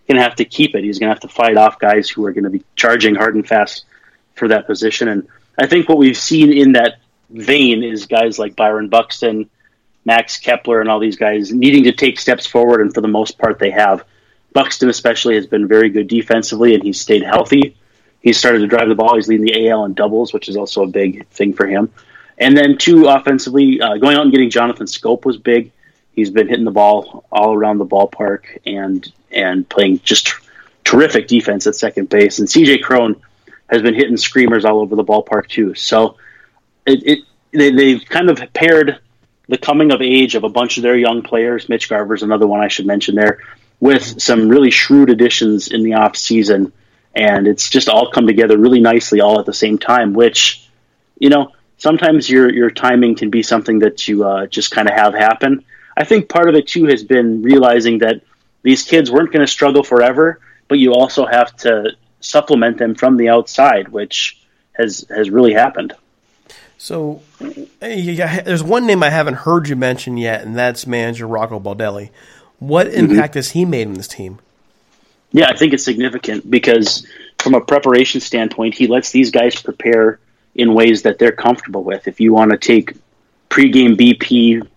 going 0.08 0.18
to 0.18 0.24
have 0.24 0.36
to 0.36 0.46
keep 0.46 0.76
it. 0.76 0.84
He's 0.84 1.00
going 1.00 1.10
to 1.10 1.14
have 1.14 1.22
to 1.22 1.28
fight 1.28 1.58
off 1.58 1.80
guys 1.80 2.10
who 2.10 2.26
are 2.26 2.32
going 2.32 2.46
to 2.46 2.50
be 2.50 2.64
charging 2.76 3.16
hard 3.16 3.36
and 3.36 3.48
fast 3.48 3.86
for 4.36 4.48
that 4.48 4.66
position. 4.66 5.08
And 5.08 5.28
I 5.58 5.68
think 5.68 5.88
what 5.88 5.98
we've 5.98 6.18
seen 6.18 6.52
in 6.52 6.74
that 6.74 7.00
vein 7.30 7.84
is 7.84 8.08
guys 8.08 8.40
like 8.40 8.56
Byron 8.56 8.90
Buxton 8.90 9.50
Max 10.08 10.38
Kepler 10.38 10.80
and 10.80 10.90
all 10.90 11.00
these 11.00 11.18
guys 11.18 11.52
needing 11.52 11.84
to 11.84 11.92
take 11.92 12.18
steps 12.18 12.46
forward, 12.46 12.80
and 12.80 12.94
for 12.94 13.02
the 13.02 13.10
most 13.10 13.38
part, 13.38 13.60
they 13.60 13.72
have. 13.72 14.06
Buxton, 14.54 14.90
especially, 14.90 15.36
has 15.36 15.46
been 15.46 15.68
very 15.68 15.90
good 15.90 16.08
defensively, 16.08 16.74
and 16.74 16.82
he's 16.82 17.00
stayed 17.00 17.24
healthy. 17.24 17.76
He's 18.22 18.40
started 18.40 18.60
to 18.60 18.68
drive 18.68 18.88
the 18.88 18.96
ball. 18.96 19.16
He's 19.16 19.28
leading 19.28 19.46
the 19.46 19.70
AL 19.70 19.84
in 19.84 19.94
doubles, 19.96 20.32
which 20.34 20.48
is 20.48 20.56
also 20.56 20.84
a 20.84 20.88
big 20.88 21.28
thing 21.28 21.52
for 21.52 21.68
him. 21.68 21.92
And 22.38 22.56
then, 22.56 22.78
two, 22.78 23.08
offensively, 23.08 23.82
uh, 23.82 23.98
going 23.98 24.16
out 24.16 24.24
and 24.24 24.32
getting 24.32 24.50
Jonathan 24.50 24.88
Schoop 24.88 25.26
was 25.26 25.38
big. 25.38 25.74
He's 26.14 26.32
been 26.32 26.48
hitting 26.48 26.64
the 26.64 26.72
ball 26.72 27.26
all 27.30 27.54
around 27.54 27.78
the 27.78 27.86
ballpark 27.86 28.60
and 28.66 29.12
and 29.30 29.68
playing 29.68 30.00
just 30.06 30.34
terrific 30.86 31.28
defense 31.28 31.68
at 31.68 31.76
second 31.76 32.08
base. 32.08 32.40
And 32.40 32.48
CJ 32.48 32.82
Cron 32.82 33.18
has 33.70 33.82
been 33.82 33.94
hitting 33.94 34.16
screamers 34.16 34.64
all 34.64 34.80
over 34.80 34.96
the 34.96 35.04
ballpark 35.04 35.50
too. 35.50 35.76
So 35.76 36.16
it, 36.86 37.04
it 37.06 37.20
they, 37.52 37.72
they've 37.72 38.06
kind 38.06 38.30
of 38.30 38.42
paired 38.54 39.00
the 39.50 39.58
coming 39.58 39.92
of 39.92 40.02
age 40.02 40.36
of 40.36 40.44
a 40.44 40.50
bunch 40.50 40.78
of 40.78 40.84
their 40.84 40.98
young 40.98 41.22
players. 41.22 41.70
Mitch 41.70 41.90
Garver's 41.90 42.24
another 42.24 42.48
one 42.48 42.62
I 42.62 42.68
should 42.68 42.86
mention 42.86 43.16
there, 43.16 43.40
with 43.80 44.22
some 44.22 44.50
really 44.50 44.72
shrewd 44.72 45.10
additions 45.10 45.70
in 45.70 45.84
the 45.84 45.94
off 45.94 46.16
season, 46.16 46.74
and 47.16 47.48
it's 47.48 47.70
just 47.70 47.90
all 47.90 48.12
come 48.12 48.28
together 48.28 48.58
really 48.58 48.80
nicely 48.80 49.22
all 49.22 49.40
at 49.40 49.46
the 49.46 49.54
same 49.54 49.78
time. 49.78 50.14
Which, 50.14 50.68
you 51.18 51.30
know, 51.30 51.54
sometimes 51.78 52.30
your 52.30 52.52
your 52.52 52.70
timing 52.70 53.16
can 53.16 53.30
be 53.30 53.44
something 53.44 53.80
that 53.80 54.08
you 54.08 54.26
uh, 54.26 54.48
just 54.48 54.72
kind 54.72 54.88
of 54.90 54.96
have 54.96 55.14
happen. 55.14 55.64
I 55.96 56.04
think 56.04 56.30
part 56.30 56.50
of 56.50 56.56
it 56.56 56.68
too 56.68 56.86
has 56.86 57.04
been 57.04 57.42
realizing 57.42 58.00
that 58.00 58.22
these 58.64 58.84
kids 58.84 59.10
weren't 59.10 59.32
going 59.32 59.46
to 59.46 59.52
struggle 59.52 59.84
forever, 59.84 60.40
but 60.68 60.78
you 60.78 60.94
also 60.94 61.26
have 61.26 61.56
to 61.58 61.96
supplement 62.20 62.78
them 62.78 62.96
from 62.96 63.18
the 63.18 63.30
outside, 63.30 63.88
which 63.88 64.46
has 64.74 65.06
has 65.10 65.30
really 65.30 65.54
happened. 65.54 65.94
So, 66.78 67.22
yeah, 67.82 68.42
there's 68.42 68.64
one 68.64 68.86
name 68.86 69.02
I 69.02 69.10
haven't 69.10 69.34
heard 69.36 69.68
you 69.68 69.76
mention 69.76 70.18
yet, 70.18 70.44
and 70.44 70.56
that's 70.56 70.86
manager 70.86 71.28
Rocco 71.28 71.60
Baldelli. 71.60 72.12
What 72.60 72.88
mm-hmm. 72.88 73.12
impact 73.12 73.32
mm-hmm. 73.32 73.38
has 73.40 73.52
he 73.52 73.66
made 73.66 73.88
in 73.88 73.96
this 73.96 74.08
team? 74.08 74.40
Yeah, 75.32 75.50
I 75.50 75.56
think 75.56 75.74
it's 75.74 75.84
significant 75.84 76.50
because 76.50 77.06
from 77.40 77.56
a 77.56 77.62
preparation 77.62 78.22
standpoint, 78.22 78.76
he 78.76 78.88
lets 78.88 79.12
these 79.12 79.32
guys 79.32 79.62
prepare 79.62 80.20
in 80.56 80.74
ways 80.74 81.04
that 81.04 81.20
they're 81.20 81.32
comfortable 81.32 81.84
with. 81.84 82.08
If 82.08 82.20
you 82.20 82.34
want 82.34 82.52
to 82.52 82.58
take 82.58 82.96
pregame 83.50 83.96
BP 83.96 84.68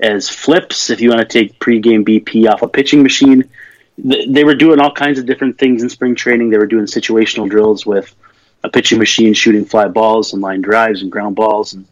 as 0.00 0.28
flips, 0.28 0.90
if 0.90 1.00
you 1.00 1.10
want 1.10 1.20
to 1.20 1.26
take 1.26 1.58
pregame 1.58 2.04
BP 2.04 2.50
off 2.50 2.62
a 2.62 2.68
pitching 2.68 3.02
machine, 3.02 3.48
they 3.96 4.44
were 4.44 4.54
doing 4.54 4.80
all 4.80 4.92
kinds 4.92 5.18
of 5.18 5.26
different 5.26 5.58
things 5.58 5.82
in 5.82 5.88
spring 5.88 6.14
training. 6.14 6.50
They 6.50 6.58
were 6.58 6.66
doing 6.66 6.86
situational 6.86 7.48
drills 7.48 7.86
with 7.86 8.14
a 8.64 8.68
pitching 8.70 8.98
machine 8.98 9.34
shooting 9.34 9.64
fly 9.64 9.86
balls 9.86 10.32
and 10.32 10.42
line 10.42 10.62
drives 10.62 11.02
and 11.02 11.12
ground 11.12 11.36
balls. 11.36 11.74
And 11.74 11.86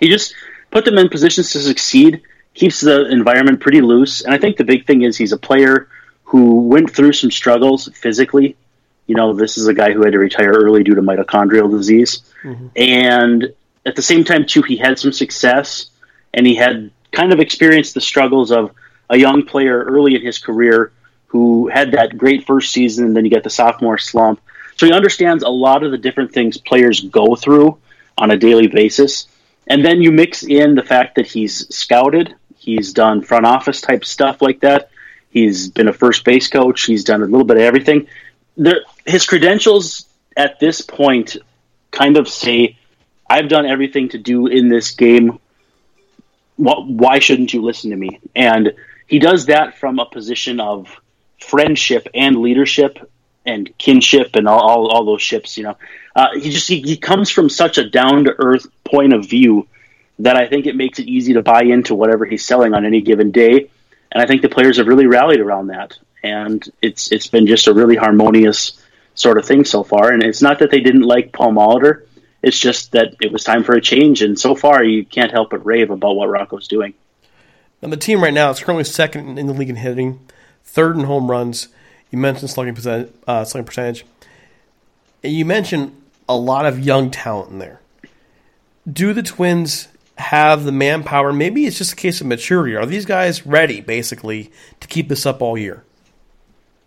he 0.00 0.08
just 0.08 0.34
put 0.70 0.84
them 0.84 0.96
in 0.98 1.08
positions 1.08 1.50
to 1.50 1.58
succeed, 1.58 2.22
keeps 2.54 2.80
the 2.80 3.10
environment 3.10 3.60
pretty 3.60 3.80
loose. 3.80 4.22
And 4.22 4.32
I 4.32 4.38
think 4.38 4.56
the 4.56 4.64
big 4.64 4.86
thing 4.86 5.02
is 5.02 5.16
he's 5.16 5.32
a 5.32 5.36
player 5.38 5.88
who 6.22 6.62
went 6.62 6.90
through 6.90 7.12
some 7.12 7.30
struggles 7.30 7.88
physically. 7.92 8.56
You 9.08 9.16
know, 9.16 9.34
this 9.34 9.58
is 9.58 9.66
a 9.66 9.74
guy 9.74 9.92
who 9.92 10.02
had 10.02 10.12
to 10.12 10.18
retire 10.18 10.52
early 10.52 10.84
due 10.84 10.94
to 10.94 11.02
mitochondrial 11.02 11.70
disease. 11.70 12.22
Mm-hmm. 12.42 12.68
And 12.76 13.52
at 13.84 13.96
the 13.96 14.02
same 14.02 14.24
time, 14.24 14.46
too, 14.46 14.62
he 14.62 14.76
had 14.76 14.98
some 14.98 15.12
success 15.12 15.90
and 16.32 16.46
he 16.46 16.54
had 16.54 16.90
kind 17.10 17.32
of 17.32 17.40
experienced 17.40 17.94
the 17.94 18.00
struggles 18.00 18.52
of 18.52 18.72
a 19.10 19.16
young 19.16 19.44
player 19.44 19.82
early 19.84 20.14
in 20.14 20.22
his 20.22 20.38
career 20.38 20.92
who 21.26 21.68
had 21.68 21.92
that 21.92 22.16
great 22.16 22.46
first 22.46 22.72
season 22.72 23.06
and 23.06 23.16
then 23.16 23.24
you 23.24 23.30
get 23.30 23.44
the 23.44 23.50
sophomore 23.50 23.98
slump 23.98 24.40
so 24.76 24.86
he 24.86 24.92
understands 24.92 25.42
a 25.42 25.48
lot 25.48 25.82
of 25.82 25.90
the 25.90 25.98
different 25.98 26.32
things 26.32 26.58
players 26.58 27.00
go 27.00 27.34
through 27.34 27.78
on 28.18 28.30
a 28.30 28.36
daily 28.36 28.66
basis. 28.66 29.26
And 29.66 29.84
then 29.84 30.00
you 30.00 30.12
mix 30.12 30.42
in 30.42 30.74
the 30.74 30.82
fact 30.82 31.16
that 31.16 31.26
he's 31.26 31.66
scouted, 31.74 32.34
he's 32.56 32.92
done 32.92 33.22
front 33.22 33.46
office 33.46 33.80
type 33.80 34.04
stuff 34.04 34.40
like 34.40 34.60
that. 34.60 34.90
He's 35.30 35.68
been 35.68 35.88
a 35.88 35.92
first 35.92 36.24
base 36.24 36.48
coach, 36.48 36.84
he's 36.84 37.04
done 37.04 37.22
a 37.22 37.24
little 37.24 37.44
bit 37.44 37.56
of 37.56 37.62
everything. 37.62 38.06
There, 38.56 38.80
his 39.06 39.26
credentials 39.26 40.06
at 40.36 40.60
this 40.60 40.82
point 40.82 41.36
kind 41.90 42.16
of 42.16 42.28
say, 42.28 42.76
I've 43.28 43.48
done 43.48 43.66
everything 43.66 44.10
to 44.10 44.18
do 44.18 44.46
in 44.46 44.68
this 44.68 44.92
game. 44.92 45.38
Why 46.56 47.18
shouldn't 47.18 47.52
you 47.52 47.62
listen 47.62 47.90
to 47.90 47.96
me? 47.96 48.20
And 48.34 48.72
he 49.06 49.18
does 49.18 49.46
that 49.46 49.78
from 49.78 49.98
a 49.98 50.06
position 50.06 50.60
of 50.60 50.88
friendship 51.40 52.08
and 52.14 52.36
leadership 52.36 53.10
and 53.46 53.76
kinship 53.78 54.34
and 54.34 54.48
all, 54.48 54.60
all, 54.60 54.88
all 54.88 55.04
those 55.04 55.22
ships. 55.22 55.56
You 55.56 55.64
know, 55.64 55.76
uh, 56.14 56.28
he 56.38 56.50
just 56.50 56.68
he, 56.68 56.80
he 56.82 56.96
comes 56.96 57.30
from 57.30 57.48
such 57.48 57.78
a 57.78 57.88
down 57.88 58.24
to 58.24 58.34
earth 58.38 58.66
point 58.84 59.12
of 59.12 59.28
view 59.28 59.68
that 60.18 60.36
I 60.36 60.46
think 60.46 60.66
it 60.66 60.76
makes 60.76 60.98
it 60.98 61.06
easy 61.06 61.34
to 61.34 61.42
buy 61.42 61.62
into 61.62 61.94
whatever 61.94 62.24
he's 62.24 62.44
selling 62.44 62.74
on 62.74 62.84
any 62.84 63.00
given 63.00 63.30
day. 63.30 63.70
And 64.12 64.22
I 64.22 64.26
think 64.26 64.42
the 64.42 64.48
players 64.48 64.78
have 64.78 64.86
really 64.86 65.06
rallied 65.06 65.40
around 65.40 65.68
that, 65.68 65.98
and 66.22 66.66
it's 66.80 67.12
it's 67.12 67.26
been 67.26 67.46
just 67.46 67.66
a 67.66 67.74
really 67.74 67.96
harmonious 67.96 68.80
sort 69.14 69.38
of 69.38 69.44
thing 69.44 69.64
so 69.64 69.82
far. 69.82 70.12
And 70.12 70.22
it's 70.22 70.42
not 70.42 70.58
that 70.60 70.70
they 70.70 70.80
didn't 70.80 71.02
like 71.02 71.32
Paul 71.32 71.52
Molitor; 71.52 72.06
it's 72.42 72.58
just 72.58 72.92
that 72.92 73.16
it 73.20 73.32
was 73.32 73.44
time 73.44 73.64
for 73.64 73.74
a 73.74 73.80
change. 73.80 74.22
And 74.22 74.38
so 74.38 74.54
far, 74.54 74.82
you 74.84 75.04
can't 75.04 75.32
help 75.32 75.50
but 75.50 75.66
rave 75.66 75.90
about 75.90 76.14
what 76.14 76.28
Rocco's 76.28 76.68
doing. 76.68 76.94
And 77.82 77.92
the 77.92 77.96
team 77.96 78.22
right 78.22 78.32
now 78.32 78.50
is 78.50 78.60
currently 78.60 78.84
second 78.84 79.38
in 79.38 79.46
the 79.46 79.52
league 79.52 79.68
in 79.68 79.76
hitting, 79.76 80.20
third 80.64 80.96
in 80.96 81.04
home 81.04 81.30
runs, 81.30 81.68
you 82.10 82.18
mentioned 82.18 82.50
slugging 82.50 82.74
percentage. 82.74 83.12
Uh, 83.26 83.44
slugging 83.44 83.66
percentage. 83.66 84.04
You 85.22 85.44
mentioned 85.44 86.00
a 86.28 86.36
lot 86.36 86.66
of 86.66 86.78
young 86.78 87.10
talent 87.10 87.50
in 87.50 87.58
there. 87.58 87.80
Do 88.90 89.12
the 89.12 89.22
Twins 89.22 89.88
have 90.18 90.64
the 90.64 90.72
manpower? 90.72 91.32
Maybe 91.32 91.66
it's 91.66 91.78
just 91.78 91.92
a 91.92 91.96
case 91.96 92.20
of 92.20 92.26
maturity. 92.26 92.76
Are 92.76 92.86
these 92.86 93.04
guys 93.04 93.46
ready, 93.46 93.80
basically, 93.80 94.52
to 94.80 94.88
keep 94.88 95.08
this 95.08 95.26
up 95.26 95.42
all 95.42 95.58
year? 95.58 95.84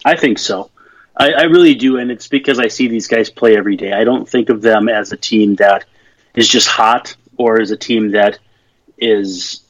I 0.06 0.16
think 0.16 0.40
so. 0.40 0.72
I, 1.18 1.34
I 1.34 1.44
really 1.44 1.76
do, 1.76 1.98
and 1.98 2.10
it's 2.10 2.30
because 2.30 2.60
I 2.60 2.70
see 2.70 2.88
these 2.88 3.08
guys 3.08 3.30
play 3.30 3.58
every 3.58 3.76
day. 3.76 3.92
I 3.92 4.06
don't 4.06 4.28
think 4.28 4.50
of 4.50 4.62
them 4.62 4.88
as 4.88 5.12
a 5.12 5.18
team 5.18 5.56
that 5.56 5.84
is 6.36 6.48
just 6.48 6.68
hot 6.68 7.16
or 7.38 7.60
as 7.60 7.72
a 7.72 7.78
team 7.78 8.12
that 8.12 8.40
is, 8.98 9.62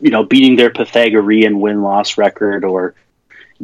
you 0.00 0.10
know, 0.10 0.24
beating 0.24 0.56
their 0.56 0.70
Pythagorean 0.70 1.60
win 1.60 1.82
loss 1.82 2.18
record 2.18 2.64
or 2.64 2.94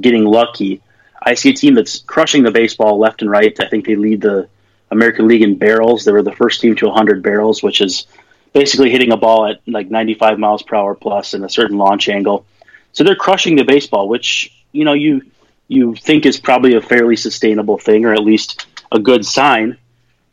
getting 0.01 0.25
lucky. 0.25 0.81
I 1.25 1.35
see 1.35 1.51
a 1.51 1.55
team 1.55 1.75
that's 1.75 2.01
crushing 2.01 2.43
the 2.43 2.51
baseball 2.51 2.99
left 2.99 3.23
and 3.23 3.31
right. 3.31 3.59
I 3.59 3.69
think 3.69 3.87
they 3.87 3.97
lead 3.97 4.21
the 4.21 4.49
American 4.91 5.27
League 5.27 5.43
in 5.43 5.57
barrels. 5.57 6.05
They 6.05 6.13
were 6.13 6.23
the 6.23 6.33
first 6.33 6.61
team 6.61 6.77
to 6.77 6.87
100 6.87 7.23
barrels, 7.23 7.63
which 7.63 7.81
is 7.81 8.07
basically 8.53 8.91
hitting 8.91 9.13
a 9.13 9.17
ball 9.17 9.47
at 9.47 9.61
like 9.67 9.91
95 9.91 10.39
miles 10.39 10.63
per 10.63 10.77
hour 10.77 10.95
plus 10.95 11.35
and 11.35 11.45
a 11.45 11.49
certain 11.49 11.79
launch 11.79 12.09
angle. 12.09 12.47
So 12.93 13.03
they're 13.03 13.17
crushing 13.17 13.57
the 13.57 13.65
baseball, 13.65 14.09
which 14.09 14.55
you 14.73 14.85
know 14.85 14.93
you 14.93 15.23
you 15.69 15.95
think 15.95 16.27
is 16.27 16.39
probably 16.39 16.75
a 16.75 16.81
fairly 16.81 17.17
sustainable 17.17 17.79
thing, 17.79 18.05
or 18.05 18.13
at 18.13 18.21
least 18.21 18.67
a 18.93 18.99
good 18.99 19.25
sign. 19.25 19.77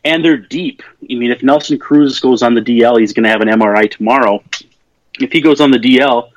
And 0.03 0.25
they're 0.25 0.37
deep. 0.37 0.81
I 1.03 1.13
mean, 1.13 1.31
if 1.31 1.43
Nelson 1.43 1.77
Cruz 1.77 2.19
goes 2.19 2.41
on 2.41 2.55
the 2.55 2.61
DL, 2.61 2.99
he's 2.99 3.13
going 3.13 3.23
to 3.23 3.29
have 3.29 3.41
an 3.41 3.47
MRI 3.47 3.89
tomorrow. 3.89 4.43
If 5.19 5.31
he 5.31 5.41
goes 5.41 5.61
on 5.61 5.69
the 5.69 5.77
DL, 5.77 6.31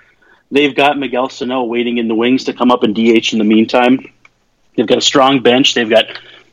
they've 0.50 0.74
got 0.74 0.98
Miguel 0.98 1.30
Sano 1.30 1.64
waiting 1.64 1.96
in 1.96 2.06
the 2.06 2.14
wings 2.14 2.44
to 2.44 2.52
come 2.52 2.70
up 2.70 2.82
and 2.82 2.94
DH 2.94 3.32
in 3.32 3.38
the 3.38 3.44
meantime. 3.44 4.12
They've 4.76 4.86
got 4.86 4.98
a 4.98 5.02
strong 5.02 5.40
bench. 5.40 5.74
They've 5.74 5.88
got 5.88 6.06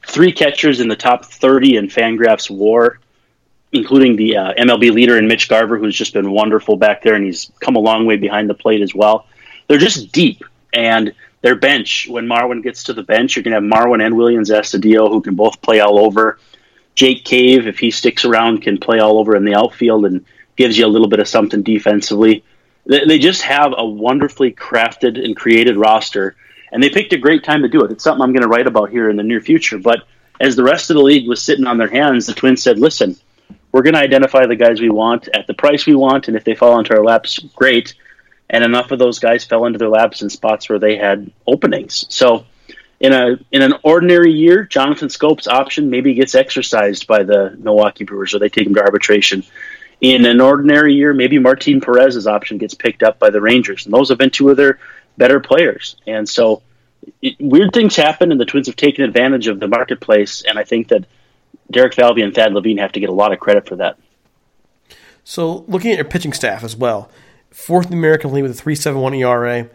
three 0.06 0.32
catchers 0.32 0.80
in 0.80 0.88
the 0.88 0.96
top 0.96 1.26
30 1.26 1.78
in 1.78 1.88
Fangraphs 1.88 2.50
WAR, 2.50 3.00
including 3.72 4.16
the 4.16 4.38
uh, 4.38 4.54
MLB 4.54 4.92
leader 4.92 5.18
in 5.18 5.28
Mitch 5.28 5.48
Garver, 5.48 5.78
who's 5.78 5.96
just 5.96 6.14
been 6.14 6.32
wonderful 6.32 6.76
back 6.76 7.02
there, 7.02 7.16
and 7.16 7.26
he's 7.26 7.52
come 7.60 7.76
a 7.76 7.80
long 7.80 8.06
way 8.06 8.18
behind 8.18 8.50
the 8.50 8.54
plate 8.54 8.82
as 8.82 8.94
well. 8.94 9.28
They're 9.68 9.78
just 9.78 10.12
deep, 10.12 10.44
and 10.74 11.14
their 11.42 11.56
bench, 11.56 12.08
when 12.10 12.28
Marwin 12.28 12.62
gets 12.62 12.84
to 12.84 12.94
the 12.94 13.04
bench, 13.04 13.36
you're 13.36 13.44
going 13.44 13.54
to 13.54 13.62
have 13.62 13.86
Marwin 13.86 14.06
and 14.06 14.16
Willians 14.16 14.52
Astudillo, 14.52 15.10
who 15.10 15.22
can 15.22 15.36
both 15.36 15.62
play 15.62 15.80
all 15.80 16.00
over. 16.00 16.38
Jake 16.94 17.24
Cave, 17.24 17.68
if 17.68 17.80
he 17.80 17.90
sticks 17.90 18.26
around, 18.26 18.62
can 18.62 18.78
play 18.78 19.00
all 19.00 19.18
over 19.18 19.36
in 19.36 19.46
the 19.46 19.56
outfield 19.56 20.06
and 20.06 20.26
gives 20.56 20.78
you 20.78 20.86
a 20.86 20.88
little 20.88 21.08
bit 21.08 21.20
of 21.20 21.28
something 21.28 21.64
defensively. 21.64 22.44
They, 22.86 23.06
they 23.06 23.20
just 23.20 23.42
have 23.42 23.74
a 23.76 23.86
wonderfully 23.86 24.52
crafted 24.52 25.24
and 25.24 25.36
created 25.36 25.78
roster, 25.78 26.36
and 26.72 26.82
they 26.82 26.90
picked 26.90 27.14
a 27.14 27.18
great 27.18 27.44
time 27.44 27.62
to 27.64 27.70
do 27.70 27.84
it. 27.84 27.92
It's 27.92 28.04
something 28.04 28.22
I'm 28.22 28.34
going 28.34 28.44
to 28.44 28.50
write 28.50 28.68
about 28.68 28.90
here 28.90 29.10
in 29.10 29.16
the 29.16 29.24
near 29.24 29.42
future. 29.42 29.78
But 29.78 30.04
as 30.40 30.56
the 30.56 30.64
rest 30.64 30.90
of 30.90 30.96
the 30.96 31.04
league 31.04 31.28
was 31.28 31.42
sitting 31.42 31.68
on 31.68 31.78
their 31.78 31.90
hands, 31.90 32.26
the 32.26 32.34
Twins 32.34 32.64
said, 32.64 32.80
listen, 32.80 33.16
we're 33.72 33.84
going 33.84 33.94
to 33.94 34.00
identify 34.00 34.46
the 34.46 34.56
guys 34.56 34.82
we 34.82 34.90
want 34.90 35.30
at 35.34 35.48
the 35.48 35.54
price 35.54 35.86
we 35.86 35.96
want, 35.96 36.28
and 36.28 36.36
if 36.36 36.44
they 36.44 36.56
fall 36.56 36.80
into 36.80 36.96
our 36.96 37.04
laps, 37.04 37.40
great 37.56 37.94
and 38.52 38.66
enough 38.66 38.92
of 38.92 39.00
those 39.00 39.18
guys 39.18 39.46
fell 39.46 39.66
into 39.66 39.80
their 39.80 39.90
laps 39.90 40.22
in 40.22 40.30
spots 40.30 40.70
where 40.70 40.78
they 40.78 40.98
had 40.98 41.32
openings. 41.48 42.06
So 42.10 42.46
in 43.00 43.14
a 43.14 43.38
in 43.52 43.62
an 43.64 43.74
ordinary 43.82 44.32
year, 44.32 44.66
Jonathan 44.66 45.10
Schoop's 45.10 45.48
option 45.48 45.90
maybe 45.90 46.14
gets 46.14 46.36
exercised 46.36 47.08
by 47.08 47.24
the 47.24 47.56
Milwaukee 47.58 48.04
Brewers 48.04 48.36
or 48.36 48.40
they 48.40 48.50
take 48.50 48.68
him 48.68 48.76
to 48.76 48.84
arbitration. 48.84 49.44
In 50.02 50.26
an 50.26 50.42
ordinary 50.42 50.96
year, 50.96 51.14
maybe 51.14 51.40
Martin 51.40 51.80
Perez's 51.80 52.28
option 52.28 52.58
gets 52.58 52.74
picked 52.74 53.04
up 53.04 53.20
by 53.20 53.30
the 53.30 53.40
Rangers, 53.40 53.86
and 53.86 53.94
those 53.94 54.10
have 54.10 54.18
been 54.18 54.32
two 54.32 54.50
of 54.50 54.58
their 54.58 54.80
better 55.18 55.40
players. 55.40 55.96
And 56.08 56.28
so, 56.28 56.62
it, 57.22 57.36
weird 57.40 57.74
things 57.74 57.96
happen, 57.96 58.32
and 58.32 58.40
the 58.40 58.46
Twins 58.46 58.68
have 58.68 58.76
taken 58.76 59.04
advantage 59.04 59.48
of 59.48 59.60
the 59.60 59.68
marketplace. 59.68 60.44
And 60.44 60.58
I 60.58 60.64
think 60.64 60.90
that 60.90 61.06
Derek 61.70 61.94
Falvey 61.94 62.22
and 62.22 62.34
Thad 62.34 62.54
Levine 62.54 62.78
have 62.78 62.92
to 62.94 63.00
get 63.00 63.10
a 63.10 63.14
lot 63.14 63.34
of 63.34 63.40
credit 63.40 63.68
for 63.68 63.78
that. 63.78 63.98
So, 65.24 65.66
looking 65.68 65.92
at 65.92 65.98
your 65.98 66.06
pitching 66.06 66.34
staff 66.34 66.64
as 66.64 66.76
well, 66.76 67.10
fourth 67.52 67.86
in 67.86 67.92
the 67.92 67.98
American 67.98 68.32
League 68.32 68.44
with 68.44 68.60
a 68.60 68.64
3.71 68.64 69.20
ERA 69.20 69.70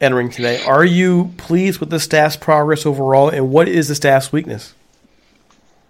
entering 0.00 0.30
today. 0.30 0.62
Are 0.64 0.84
you 0.84 1.32
pleased 1.36 1.80
with 1.80 1.90
the 1.90 2.00
staff's 2.00 2.36
progress 2.36 2.84
overall, 2.84 3.28
and 3.28 3.50
what 3.50 3.68
is 3.68 3.88
the 3.88 3.94
staff's 3.94 4.32
weakness? 4.32 4.74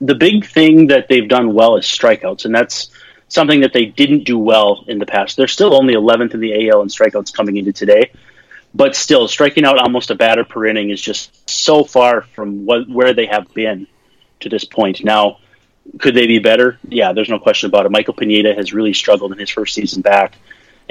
The 0.00 0.14
big 0.14 0.46
thing 0.46 0.88
that 0.88 1.08
they've 1.08 1.28
done 1.28 1.54
well 1.54 1.76
is 1.76 1.84
strikeouts, 1.84 2.44
and 2.44 2.54
that's 2.54 2.90
something 3.28 3.60
that 3.60 3.72
they 3.72 3.86
didn't 3.86 4.24
do 4.24 4.38
well 4.38 4.84
in 4.86 4.98
the 4.98 5.06
past. 5.06 5.36
They're 5.36 5.48
still 5.48 5.74
only 5.74 5.94
11th 5.94 6.34
in 6.34 6.40
the 6.40 6.68
AL 6.68 6.82
in 6.82 6.88
strikeouts 6.88 7.32
coming 7.32 7.56
into 7.56 7.72
today, 7.72 8.10
but 8.74 8.96
still, 8.96 9.28
striking 9.28 9.64
out 9.64 9.78
almost 9.78 10.10
a 10.10 10.14
batter 10.14 10.44
per 10.44 10.66
inning 10.66 10.90
is 10.90 11.00
just 11.00 11.48
so 11.48 11.84
far 11.84 12.22
from 12.22 12.64
what, 12.64 12.88
where 12.88 13.12
they 13.12 13.26
have 13.26 13.52
been 13.52 13.86
to 14.40 14.48
this 14.48 14.64
point. 14.64 15.04
Now, 15.04 15.38
could 15.98 16.14
they 16.14 16.26
be 16.26 16.38
better? 16.38 16.78
Yeah, 16.88 17.12
there's 17.12 17.28
no 17.28 17.38
question 17.38 17.68
about 17.68 17.86
it. 17.86 17.92
Michael 17.92 18.14
Pineda 18.14 18.54
has 18.54 18.72
really 18.72 18.94
struggled 18.94 19.32
in 19.32 19.38
his 19.38 19.50
first 19.50 19.74
season 19.74 20.00
back. 20.00 20.36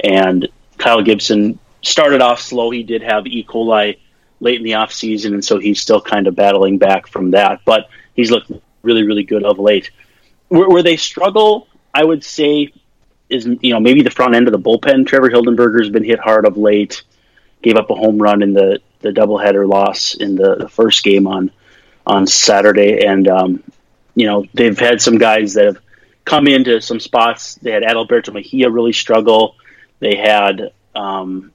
And 0.02 0.48
Kyle 0.78 1.02
Gibson 1.02 1.58
started 1.82 2.20
off 2.20 2.40
slow. 2.40 2.70
He 2.70 2.82
did 2.82 3.02
have 3.02 3.26
E. 3.26 3.44
coli 3.44 3.98
late 4.40 4.58
in 4.58 4.64
the 4.64 4.72
offseason, 4.72 5.34
and 5.34 5.44
so 5.44 5.58
he's 5.58 5.80
still 5.80 6.00
kind 6.00 6.26
of 6.26 6.34
battling 6.34 6.78
back 6.78 7.06
from 7.06 7.30
that. 7.32 7.60
But 7.64 7.88
he's 8.14 8.30
looked 8.30 8.50
really, 8.82 9.04
really 9.04 9.24
good 9.24 9.44
of 9.44 9.58
late. 9.58 9.90
Where, 10.48 10.68
where 10.68 10.82
they 10.82 10.96
struggle, 10.96 11.68
I 11.94 12.04
would 12.04 12.24
say, 12.24 12.72
is 13.28 13.46
you 13.46 13.72
know 13.72 13.80
maybe 13.80 14.02
the 14.02 14.10
front 14.10 14.34
end 14.34 14.46
of 14.46 14.52
the 14.52 14.58
bullpen. 14.58 15.06
Trevor 15.06 15.30
Hildenberger's 15.30 15.88
been 15.88 16.04
hit 16.04 16.18
hard 16.18 16.46
of 16.46 16.56
late. 16.56 17.02
Gave 17.62 17.76
up 17.76 17.90
a 17.90 17.94
home 17.94 18.20
run 18.20 18.42
in 18.42 18.52
the 18.52 18.80
the 19.00 19.10
doubleheader 19.10 19.68
loss 19.68 20.14
in 20.14 20.36
the, 20.36 20.56
the 20.56 20.68
first 20.68 21.02
game 21.04 21.26
on 21.26 21.50
on 22.06 22.26
Saturday, 22.26 23.04
and 23.04 23.28
um, 23.28 23.62
you 24.14 24.26
know 24.26 24.44
they've 24.54 24.78
had 24.78 25.00
some 25.00 25.18
guys 25.18 25.54
that 25.54 25.66
have 25.66 25.78
come 26.24 26.46
into 26.46 26.80
some 26.80 27.00
spots. 27.00 27.56
They 27.56 27.70
had 27.72 27.82
Adalberto 27.82 28.32
Mejia 28.32 28.70
really 28.70 28.92
struggle. 28.92 29.56
They 30.00 30.16
had 30.16 30.72
um, 30.94 31.52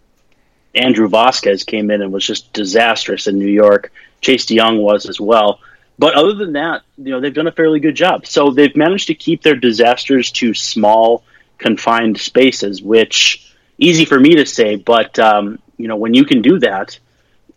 Andrew 0.73 1.07
Vasquez 1.09 1.63
came 1.63 1.91
in 1.91 2.01
and 2.01 2.11
was 2.11 2.25
just 2.25 2.53
disastrous 2.53 3.27
in 3.27 3.37
New 3.37 3.49
York. 3.49 3.91
Chase 4.21 4.45
De 4.45 4.57
Jong 4.57 4.79
was 4.79 5.07
as 5.07 5.19
well. 5.19 5.59
But 5.99 6.13
other 6.13 6.33
than 6.33 6.53
that, 6.53 6.83
you 6.97 7.11
know, 7.11 7.19
they've 7.19 7.33
done 7.33 7.47
a 7.47 7.51
fairly 7.51 7.79
good 7.79 7.95
job. 7.95 8.27
So 8.27 8.51
they've 8.51 8.75
managed 8.75 9.07
to 9.07 9.15
keep 9.15 9.41
their 9.41 9.55
disasters 9.55 10.31
to 10.33 10.53
small, 10.53 11.23
confined 11.57 12.19
spaces, 12.19 12.81
which 12.81 13.55
easy 13.79 14.05
for 14.05 14.19
me 14.19 14.35
to 14.35 14.45
say, 14.45 14.75
but 14.75 15.17
um, 15.17 15.59
you 15.77 15.87
know, 15.87 15.95
when 15.95 16.13
you 16.13 16.25
can 16.25 16.41
do 16.41 16.59
that, 16.59 16.99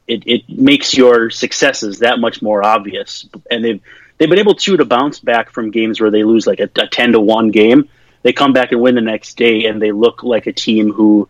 it, 0.06 0.24
it 0.26 0.48
makes 0.48 0.94
your 0.94 1.30
successes 1.30 2.00
that 2.00 2.18
much 2.18 2.42
more 2.42 2.64
obvious. 2.64 3.28
And 3.50 3.64
they've 3.64 3.80
they've 4.18 4.28
been 4.28 4.38
able 4.38 4.56
to 4.56 4.76
to 4.76 4.84
bounce 4.84 5.18
back 5.18 5.50
from 5.50 5.70
games 5.70 6.00
where 6.00 6.10
they 6.10 6.24
lose 6.24 6.46
like 6.46 6.60
a, 6.60 6.68
a 6.76 6.86
ten 6.88 7.12
to 7.12 7.20
one 7.20 7.50
game 7.50 7.88
they 8.22 8.32
come 8.32 8.52
back 8.52 8.72
and 8.72 8.80
win 8.80 8.94
the 8.94 9.00
next 9.00 9.36
day, 9.36 9.64
and 9.64 9.80
they 9.80 9.92
look 9.92 10.22
like 10.22 10.46
a 10.46 10.52
team 10.52 10.92
who 10.92 11.28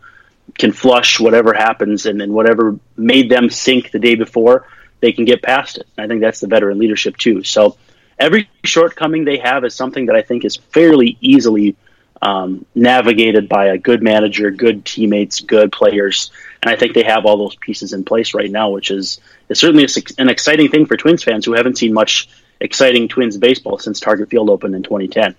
can 0.59 0.73
flush 0.73 1.21
whatever 1.21 1.53
happens, 1.53 2.07
and, 2.07 2.21
and 2.21 2.33
whatever 2.33 2.79
made 2.97 3.31
them 3.31 3.51
sink 3.51 3.91
the 3.91 3.99
day 3.99 4.17
before, 4.17 4.67
they 5.01 5.13
can 5.13 5.25
get 5.25 5.43
past 5.43 5.79
it. 5.79 5.87
I 5.97 6.07
think 6.07 6.21
that's 6.21 6.41
the 6.41 6.49
veteran 6.49 6.79
leadership 6.79 7.17
too. 7.17 7.45
So 7.45 7.77
every 8.19 8.51
shortcoming 8.65 9.25
they 9.25 9.39
have 9.39 9.65
is 9.65 9.75
something 9.75 10.07
that 10.07 10.17
I 10.17 10.23
think 10.23 10.45
is 10.45 10.57
fairly 10.57 11.17
easily 11.21 11.77
um, 12.23 12.67
navigated 12.75 13.49
by 13.49 13.67
a 13.67 13.79
good 13.79 14.03
manager, 14.03 14.51
good 14.51 14.85
teammates, 14.85 15.41
good 15.41 15.73
players, 15.73 16.31
and 16.63 16.71
I 16.71 16.77
think 16.77 16.95
they 16.95 17.05
have 17.05 17.25
all 17.25 17.39
those 17.39 17.57
pieces 17.57 17.93
in 17.93 18.05
place 18.05 18.35
right 18.35 18.51
now, 18.51 18.71
which 18.71 18.91
is, 18.91 19.21
is 19.49 19.59
certainly 19.59 19.85
a, 19.85 19.89
an 20.19 20.29
exciting 20.29 20.69
thing 20.71 20.87
for 20.87 20.97
Twins 20.97 21.23
fans 21.23 21.47
who 21.47 21.55
haven't 21.55 21.79
seen 21.79 21.95
much 21.95 22.29
exciting 22.61 23.09
Twins 23.09 23.37
baseball 23.39 23.79
since 23.79 24.01
Target 24.01 24.29
Field 24.29 24.51
opened 24.51 24.75
in 24.75 24.83
2010. 24.83 25.35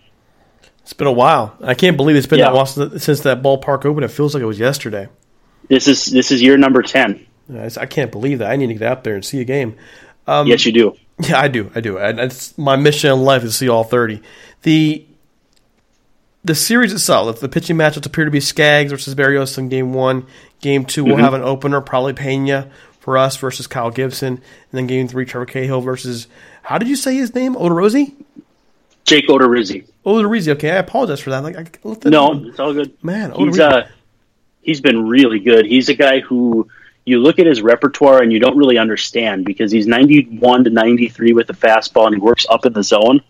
It's 0.82 0.93
been 0.93 1.07
a 1.07 1.11
while. 1.11 1.55
I 1.61 1.75
can't 1.75 1.95
believe 1.95 2.15
it's 2.15 2.25
been 2.25 2.39
yeah. 2.39 2.49
that 2.49 2.55
long 2.55 2.97
since 2.97 3.21
that 3.21 3.43
ballpark 3.43 3.86
opened. 3.86 4.03
It 4.03 4.09
feels 4.09 4.34
like 4.34 4.41
it 4.41 4.47
was 4.47 4.59
yesterday. 4.59 5.09
This 5.69 5.88
is 5.88 6.05
this 6.05 6.32
is 6.32 6.41
year 6.41 6.57
number 6.57 6.82
ten. 6.82 7.25
I 7.49 7.86
can't 7.86 8.11
believe 8.11 8.39
that. 8.39 8.49
I 8.49 8.55
need 8.55 8.67
to 8.67 8.73
get 8.73 8.84
out 8.84 9.03
there 9.03 9.15
and 9.15 9.23
see 9.23 9.39
a 9.39 9.43
game. 9.43 9.75
Um, 10.27 10.47
yes, 10.47 10.65
you 10.65 10.71
do. 10.71 10.97
Yeah, 11.21 11.39
I 11.39 11.49
do. 11.49 11.71
I 11.75 11.82
do. 11.82 11.97
It's 11.97 12.57
my 12.57 12.75
mission 12.75 13.11
in 13.11 13.21
life 13.21 13.43
is 13.43 13.51
to 13.51 13.57
see 13.57 13.69
all 13.69 13.84
thirty. 13.84 14.21
The 14.63 15.05
the 16.43 16.55
series 16.55 16.93
itself, 16.93 17.39
the 17.39 17.49
pitching 17.49 17.77
matchups 17.77 18.05
appear 18.05 18.25
to 18.25 18.31
be 18.31 18.39
Skaggs 18.39 18.91
versus 18.91 19.15
Berrios 19.15 19.57
in 19.57 19.69
game 19.69 19.93
one. 19.93 20.25
Game 20.59 20.85
2 20.85 21.03
we 21.03 21.09
mm-hmm. 21.09 21.17
will 21.17 21.23
have 21.23 21.33
an 21.33 21.41
opener, 21.41 21.81
probably 21.81 22.13
Pena 22.13 22.69
for 22.99 23.17
us 23.17 23.35
versus 23.35 23.65
Kyle 23.65 23.89
Gibson, 23.89 24.33
and 24.35 24.41
then 24.71 24.85
game 24.85 25.07
three, 25.07 25.25
Trevor 25.25 25.47
Cahill 25.47 25.81
versus 25.81 26.27
how 26.61 26.77
did 26.77 26.87
you 26.87 26.95
say 26.95 27.15
his 27.15 27.33
name? 27.33 27.55
Odorizzi? 27.55 28.13
Jake 29.05 29.27
Odorizzi. 29.27 29.87
Odorizzi. 30.05 30.49
Okay, 30.49 30.69
I 30.69 30.75
apologize 30.75 31.19
for 31.19 31.31
that. 31.31 31.43
Like, 31.43 31.57
I 31.57 32.09
no, 32.09 32.45
it's 32.45 32.59
all 32.59 32.73
good. 32.73 32.95
Man, 33.03 33.31
he's 33.33 33.59
uh, 33.59 33.87
he's 34.61 34.79
been 34.79 35.07
really 35.07 35.39
good. 35.39 35.65
He's 35.65 35.89
a 35.89 35.95
guy 35.95 36.19
who 36.19 36.67
you 37.05 37.19
look 37.19 37.39
at 37.39 37.47
his 37.47 37.63
repertoire 37.63 38.21
and 38.21 38.31
you 38.31 38.39
don't 38.39 38.55
really 38.55 38.77
understand 38.77 39.45
because 39.45 39.71
he's 39.71 39.87
91 39.87 40.65
to 40.65 40.69
93 40.69 41.33
with 41.33 41.47
the 41.47 41.53
fastball 41.53 42.05
and 42.05 42.15
he 42.15 42.21
works 42.21 42.45
up 42.49 42.67
in 42.67 42.73
the 42.73 42.83
zone. 42.83 43.21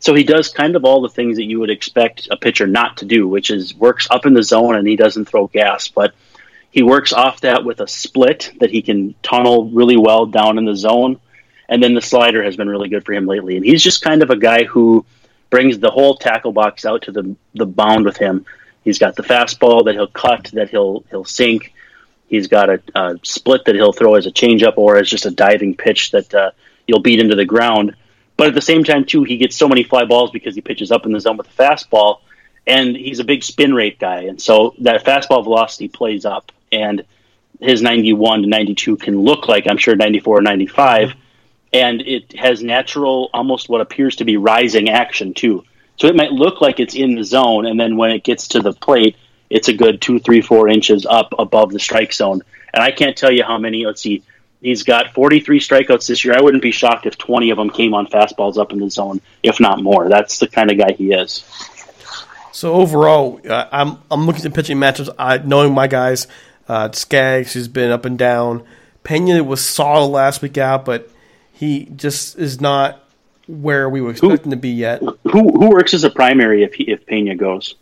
So 0.00 0.14
he 0.14 0.24
does 0.24 0.48
kind 0.48 0.76
of 0.76 0.84
all 0.84 1.02
the 1.02 1.08
things 1.08 1.36
that 1.36 1.44
you 1.44 1.60
would 1.60 1.70
expect 1.70 2.28
a 2.30 2.36
pitcher 2.36 2.66
not 2.66 2.96
to 2.98 3.04
do, 3.04 3.28
which 3.28 3.50
is 3.50 3.74
works 3.74 4.08
up 4.10 4.26
in 4.26 4.34
the 4.34 4.42
zone 4.42 4.74
and 4.74 4.88
he 4.88 4.96
doesn't 4.96 5.26
throw 5.26 5.46
gas, 5.46 5.88
but 5.88 6.14
he 6.70 6.82
works 6.82 7.12
off 7.12 7.42
that 7.42 7.64
with 7.64 7.80
a 7.80 7.88
split 7.88 8.52
that 8.60 8.70
he 8.70 8.82
can 8.82 9.14
tunnel 9.22 9.70
really 9.70 9.96
well 9.96 10.26
down 10.26 10.58
in 10.58 10.64
the 10.64 10.76
zone 10.76 11.20
and 11.70 11.80
then 11.80 11.94
the 11.94 12.02
slider 12.02 12.42
has 12.42 12.56
been 12.56 12.68
really 12.68 12.88
good 12.88 13.06
for 13.06 13.12
him 13.14 13.26
lately. 13.26 13.56
And 13.56 13.64
he's 13.64 13.82
just 13.82 14.02
kind 14.02 14.22
of 14.22 14.30
a 14.30 14.36
guy 14.36 14.64
who 14.64 15.06
brings 15.48 15.78
the 15.78 15.90
whole 15.90 16.16
tackle 16.16 16.52
box 16.52 16.84
out 16.84 17.02
to 17.02 17.12
the 17.12 17.36
the 17.54 17.64
bound 17.64 18.04
with 18.04 18.16
him. 18.16 18.44
He's 18.82 18.98
got 18.98 19.14
the 19.14 19.22
fastball 19.22 19.84
that 19.84 19.94
he'll 19.94 20.08
cut, 20.08 20.50
that 20.52 20.68
he'll 20.68 21.04
he'll 21.10 21.24
sink. 21.24 21.72
He's 22.26 22.48
got 22.48 22.70
a, 22.70 22.82
a 22.94 23.18
split 23.22 23.64
that 23.64 23.76
he'll 23.76 23.92
throw 23.92 24.16
as 24.16 24.26
a 24.26 24.32
changeup 24.32 24.74
or 24.76 24.96
as 24.96 25.08
just 25.08 25.26
a 25.26 25.30
diving 25.30 25.76
pitch 25.76 26.10
that 26.10 26.34
uh, 26.34 26.50
you'll 26.86 27.02
beat 27.02 27.20
into 27.20 27.36
the 27.36 27.44
ground. 27.44 27.94
But 28.40 28.48
at 28.48 28.54
the 28.54 28.62
same 28.62 28.84
time, 28.84 29.04
too, 29.04 29.22
he 29.22 29.36
gets 29.36 29.54
so 29.54 29.68
many 29.68 29.82
fly 29.82 30.06
balls 30.06 30.30
because 30.30 30.54
he 30.54 30.62
pitches 30.62 30.90
up 30.90 31.04
in 31.04 31.12
the 31.12 31.20
zone 31.20 31.36
with 31.36 31.46
the 31.54 31.62
fastball, 31.62 32.20
and 32.66 32.96
he's 32.96 33.18
a 33.18 33.24
big 33.24 33.44
spin 33.44 33.74
rate 33.74 33.98
guy, 33.98 34.20
and 34.22 34.40
so 34.40 34.74
that 34.78 35.04
fastball 35.04 35.44
velocity 35.44 35.88
plays 35.88 36.24
up, 36.24 36.50
and 36.72 37.04
his 37.60 37.82
91 37.82 38.40
to 38.40 38.48
92 38.48 38.96
can 38.96 39.20
look 39.20 39.46
like 39.46 39.66
I'm 39.66 39.76
sure 39.76 39.94
94 39.94 40.38
or 40.38 40.40
95, 40.40 41.12
and 41.74 42.00
it 42.00 42.32
has 42.34 42.62
natural, 42.62 43.28
almost 43.34 43.68
what 43.68 43.82
appears 43.82 44.16
to 44.16 44.24
be 44.24 44.38
rising 44.38 44.88
action 44.88 45.34
too. 45.34 45.62
So 45.96 46.06
it 46.06 46.16
might 46.16 46.32
look 46.32 46.62
like 46.62 46.80
it's 46.80 46.94
in 46.94 47.16
the 47.16 47.24
zone, 47.24 47.66
and 47.66 47.78
then 47.78 47.98
when 47.98 48.10
it 48.10 48.24
gets 48.24 48.48
to 48.48 48.60
the 48.60 48.72
plate, 48.72 49.16
it's 49.50 49.68
a 49.68 49.74
good 49.74 50.00
two, 50.00 50.18
three, 50.18 50.40
four 50.40 50.66
inches 50.66 51.04
up 51.04 51.34
above 51.38 51.72
the 51.72 51.78
strike 51.78 52.14
zone. 52.14 52.40
And 52.72 52.82
I 52.82 52.90
can't 52.90 53.18
tell 53.18 53.30
you 53.30 53.44
how 53.44 53.58
many. 53.58 53.84
Let's 53.84 54.00
see, 54.00 54.22
he's 54.60 54.82
got 54.82 55.14
43 55.14 55.60
strikeouts 55.60 56.06
this 56.06 56.24
year. 56.24 56.34
I 56.36 56.40
wouldn't 56.40 56.62
be 56.62 56.70
shocked 56.70 57.06
if 57.06 57.18
20 57.18 57.50
of 57.50 57.58
them 57.58 57.70
came 57.70 57.94
on 57.94 58.06
fastballs 58.06 58.58
up 58.58 58.72
in 58.72 58.78
the 58.78 58.90
zone, 58.90 59.20
if 59.42 59.60
not 59.60 59.82
more. 59.82 60.08
That's 60.08 60.38
the 60.38 60.48
kind 60.48 60.70
of 60.70 60.78
guy 60.78 60.92
he 60.92 61.12
is. 61.12 61.44
So 62.52 62.74
overall, 62.74 63.40
uh, 63.48 63.68
I'm 63.70 63.98
I'm 64.10 64.26
looking 64.26 64.44
at 64.44 64.54
pitching 64.54 64.76
matchups. 64.76 65.08
I 65.18 65.38
knowing 65.38 65.72
my 65.72 65.86
guys, 65.86 66.26
uh, 66.68 66.90
Skaggs 66.92 67.52
who's 67.52 67.68
been 67.68 67.90
up 67.90 68.04
and 68.04 68.18
down. 68.18 68.64
Pena 69.02 69.42
was 69.42 69.64
solid 69.64 70.08
last 70.08 70.42
week 70.42 70.58
out, 70.58 70.84
but 70.84 71.08
he 71.52 71.86
just 71.96 72.38
is 72.38 72.60
not 72.60 73.02
where 73.46 73.88
we 73.88 74.00
were 74.00 74.10
expecting 74.10 74.50
who, 74.50 74.50
to 74.50 74.56
be 74.56 74.70
yet. 74.70 75.00
Who 75.00 75.18
who 75.24 75.70
works 75.70 75.94
as 75.94 76.04
a 76.04 76.10
primary 76.10 76.64
if 76.64 76.74
he, 76.74 76.84
if 76.84 77.06
Pena 77.06 77.36
goes? 77.36 77.76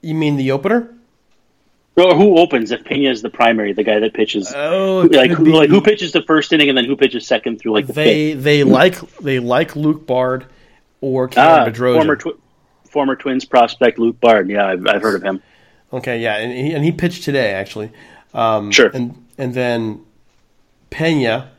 You 0.00 0.14
mean 0.14 0.36
the 0.36 0.52
opener? 0.52 0.94
Or 1.94 2.14
who 2.14 2.38
opens 2.38 2.70
if 2.70 2.84
Pena 2.84 3.10
is 3.10 3.20
the 3.20 3.28
primary, 3.28 3.74
the 3.74 3.84
guy 3.84 3.98
that 4.00 4.14
pitches? 4.14 4.50
Oh, 4.56 5.08
like 5.12 5.30
who, 5.30 5.44
like 5.44 5.68
who 5.68 5.82
pitches 5.82 6.12
the 6.12 6.22
first 6.22 6.50
inning 6.52 6.70
and 6.70 6.78
then 6.78 6.86
who 6.86 6.96
pitches 6.96 7.26
second 7.26 7.58
through 7.60 7.72
like 7.72 7.86
the 7.86 7.92
they 7.92 8.32
fifth? 8.32 8.44
they 8.44 8.64
like 8.64 8.98
they 9.18 9.38
like 9.38 9.76
Luke 9.76 10.06
Bard 10.06 10.46
or 11.02 11.28
Cam 11.28 11.46
ah, 11.46 11.70
Bedrosian. 11.70 11.96
former 11.96 12.16
twi- 12.16 12.32
former 12.84 13.14
Twins 13.14 13.44
prospect 13.44 13.98
Luke 13.98 14.18
Bard. 14.20 14.48
Yeah, 14.48 14.66
I've, 14.66 14.86
I've 14.86 15.02
heard 15.02 15.16
of 15.16 15.22
him. 15.22 15.42
Okay, 15.92 16.20
yeah, 16.22 16.36
and 16.36 16.52
he, 16.52 16.72
and 16.72 16.82
he 16.82 16.92
pitched 16.92 17.24
today 17.24 17.52
actually. 17.52 17.90
Um, 18.32 18.70
sure. 18.70 18.90
And 18.94 19.26
and 19.36 19.52
then 19.52 20.02
Pena 20.88 21.50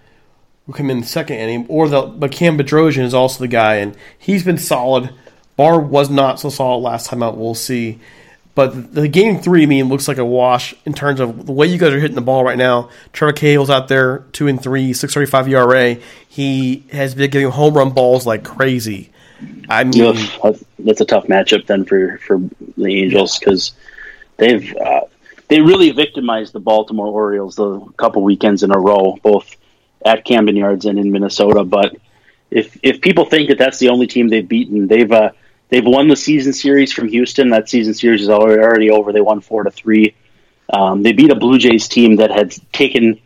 will 0.66 0.74
come 0.74 0.90
in 0.90 1.02
the 1.02 1.06
second 1.06 1.38
inning, 1.38 1.68
or 1.70 1.88
the 1.88 2.02
but 2.02 2.32
Cam 2.32 2.58
Bedrosian 2.58 3.04
is 3.04 3.14
also 3.14 3.40
the 3.40 3.48
guy, 3.48 3.76
and 3.76 3.96
he's 4.18 4.44
been 4.44 4.58
solid. 4.58 5.14
Barr 5.56 5.80
was 5.80 6.10
not 6.10 6.40
so 6.40 6.50
solid 6.50 6.80
last 6.80 7.08
time 7.08 7.22
out. 7.22 7.38
We'll 7.38 7.54
see. 7.54 8.00
But 8.56 8.94
the 8.94 9.08
game 9.08 9.40
three, 9.40 9.64
I 9.64 9.66
mean, 9.66 9.90
looks 9.90 10.08
like 10.08 10.20
a 10.20 10.26
wash 10.26 10.76
in 10.86 10.94
terms 10.94 11.20
of 11.20 11.48
the 11.48 11.52
way 11.52 11.66
you 11.68 11.80
guys 11.80 11.92
are 11.92 12.00
hitting 12.00 12.16
the 12.16 12.22
ball 12.22 12.44
right 12.44 12.58
now. 12.58 12.90
Trevor 13.12 13.34
Cahill's 13.34 13.72
out 13.72 13.88
there, 13.88 14.20
two 14.32 14.48
and 14.48 14.62
three, 14.62 14.94
six 14.94 15.14
thirty 15.14 15.26
five 15.26 15.48
ERA. 15.48 15.98
He 16.28 16.84
has 16.92 17.16
been 17.16 17.32
getting 17.32 17.50
home 17.50 17.76
run 17.76 17.92
balls 17.92 18.28
like 18.28 18.44
crazy. 18.44 19.10
I 19.70 19.84
mean, 19.84 20.16
that's 20.80 21.02
a 21.02 21.06
tough 21.06 21.26
matchup 21.26 21.66
then 21.66 21.86
for 21.86 22.20
for 22.20 22.40
the 22.78 23.04
Angels 23.04 23.40
because 23.40 23.72
they've 24.38 24.76
uh, 24.78 25.02
they 25.48 25.62
really 25.62 25.92
victimized 25.92 26.54
the 26.54 26.60
Baltimore 26.60 27.08
Orioles 27.08 27.58
a 27.58 27.82
couple 27.98 28.22
weekends 28.22 28.62
in 28.62 28.72
a 28.72 28.80
row, 28.80 29.18
both 29.24 29.56
at 30.06 30.26
Camden 30.26 30.56
Yards 30.56 30.86
and 30.86 31.00
in 31.00 31.12
Minnesota. 31.12 31.64
But 31.64 31.98
if 32.52 32.78
if 32.84 33.02
people 33.02 33.26
think 33.26 33.50
that 33.50 33.58
that's 33.58 33.80
the 33.80 33.90
only 33.90 34.06
team 34.06 34.28
they've 34.28 34.48
beaten, 34.48 34.88
they've 34.88 35.12
uh, 35.12 35.32
they've 35.74 35.84
won 35.84 36.08
the 36.08 36.16
season 36.16 36.54
series 36.54 36.94
from 36.94 37.08
Houston. 37.08 37.50
That 37.50 37.68
season 37.68 37.96
series 37.96 38.22
is 38.22 38.30
already 38.30 38.92
over. 38.92 39.12
They 39.12 39.22
won 39.22 39.42
four 39.42 39.64
to 39.64 39.72
three. 39.72 40.14
Um, 40.72 41.02
they 41.02 41.14
beat 41.14 41.32
a 41.32 41.36
Blue 41.36 41.58
Jays 41.58 41.88
team 41.88 42.18
that 42.18 42.30
had 42.30 42.54
taken 42.72 43.20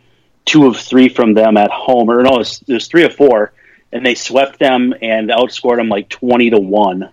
two 0.46 0.66
of 0.66 0.78
three 0.78 1.10
from 1.10 1.34
them 1.34 1.58
at 1.58 1.70
home, 1.70 2.10
or 2.10 2.22
no, 2.22 2.36
it 2.36 2.38
was, 2.38 2.64
it 2.66 2.72
was 2.72 2.86
three 2.86 3.04
of 3.04 3.14
four, 3.14 3.52
and 3.92 4.04
they 4.04 4.14
swept 4.14 4.58
them 4.58 4.94
and 5.02 5.28
outscored 5.28 5.76
them 5.76 5.90
like 5.90 6.08
twenty 6.08 6.48
to 6.48 6.58
one 6.58 7.10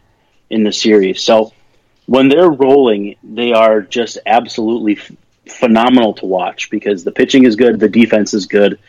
in 0.49 0.63
the 0.63 0.71
series. 0.71 1.21
So 1.21 1.51
when 2.05 2.29
they're 2.29 2.49
rolling, 2.49 3.17
they 3.21 3.51
are 3.51 3.81
just 3.81 4.19
absolutely 4.25 4.97
f- 4.97 5.11
phenomenal 5.49 6.13
to 6.13 6.25
watch 6.25 6.69
because 6.69 7.03
the 7.03 7.11
pitching 7.11 7.43
is 7.43 7.57
good, 7.57 7.77
the 7.79 7.89
defense 7.89 8.33
is 8.33 8.45
good, 8.45 8.79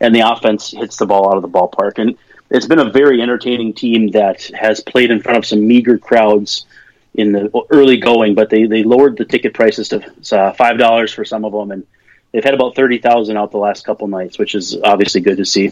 and 0.00 0.14
the 0.14 0.20
offense 0.20 0.72
hits 0.72 0.98
the 0.98 1.06
ball 1.06 1.30
out 1.30 1.36
of 1.36 1.42
the 1.42 1.48
ballpark. 1.48 1.98
And 1.98 2.18
it's 2.54 2.66
been 2.66 2.78
a 2.78 2.90
very 2.90 3.20
entertaining 3.20 3.72
team 3.72 4.08
that 4.12 4.44
has 4.54 4.80
played 4.80 5.10
in 5.10 5.20
front 5.20 5.36
of 5.36 5.44
some 5.44 5.66
meager 5.66 5.98
crowds 5.98 6.66
in 7.14 7.32
the 7.32 7.50
early 7.70 7.96
going, 7.96 8.34
but 8.34 8.48
they, 8.48 8.66
they 8.66 8.84
lowered 8.84 9.16
the 9.16 9.24
ticket 9.24 9.54
prices 9.54 9.88
to 9.88 10.12
uh, 10.32 10.52
five 10.52 10.78
dollars 10.78 11.12
for 11.12 11.24
some 11.24 11.44
of 11.44 11.52
them, 11.52 11.72
and 11.72 11.86
they've 12.32 12.44
had 12.44 12.54
about 12.54 12.76
thirty 12.76 12.98
thousand 12.98 13.36
out 13.36 13.50
the 13.50 13.58
last 13.58 13.84
couple 13.84 14.06
nights, 14.06 14.38
which 14.38 14.54
is 14.54 14.76
obviously 14.82 15.20
good 15.20 15.36
to 15.38 15.44
see. 15.44 15.70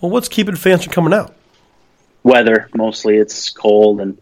Well, 0.00 0.10
what's 0.10 0.28
keeping 0.28 0.56
fans 0.56 0.84
from 0.84 0.92
coming 0.94 1.12
out? 1.12 1.34
Weather, 2.22 2.70
mostly. 2.74 3.18
It's 3.18 3.50
cold, 3.50 4.00
and 4.00 4.18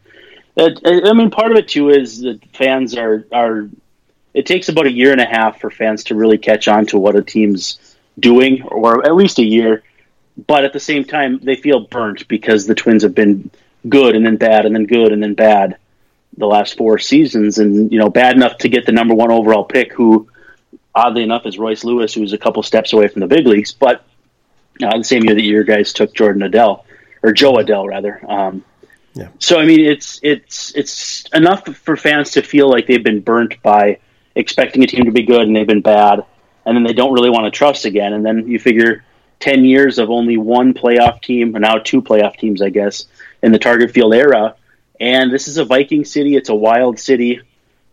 it, 0.57 0.81
I 0.85 1.13
mean, 1.13 1.31
part 1.31 1.53
of 1.53 1.59
it 1.59 1.69
too 1.69 1.91
is 1.91 2.21
that 2.23 2.45
fans 2.53 2.97
are 2.97 3.25
are. 3.33 3.69
It 4.35 4.47
takes 4.47 4.69
about 4.69 4.87
a 4.87 4.93
year 4.93 5.13
and 5.13 5.21
a 5.21 5.27
half 5.27 5.61
for 5.61 5.71
fans 5.71 6.05
to 6.05 6.15
really 6.15 6.39
catch 6.39 6.69
on 6.69 6.87
to 6.87 6.99
what 6.99 7.17
a 7.17 7.23
team's 7.23 7.79
doing, 8.19 8.63
or 8.63 9.05
at 9.07 9.15
least 9.15 9.39
a 9.39 9.45
year. 9.45 9.83
But 10.47 10.65
at 10.65 10.73
the 10.73 10.81
same 10.81 11.05
time, 11.05 11.39
they 11.43 11.57
feel 11.57 11.81
burnt 11.81 12.27
because 12.29 12.67
the 12.67 12.75
Twins 12.75 13.03
have 13.03 13.15
been 13.15 13.51
good 13.89 14.15
and 14.15 14.25
then 14.25 14.37
bad 14.37 14.67
and 14.67 14.75
then 14.75 14.87
good 14.87 15.13
and 15.13 15.23
then 15.23 15.35
bad 15.35 15.77
the 16.37 16.47
last 16.47 16.77
four 16.77 16.99
seasons, 16.99 17.59
and 17.59 17.93
you 17.93 17.99
know, 17.99 18.09
bad 18.09 18.37
enough 18.37 18.59
to 18.59 18.69
get 18.69 18.87
the 18.87 18.93
number 18.93 19.15
one 19.15 19.31
overall 19.31 19.65
pick, 19.65 19.93
who 19.93 20.29
oddly 20.95 21.23
enough 21.23 21.47
is 21.47 21.59
Royce 21.59 21.85
Lewis, 21.85 22.15
who's 22.15 22.33
a 22.33 22.39
couple 22.39 22.63
steps 22.63 22.93
away 22.93 23.09
from 23.09 23.21
the 23.21 23.27
big 23.27 23.47
leagues, 23.47 23.73
but 23.73 24.05
uh, 24.83 24.97
the 24.97 25.05
same 25.05 25.25
year 25.25 25.35
that 25.35 25.43
your 25.43 25.65
guys 25.65 25.93
took 25.93 26.15
Jordon 26.15 26.49
Adell 26.49 26.85
or 27.23 27.33
Jo 27.33 27.55
Adell 27.55 27.87
rather. 27.87 28.21
Um, 28.29 28.65
yeah. 29.15 29.29
So 29.39 29.59
I 29.59 29.67
mean, 29.67 29.81
it's 29.81 30.21
it's 30.23 30.75
it's 30.75 31.25
enough 31.35 31.67
for 31.77 31.97
fans 31.97 32.33
to 32.33 32.43
feel 32.43 32.71
like 32.71 32.87
they've 32.87 33.05
been 33.05 33.21
burnt 33.21 33.61
by 33.63 33.99
expecting 34.35 34.83
a 34.85 34.87
team 34.87 35.05
to 35.05 35.11
be 35.11 35.23
good 35.23 35.43
and 35.43 35.55
they've 35.55 35.67
been 35.67 35.83
bad, 35.83 36.25
and 36.65 36.77
then 36.77 36.85
they 36.85 36.93
don't 36.93 37.13
really 37.13 37.31
want 37.31 37.45
to 37.45 37.51
trust 37.51 37.85
again. 37.85 38.13
And 38.13 38.25
then 38.25 38.47
you 38.47 38.59
figure 38.59 39.05
ten 39.41 39.65
years 39.65 39.99
of 39.99 40.11
only 40.11 40.37
one 40.37 40.75
playoff 40.75 41.21
team, 41.23 41.53
now 41.53 41.79
two 41.79 42.03
playoff 42.03 42.37
teams, 42.37 42.63
I 42.63 42.71
guess, 42.71 43.07
in 43.43 43.53
the 43.53 43.59
Target 43.59 43.91
Field 43.91 44.15
era. 44.15 44.55
And 45.01 45.33
this 45.33 45.49
is 45.49 45.57
a 45.57 45.65
Viking 45.65 46.05
city; 46.05 46.37
it's 46.37 46.51
a 46.51 46.55
wild 46.55 46.99
city, 46.99 47.41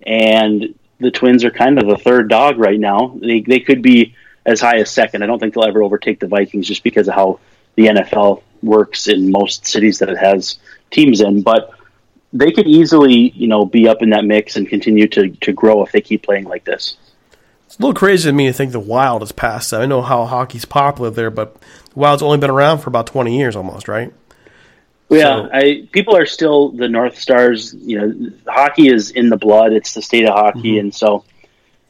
and 0.06 0.76
the 1.00 1.12
Twins 1.12 1.43
are 1.43 1.52
kind 1.52 1.80
of 1.82 1.88
the 1.88 1.98
third 1.98 2.30
dog 2.30 2.58
right 2.58 2.80
now. 2.80 3.18
They 3.20 3.41
they 3.41 3.60
could 3.60 3.82
be 3.82 4.16
as 4.45 4.62
high 4.62 4.78
as 4.78 4.91
second. 4.91 5.24
I 5.24 5.26
don't 5.26 5.39
think 5.39 5.54
they'll 5.54 5.66
ever 5.66 5.84
overtake 5.84 6.20
the 6.20 6.28
Vikings 6.28 6.68
just 6.68 6.84
because 6.84 7.08
of 7.08 7.16
how 7.16 7.39
the 7.76 7.88
NFL 7.88 8.43
works 8.64 9.08
in 9.08 9.32
most 9.32 9.66
cities 9.66 10.00
that 10.00 10.10
it 10.10 10.18
has 10.18 10.58
teams 10.89 11.22
in, 11.22 11.41
but 11.41 11.72
they 12.34 12.52
could 12.52 12.68
easily, 12.68 13.30
you 13.36 13.48
know, 13.48 13.66
be 13.66 13.88
up 13.88 14.02
in 14.02 14.10
that 14.12 14.26
mix 14.26 14.56
and 14.56 14.68
continue 14.68 15.08
to, 15.08 15.30
to 15.30 15.54
grow 15.54 15.84
if 15.84 15.91
they 15.91 16.02
keep 16.02 16.24
playing 16.24 16.45
like 16.45 16.64
this. 16.64 16.98
It's 17.68 17.78
a 17.78 17.82
little 17.82 17.93
crazy 17.93 18.30
to 18.30 18.34
me 18.34 18.47
to 18.47 18.53
think 18.53 18.72
the 18.72 18.80
Wild 18.80 19.22
has 19.22 19.34
passed. 19.34 19.74
I 19.74 19.86
know 19.86 20.01
how 20.01 20.26
hockey's 20.26 20.63
popular 20.63 21.09
there, 21.09 21.30
but 21.30 21.59
the 21.59 21.99
Wild's 21.99 22.24
only 22.24 22.38
been 22.38 22.49
around 22.49 22.80
for 22.80 22.89
about 22.89 23.07
twenty 23.07 23.38
years, 23.38 23.57
almost, 23.57 23.89
right? 23.89 24.13
Yeah, 25.09 25.43
so, 25.43 25.49
I, 25.53 25.88
people 25.91 26.15
are 26.15 26.26
still 26.26 26.70
the 26.70 26.88
North 26.88 27.20
Stars. 27.20 27.74
You 27.74 27.99
know, 27.99 28.32
hockey 28.47 28.88
is 28.88 29.11
in 29.11 29.30
the 29.30 29.38
blood. 29.38 29.74
It's 29.74 29.93
the 29.93 30.01
state 30.01 30.26
of 30.26 30.34
hockey, 30.34 30.76
mm-hmm. 30.76 30.80
and 30.80 30.95
so 30.95 31.26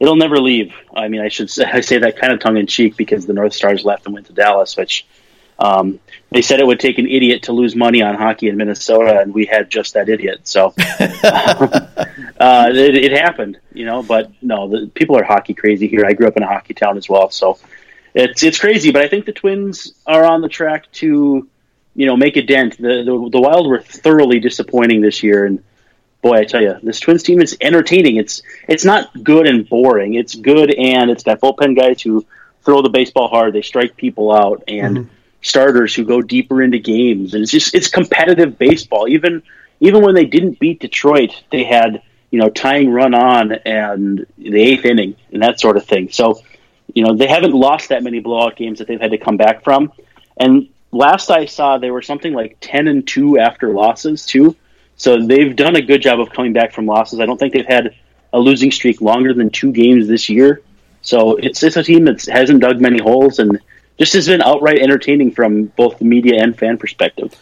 it'll 0.00 0.16
never 0.16 0.40
leave. 0.40 0.72
I 0.96 1.06
mean, 1.06 1.20
I 1.20 1.28
should 1.28 1.48
say, 1.48 1.64
I 1.72 1.80
say 1.80 1.98
that 1.98 2.18
kind 2.18 2.32
of 2.32 2.40
tongue 2.40 2.56
in 2.56 2.66
cheek 2.66 2.96
because 2.96 3.26
the 3.26 3.32
North 3.32 3.52
Stars 3.52 3.84
left 3.84 4.04
and 4.06 4.14
went 4.14 4.26
to 4.26 4.32
Dallas, 4.32 4.76
which 4.76 5.06
um, 5.58 5.98
they 6.30 6.42
said 6.42 6.60
it 6.60 6.66
would 6.66 6.78
take 6.78 6.98
an 6.98 7.08
idiot 7.08 7.44
to 7.44 7.52
lose 7.52 7.74
money 7.74 8.00
on 8.00 8.14
hockey 8.14 8.48
in 8.48 8.56
Minnesota, 8.56 9.20
and 9.20 9.34
we 9.34 9.46
had 9.46 9.70
just 9.70 9.94
that 9.94 10.08
idiot. 10.08 10.40
So 10.44 10.72
uh, 10.78 12.70
it, 12.72 12.94
it, 12.94 13.12
happened, 13.12 13.58
you 13.72 13.84
know. 13.84 14.02
But 14.02 14.30
no, 14.40 14.68
the, 14.68 14.86
people 14.86 15.16
are 15.16 15.24
hockey 15.24 15.54
crazy 15.54 15.88
here. 15.88 16.06
I 16.06 16.12
grew 16.12 16.28
up 16.28 16.36
in 16.36 16.44
a 16.44 16.46
hockey 16.46 16.74
town 16.74 16.96
as 16.96 17.08
well, 17.08 17.30
so 17.30 17.58
it's 18.14 18.42
it's 18.44 18.58
crazy. 18.58 18.92
But 18.92 19.02
I 19.02 19.08
think 19.08 19.26
the 19.26 19.32
Twins 19.32 19.94
are 20.06 20.24
on 20.24 20.42
the 20.42 20.48
track 20.48 20.90
to, 20.92 21.48
you 21.94 22.06
know, 22.06 22.16
make 22.16 22.36
a 22.36 22.42
dent. 22.42 22.76
The 22.76 23.02
the, 23.02 23.28
the 23.32 23.40
Wild 23.40 23.66
were 23.66 23.80
thoroughly 23.80 24.38
disappointing 24.38 25.00
this 25.00 25.24
year, 25.24 25.44
and 25.44 25.64
boy, 26.22 26.36
I 26.36 26.44
tell 26.44 26.62
you, 26.62 26.76
this 26.84 27.00
Twins 27.00 27.24
team 27.24 27.42
is 27.42 27.56
entertaining. 27.60 28.16
It's 28.16 28.42
it's 28.68 28.84
not 28.84 29.10
good 29.24 29.48
and 29.48 29.68
boring. 29.68 30.14
It's 30.14 30.36
good, 30.36 30.72
and 30.72 31.10
it's 31.10 31.24
got 31.24 31.40
bullpen 31.40 31.74
guys 31.74 32.00
who 32.00 32.24
throw 32.62 32.80
the 32.82 32.90
baseball 32.90 33.26
hard. 33.26 33.54
They 33.54 33.62
strike 33.62 33.96
people 33.96 34.30
out, 34.30 34.62
and 34.68 34.98
mm-hmm 34.98 35.14
starters 35.42 35.94
who 35.94 36.04
go 36.04 36.20
deeper 36.20 36.62
into 36.62 36.78
games, 36.78 37.34
and 37.34 37.42
it's 37.42 37.52
just 37.52 37.74
it's 37.74 37.88
competitive 37.88 38.58
baseball. 38.58 39.08
Even 39.08 39.42
even 39.80 40.02
when 40.02 40.14
they 40.14 40.24
didn't 40.24 40.58
beat 40.58 40.80
Detroit, 40.80 41.42
they 41.50 41.64
had 41.64 42.02
you 42.30 42.40
know 42.40 42.50
tying 42.50 42.90
run 42.90 43.14
on 43.14 43.52
and 43.52 44.26
the 44.36 44.60
eighth 44.60 44.84
inning 44.84 45.16
and 45.32 45.42
that 45.42 45.60
sort 45.60 45.76
of 45.76 45.84
thing. 45.86 46.10
So 46.10 46.40
you 46.94 47.04
know 47.04 47.14
they 47.14 47.28
haven't 47.28 47.52
lost 47.52 47.90
that 47.90 48.02
many 48.02 48.20
blowout 48.20 48.56
games 48.56 48.78
that 48.78 48.88
they've 48.88 49.00
had 49.00 49.12
to 49.12 49.18
come 49.18 49.36
back 49.36 49.64
from. 49.64 49.92
And 50.36 50.68
last 50.92 51.30
I 51.30 51.46
saw, 51.46 51.78
they 51.78 51.90
were 51.90 52.02
something 52.02 52.32
like 52.32 52.56
ten 52.60 52.88
and 52.88 53.06
two 53.06 53.38
after 53.38 53.72
losses 53.72 54.26
too. 54.26 54.56
So 54.96 55.24
they've 55.24 55.54
done 55.54 55.76
a 55.76 55.82
good 55.82 56.02
job 56.02 56.18
of 56.20 56.30
coming 56.30 56.52
back 56.52 56.72
from 56.72 56.86
losses. 56.86 57.20
I 57.20 57.26
don't 57.26 57.38
think 57.38 57.54
they've 57.54 57.64
had 57.64 57.94
a 58.32 58.38
losing 58.38 58.72
streak 58.72 59.00
longer 59.00 59.32
than 59.32 59.50
two 59.50 59.72
games 59.72 60.08
this 60.08 60.28
year. 60.28 60.62
So 61.02 61.36
it's 61.36 61.62
it's 61.62 61.76
a 61.76 61.82
team 61.82 62.04
that 62.06 62.24
hasn't 62.26 62.60
dug 62.60 62.80
many 62.80 63.00
holes 63.00 63.38
and 63.38 63.60
just 63.98 64.12
has 64.14 64.26
been 64.26 64.42
outright 64.42 64.78
entertaining 64.78 65.30
from 65.32 65.64
both 65.76 65.98
the 65.98 66.04
media 66.04 66.42
and 66.42 66.56
fan 66.58 66.78
perspective. 66.78 67.34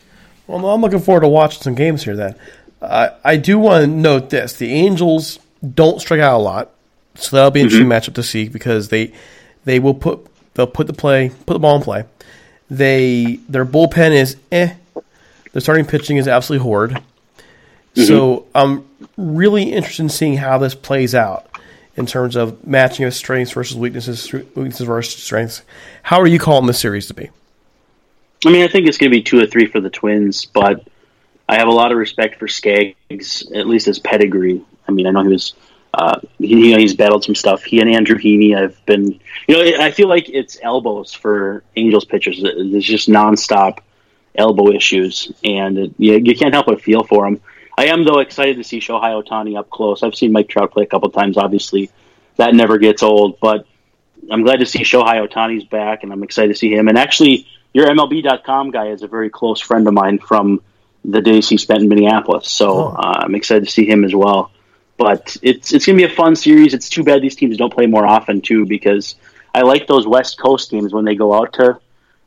Well, 0.47 0.67
I'm 0.71 0.81
looking 0.81 1.01
forward 1.01 1.21
to 1.23 1.29
watching 1.29 1.63
some 1.63 1.75
games 1.75 2.05
here. 2.05 2.17
Then 2.17 2.35
Uh, 2.81 3.11
I 3.25 3.37
do 3.37 3.59
want 3.59 3.83
to 3.83 3.87
note 3.87 4.31
this: 4.31 4.55
the 4.55 4.71
Angels 4.73 5.39
don't 5.75 6.01
strike 6.01 6.21
out 6.21 6.37
a 6.37 6.43
lot, 6.43 6.71
so 7.15 7.37
that'll 7.37 7.51
be 7.51 7.61
an 7.61 7.67
interesting 7.67 7.89
matchup 7.89 8.15
to 8.15 8.23
see 8.23 8.49
because 8.49 8.89
they 8.89 9.13
they 9.65 9.79
will 9.79 9.95
put 9.95 10.27
they'll 10.55 10.67
put 10.67 10.87
the 10.87 10.93
play 10.93 11.31
put 11.47 11.55
the 11.55 11.59
ball 11.59 11.77
in 11.77 11.83
play. 11.83 12.05
They 12.71 13.39
their 13.49 13.65
bullpen 13.65 14.13
is 14.13 14.37
eh. 14.53 14.75
Their 15.53 15.61
starting 15.61 15.87
pitching 15.87 16.19
is 16.19 16.29
absolutely 16.29 16.65
horrid. 16.65 16.99
So 17.95 18.45
I'm 18.55 18.85
really 19.17 19.73
interested 19.73 20.03
in 20.03 20.09
seeing 20.11 20.37
how 20.37 20.59
this 20.59 20.75
plays 20.75 21.15
out 21.15 21.46
in 21.97 22.07
terms 22.07 22.37
of 22.37 22.67
matching 22.67 23.07
of 23.07 23.15
strengths 23.15 23.53
versus 23.53 23.77
weaknesses, 23.77 24.33
weaknesses 24.33 24.87
versus 24.87 25.23
strengths. 25.23 25.63
How 26.03 26.21
are 26.21 26.27
you 26.27 26.39
calling 26.39 26.67
this 26.67 26.79
series 26.79 27.07
to 27.07 27.15
be? 27.15 27.31
I 28.45 28.51
mean, 28.51 28.63
I 28.63 28.69
think 28.69 28.87
it's 28.87 28.99
going 28.99 29.11
to 29.11 29.17
be 29.17 29.23
two 29.23 29.41
or 29.41 29.47
three 29.47 29.67
for 29.67 29.81
the 29.81 29.91
Twins, 29.91 30.45
but 30.45 30.87
I 31.49 31.57
have 31.57 31.69
a 31.69 31.73
lot 31.73 31.93
of 31.93 31.99
respect 31.99 32.39
for 32.39 32.49
Skaggs, 32.49 33.51
at 33.55 33.67
least 33.67 33.87
his 33.87 33.99
pedigree. 33.99 34.63
I 34.87 34.93
mean, 34.93 35.07
I 35.07 35.11
know 35.11 35.23
he 35.23 35.29
was, 35.29 35.55
uh, 35.95 36.21
he, 36.39 36.69
you 36.69 36.73
know, 36.73 36.79
he's 36.79 36.95
battled 36.95 37.25
some 37.25 37.35
stuff. 37.35 37.65
He 37.65 37.81
and 37.81 37.91
Andrew 37.91 38.17
Heaney 38.17 38.57
have 38.57 38.85
been, 38.85 39.19
you 39.49 39.55
know, 39.55 39.83
I 39.83 39.91
feel 39.91 40.09
like 40.09 40.29
it's 40.29 40.59
elbows 40.63 41.15
for 41.15 41.65
Angels 41.77 42.05
pitchers. 42.05 42.43
There's 42.43 42.85
just 42.85 43.09
nonstop 43.09 43.79
elbow 44.35 44.71
issues, 44.71 45.33
and 45.43 45.79
it, 45.79 45.95
you, 45.97 46.19
you 46.19 46.37
can't 46.37 46.53
help 46.53 46.67
but 46.67 46.83
feel 46.83 47.05
for 47.05 47.27
him. 47.27 47.41
I 47.79 47.87
am 47.87 48.05
though 48.05 48.21
excited 48.21 48.57
to 48.57 48.65
see 48.65 48.81
Shohei 48.81 49.23
Ohtani 49.23 49.59
up 49.59 49.69
close. 49.69 50.03
I've 50.03 50.15
seen 50.15 50.33
Mike 50.33 50.49
Trout 50.49 50.73
play 50.73 50.85
a 50.85 50.87
couple 50.87 51.11
times. 51.11 51.37
Obviously, 51.37 51.91
that 52.37 52.55
never 52.55 52.79
gets 52.79 53.03
old. 53.03 53.39
But 53.41 53.67
I'm 54.31 54.43
glad 54.43 54.61
to 54.61 54.67
see 54.67 54.81
Shohei 54.81 55.27
Ohtani's 55.27 55.65
back, 55.65 56.03
and 56.03 56.13
I'm 56.13 56.23
excited 56.23 56.49
to 56.49 56.59
see 56.59 56.73
him. 56.73 56.89
And 56.89 56.97
actually, 56.97 57.47
your 57.75 57.87
MLB.com 57.87 58.71
guy 58.71 58.89
is 58.89 59.03
a 59.03 59.09
very 59.09 59.29
close 59.29 59.61
friend 59.61 59.87
of 59.87 59.95
mine 59.95 60.19
from 60.19 60.63
the 61.05 61.21
days 61.21 61.49
he 61.49 61.59
spent 61.59 61.83
in 61.83 61.89
Minneapolis. 61.89 62.51
So 62.51 62.89
uh, 62.89 63.21
I'm 63.25 63.35
excited 63.35 63.65
to 63.65 63.71
see 63.71 63.89
him 63.89 64.05
as 64.05 64.15
well. 64.15 64.51
But 64.97 65.37
it's 65.43 65.73
it's 65.73 65.85
going 65.85 65.99
to 65.99 66.07
be 66.07 66.11
a 66.11 66.17
fun 66.17 66.35
series. 66.35 66.73
It's 66.73 66.89
too 66.89 67.05
bad 67.05 67.21
these 67.21 67.37
teams 67.37 67.59
don't 67.59 67.73
play 67.73 67.87
more 67.87 68.07
often 68.07 68.41
too, 68.41 68.65
because 68.65 69.17
I 69.55 69.61
like 69.61 69.87
those 69.87 70.07
West 70.07 70.39
Coast 70.39 70.71
games 70.71 70.95
when 70.95 71.05
they 71.05 71.15
go 71.15 71.35
out 71.35 71.53
to 71.55 71.79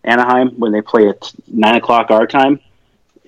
Anaheim 0.03 0.51
when 0.59 0.71
they 0.71 0.81
play 0.81 1.09
at 1.09 1.33
nine 1.47 1.75
o'clock 1.75 2.11
our 2.11 2.27
time. 2.27 2.59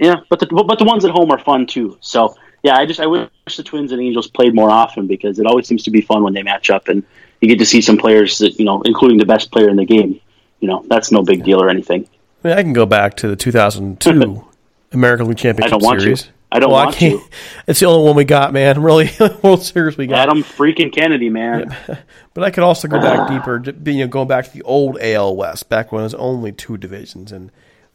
Yeah, 0.02 0.16
but 0.30 0.40
the 0.40 0.48
but 0.48 0.78
the 0.80 0.84
ones 0.86 1.06
at 1.06 1.12
home 1.12 1.32
are 1.32 1.40
fun 1.40 1.66
too. 1.68 1.98
So 2.02 2.36
yeah, 2.64 2.76
I 2.76 2.86
just 2.86 3.00
I 3.00 3.06
wish 3.06 3.30
the 3.56 3.64
Twins 3.64 3.92
and 3.94 4.02
Angels 4.02 4.28
played 4.28 4.54
more 4.54 4.70
often 4.70 5.08
because 5.08 5.40
it 5.40 5.46
always 5.46 5.68
seems 5.68 5.84
to 5.84 5.92
be 5.92 6.02
fun 6.02 6.24
when 6.24 6.34
they 6.34 6.44
match 6.44 6.70
up 6.70 6.88
and 6.90 7.04
you 7.40 7.48
get 7.48 7.60
to 7.60 7.66
see 7.66 7.82
some 7.82 7.98
players 7.98 8.38
that 8.40 8.60
you 8.60 8.66
know, 8.66 8.82
including 8.82 9.18
the 9.18 9.26
best 9.26 9.52
player 9.52 9.70
in 9.70 9.76
the 9.78 9.86
game. 9.86 10.20
You 10.60 10.68
know, 10.68 10.84
that's 10.90 11.12
no 11.12 11.24
big 11.24 11.44
deal 11.44 11.62
or 11.62 11.70
anything. 11.70 12.08
I 12.44 12.48
mean, 12.50 12.58
I 12.58 12.62
can 12.64 12.74
go 12.74 12.86
back 12.86 13.16
to 13.18 13.28
the 13.28 13.36
2002 13.36 14.44
American 14.92 15.28
League 15.28 15.38
Championship 15.38 15.68
I 15.68 15.70
don't 15.78 15.84
want 15.84 16.02
Series. 16.02 16.24
to. 16.24 16.30
I 16.54 16.60
don't 16.60 16.72
Well, 16.72 16.84
want 16.86 16.96
can't- 16.98 17.22
to. 17.22 17.30
It's 17.68 17.80
the 17.80 17.86
only 17.86 18.06
one 18.06 18.16
we 18.16 18.26
got, 18.26 18.52
man. 18.52 18.82
Really, 18.84 19.10
World 19.42 19.64
Series 19.64 19.98
we 19.98 20.06
got. 20.08 20.20
Adam 20.28 20.44
freaking 20.44 20.92
Kennedy, 20.92 21.30
man. 21.30 21.76
But 22.34 22.44
I 22.46 22.50
could 22.52 22.64
also 22.64 22.88
go 22.88 23.00
back 23.02 23.28
deeper, 23.30 23.62
you 23.90 24.00
know, 24.00 24.08
going 24.08 24.28
back 24.28 24.46
to 24.46 24.52
the 24.54 24.62
old 24.64 24.98
AL 25.02 25.36
West, 25.36 25.70
back 25.70 25.92
when 25.92 26.02
it 26.02 26.06
was 26.06 26.14
only 26.16 26.52
two 26.52 26.78
divisions, 26.78 27.32
and 27.32 27.52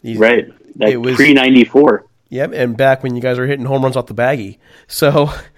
these, 0.07 0.19
Right. 0.19 0.49
That 0.77 0.91
it 0.91 0.97
was 0.97 1.17
pre 1.17 1.33
ninety 1.33 1.65
four. 1.65 2.07
Yep, 2.29 2.53
and 2.55 2.77
back 2.77 3.03
when 3.03 3.15
you 3.15 3.23
guys 3.23 3.39
were 3.39 3.47
hitting 3.47 3.65
home 3.65 3.83
runs 3.83 3.97
off 3.97 4.07
the 4.07 4.15
baggie. 4.15 4.59
So, 4.89 5.31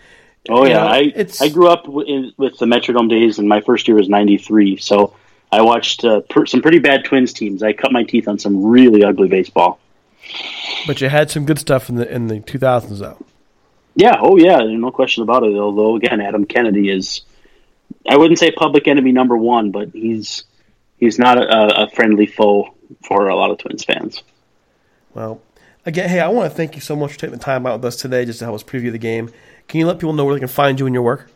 Oh 0.49 0.65
yeah, 0.65 0.79
know, 0.79 0.87
I 0.87 1.13
it's 1.15 1.43
I 1.43 1.49
grew 1.49 1.69
up 1.69 1.87
in, 1.87 2.33
with 2.39 2.59
the 2.59 2.67
Metrodome 2.67 3.11
days, 3.11 3.39
and 3.39 3.49
my 3.49 3.61
first 3.61 3.87
year 3.87 3.97
was 3.97 4.09
'93. 4.09 4.79
So 4.79 5.15
I 5.53 5.61
watched 5.63 6.05
uh, 6.05 6.21
per, 6.21 6.47
some 6.47 6.63
pretty 6.63 6.79
bad 6.79 7.05
Twins 7.05 7.33
teams. 7.33 7.63
I 7.63 7.73
cut 7.73 7.93
my 7.93 8.03
teeth 8.05 8.29
on 8.29 8.39
some 8.39 8.65
really 8.65 9.05
ugly 9.05 9.29
baseball. 9.29 9.79
but 10.87 11.01
you 11.01 11.09
had 11.09 11.31
some 11.31 11.45
good 11.45 11.59
stuff 11.59 11.89
in 11.89 11.97
the 11.97 12.11
in 12.11 12.29
the 12.29 12.41
2000s 12.41 12.99
though. 12.99 13.25
Yeah, 13.95 14.17
oh 14.21 14.39
yeah, 14.39 14.59
no 14.63 14.91
question 14.91 15.23
about 15.23 15.43
it. 15.43 15.55
Although 15.55 15.97
again, 15.97 16.21
Adam 16.21 16.47
Kennedy 16.47 16.89
is, 16.89 17.23
I 18.09 18.17
wouldn't 18.17 18.39
say 18.39 18.51
public 18.51 18.89
enemy 18.89 19.13
number 19.13 19.37
one, 19.37 19.71
but 19.71 19.91
he's 19.91 20.45
he's 20.99 21.19
not 21.19 21.37
a, 21.37 21.83
a 21.83 21.91
friendly 21.91 22.27
foe 22.27 22.75
for 23.07 23.29
a 23.29 23.37
lot 23.37 23.51
of 23.51 23.59
Twins 23.59 23.85
fans. 23.85 24.23
Well, 25.19 25.41
again, 25.85 26.09
hey, 26.09 26.21
I 26.21 26.29
want 26.29 26.49
to 26.49 26.57
thank 26.57 26.77
you 26.77 26.81
so 26.81 26.95
much 26.95 27.15
for 27.15 27.19
taking 27.19 27.37
the 27.37 27.45
time 27.45 27.67
out 27.67 27.81
with 27.81 27.85
us 27.87 27.97
today 27.97 28.25
just 28.25 28.39
to 28.39 28.45
help 28.45 28.55
us 28.55 28.63
preview 28.63 28.93
the 28.93 28.99
game. 28.99 29.33
Can 29.67 29.81
you 29.81 29.87
let 29.89 29.99
people 29.99 30.13
know 30.13 30.25
where 30.25 30.35
they 30.35 30.39
can 30.39 30.47
find 30.47 30.79
you 30.79 30.87
and 30.87 30.95
your 30.95 31.03
work? 31.03 31.29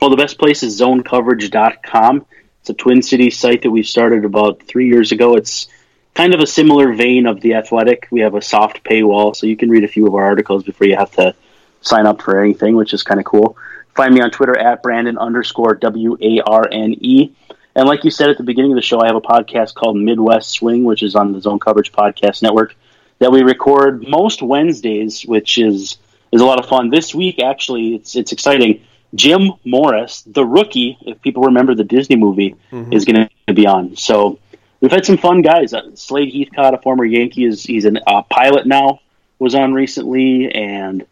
Well, 0.00 0.10
the 0.10 0.16
best 0.16 0.36
place 0.36 0.64
is 0.64 0.80
zonecoverage.com. 0.80 2.26
It's 2.60 2.70
a 2.70 2.74
Twin 2.74 3.00
Cities 3.02 3.38
site 3.38 3.62
that 3.62 3.70
we 3.70 3.84
started 3.84 4.24
about 4.24 4.64
three 4.64 4.88
years 4.88 5.12
ago. 5.12 5.36
It's 5.36 5.68
kind 6.14 6.34
of 6.34 6.40
a 6.40 6.46
similar 6.46 6.92
vein 6.92 7.26
of 7.26 7.40
The 7.40 7.54
Athletic. 7.54 8.08
We 8.10 8.22
have 8.22 8.34
a 8.34 8.42
soft 8.42 8.82
paywall, 8.82 9.36
so 9.36 9.46
you 9.46 9.56
can 9.56 9.70
read 9.70 9.84
a 9.84 9.88
few 9.88 10.08
of 10.08 10.16
our 10.16 10.24
articles 10.24 10.64
before 10.64 10.88
you 10.88 10.96
have 10.96 11.12
to 11.12 11.36
sign 11.82 12.06
up 12.06 12.20
for 12.20 12.40
anything, 12.42 12.74
which 12.74 12.92
is 12.92 13.04
kind 13.04 13.20
of 13.20 13.26
cool. 13.26 13.56
Find 13.94 14.12
me 14.12 14.22
on 14.22 14.32
Twitter 14.32 14.58
at 14.58 14.82
Brandon 14.82 15.18
underscore 15.18 15.76
W 15.76 16.16
A 16.20 16.40
R 16.40 16.66
N 16.68 16.96
E. 16.98 17.30
And 17.74 17.88
like 17.88 18.04
you 18.04 18.10
said 18.10 18.28
at 18.30 18.36
the 18.36 18.42
beginning 18.44 18.72
of 18.72 18.76
the 18.76 18.82
show, 18.82 19.00
I 19.00 19.06
have 19.06 19.16
a 19.16 19.20
podcast 19.20 19.74
called 19.74 19.96
Midwest 19.96 20.50
Swing, 20.50 20.84
which 20.84 21.02
is 21.02 21.14
on 21.14 21.32
the 21.32 21.40
Zone 21.40 21.58
Coverage 21.58 21.92
Podcast 21.92 22.42
Network 22.42 22.74
that 23.18 23.32
we 23.32 23.42
record 23.42 24.06
most 24.06 24.42
Wednesdays, 24.42 25.22
which 25.22 25.58
is 25.58 25.96
is 26.32 26.40
a 26.40 26.44
lot 26.46 26.58
of 26.58 26.66
fun. 26.66 26.90
This 26.90 27.14
week, 27.14 27.38
actually, 27.40 27.94
it's 27.94 28.14
it's 28.16 28.32
exciting. 28.32 28.82
Jim 29.14 29.52
Morris, 29.64 30.22
the 30.22 30.44
rookie, 30.44 30.96
if 31.02 31.20
people 31.20 31.42
remember 31.44 31.74
the 31.74 31.84
Disney 31.84 32.16
movie, 32.16 32.56
Mhm. 32.72 32.94
is 32.94 33.04
going 33.04 33.28
to 33.46 33.52
be 33.52 33.66
on. 33.66 33.94
So 33.96 34.38
we've 34.80 34.90
had 34.90 35.04
some 35.04 35.18
fun 35.18 35.42
guys. 35.42 35.74
Uh, 35.74 35.94
Slade 35.94 36.32
Heathcott, 36.34 36.72
a 36.74 36.78
former 36.78 37.04
Yankee, 37.04 37.44
is 37.44 37.62
he's 37.62 37.84
a 37.84 37.92
uh, 38.10 38.22
pilot 38.22 38.66
now. 38.66 39.00
Was 39.38 39.54
on 39.54 39.74
recently, 39.74 40.50
and 40.54 41.04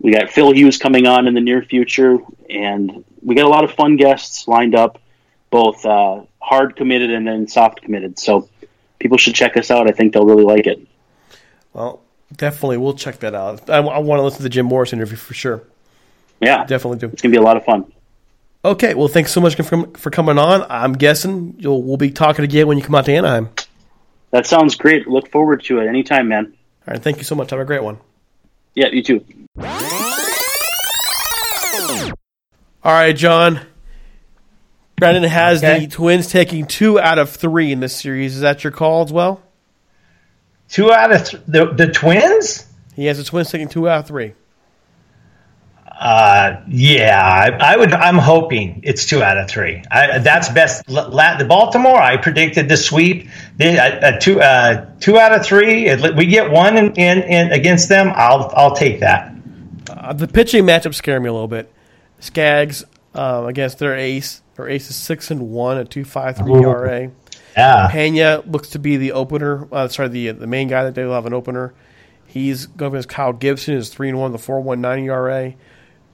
we 0.00 0.12
got 0.12 0.30
Phil 0.30 0.52
Hughes 0.52 0.78
coming 0.78 1.06
on 1.06 1.26
in 1.26 1.34
the 1.34 1.40
near 1.40 1.62
future, 1.62 2.18
and 2.50 3.04
we 3.22 3.34
got 3.34 3.44
a 3.46 3.48
lot 3.48 3.64
of 3.64 3.72
fun 3.72 3.96
guests 3.96 4.46
lined 4.48 4.74
up, 4.74 4.98
both 5.50 5.84
uh, 5.84 6.22
hard 6.40 6.76
committed 6.76 7.10
and 7.10 7.26
then 7.26 7.48
soft 7.48 7.82
committed. 7.82 8.18
So 8.18 8.48
people 8.98 9.18
should 9.18 9.34
check 9.34 9.56
us 9.56 9.70
out. 9.70 9.88
I 9.88 9.92
think 9.92 10.12
they'll 10.12 10.26
really 10.26 10.44
like 10.44 10.66
it. 10.66 10.86
Well, 11.72 12.00
definitely, 12.34 12.78
we'll 12.78 12.94
check 12.94 13.20
that 13.20 13.34
out. 13.34 13.68
I, 13.70 13.80
want 13.80 14.18
to 14.18 14.22
listen 14.22 14.38
to 14.38 14.42
the 14.42 14.48
Jim 14.48 14.66
Morris 14.66 14.92
interview 14.92 15.16
for 15.16 15.34
sure. 15.34 15.62
Yeah, 16.40 16.64
definitely 16.64 16.98
do. 16.98 17.08
It's 17.12 17.22
gonna 17.22 17.32
be 17.32 17.38
a 17.38 17.42
lot 17.42 17.56
of 17.56 17.64
fun. 17.64 17.92
Okay, 18.64 18.94
well, 18.94 19.08
thanks 19.08 19.32
so 19.32 19.40
much 19.40 19.56
for, 19.56 19.86
for 19.96 20.10
coming 20.10 20.38
on. 20.38 20.64
I'm 20.68 20.92
guessing 20.92 21.54
you'll 21.58 21.82
we'll 21.82 21.96
be 21.96 22.10
talking 22.10 22.44
again 22.44 22.66
when 22.66 22.78
you 22.78 22.84
come 22.84 22.94
out 22.94 23.06
to 23.06 23.12
Anaheim. 23.12 23.50
That 24.30 24.46
sounds 24.46 24.76
great. 24.76 25.08
Look 25.08 25.30
forward 25.30 25.64
to 25.64 25.80
it 25.80 25.88
anytime, 25.88 26.28
man. 26.28 26.52
All 26.86 26.94
right, 26.94 27.02
thank 27.02 27.18
you 27.18 27.24
so 27.24 27.34
much. 27.34 27.50
Have 27.50 27.60
a 27.60 27.64
great 27.64 27.82
one. 27.82 27.98
Yeah, 28.74 28.88
you 28.88 29.02
too. 29.02 29.24
All 32.84 32.92
right, 32.92 33.16
John. 33.16 33.60
Brandon 34.98 35.22
has 35.24 35.62
Okay. 35.62 35.80
the 35.80 35.86
Twins 35.88 36.28
taking 36.28 36.66
two 36.66 36.98
out 37.00 37.18
of 37.18 37.30
three 37.30 37.72
in 37.72 37.80
this 37.80 37.94
series. 37.96 38.34
Is 38.34 38.40
that 38.42 38.64
your 38.64 38.70
call 38.72 39.02
as 39.04 39.12
well? 39.12 39.40
Two 40.68 40.92
out 40.92 41.12
of 41.12 41.24
th- 41.28 41.42
the 41.46 41.66
the 41.66 41.86
Twins. 41.88 42.66
He 42.94 43.06
has 43.06 43.18
the 43.18 43.24
Twins 43.24 43.50
taking 43.50 43.68
two 43.68 43.88
out 43.88 44.00
of 44.00 44.06
three. 44.06 44.34
Uh, 46.00 46.60
yeah, 46.68 47.20
I, 47.20 47.72
I 47.72 47.76
would. 47.76 47.92
I'm 47.92 48.18
hoping 48.18 48.82
it's 48.84 49.04
two 49.06 49.20
out 49.20 49.36
of 49.36 49.48
three. 49.48 49.82
I, 49.90 50.18
that's 50.18 50.48
best. 50.48 50.88
La, 50.88 51.36
the 51.38 51.44
Baltimore. 51.44 52.00
I 52.00 52.16
predicted 52.16 52.68
the 52.68 52.76
sweep. 52.76 53.28
They, 53.56 53.76
uh, 53.76 53.82
uh, 54.08 54.20
two, 54.20 54.40
uh, 54.40 54.86
two 55.00 55.18
out 55.18 55.32
of 55.34 55.44
three. 55.44 55.86
If 55.86 56.14
We 56.16 56.26
get 56.26 56.52
one 56.52 56.76
in, 56.76 56.92
in, 56.92 57.22
in 57.24 57.50
against 57.52 57.88
them. 57.88 58.12
I'll, 58.14 58.52
I'll 58.54 58.76
take 58.76 59.00
that. 59.00 59.34
Uh, 59.90 60.12
the 60.12 60.28
pitching 60.28 60.62
matchup 60.64 60.94
scare 60.94 61.18
me 61.18 61.28
a 61.28 61.32
little 61.32 61.48
bit. 61.48 61.72
Skaggs 62.20 62.84
um, 63.14 63.46
against 63.46 63.80
their 63.80 63.96
ace. 63.96 64.40
Their 64.58 64.68
ace 64.68 64.90
is 64.90 64.96
six 64.96 65.30
and 65.30 65.50
one 65.50 65.78
at 65.78 65.88
two 65.88 66.04
five 66.04 66.36
three 66.36 66.52
Ooh. 66.52 66.68
ERA. 66.68 67.12
Yeah. 67.56 67.88
Pena 67.92 68.42
looks 68.44 68.70
to 68.70 68.80
be 68.80 68.96
the 68.96 69.12
opener. 69.12 69.68
Uh, 69.70 69.86
sorry, 69.86 70.08
the 70.08 70.32
the 70.32 70.48
main 70.48 70.66
guy 70.66 70.82
that 70.82 70.96
they 70.96 71.04
will 71.04 71.14
have 71.14 71.26
an 71.26 71.32
opener. 71.32 71.74
He's 72.26 72.66
going 72.66 72.92
against 72.92 73.08
Kyle 73.08 73.32
Gibson. 73.32 73.74
Is 73.74 73.88
three 73.88 74.08
and 74.08 74.18
one, 74.18 74.32
the 74.32 74.38
four 74.38 74.60
one 74.60 74.80
nine 74.80 75.04
ERA. 75.04 75.54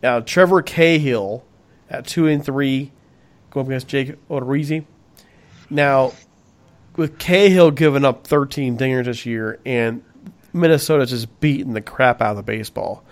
Now 0.03 0.21
Trevor 0.21 0.61
Cahill 0.61 1.43
at 1.89 2.07
two 2.07 2.27
and 2.27 2.45
three, 2.45 2.93
going 3.51 3.67
against 3.67 3.89
Jake 3.89 4.15
Odorizzi. 4.29 4.85
Now 5.71 6.13
with 6.97 7.19
Cahill 7.19 7.71
giving 7.71 8.05
up 8.05 8.27
13 8.27 8.77
dingers 8.77 9.07
this 9.07 9.25
year, 9.25 9.59
and 9.65 10.05
Minnesota's 10.53 11.11
just 11.11 11.41
beating 11.41 11.73
the 11.73 11.81
crap 11.81 12.21
out 12.21 12.33
of 12.33 12.37
the 12.37 12.43
baseball. 12.43 13.05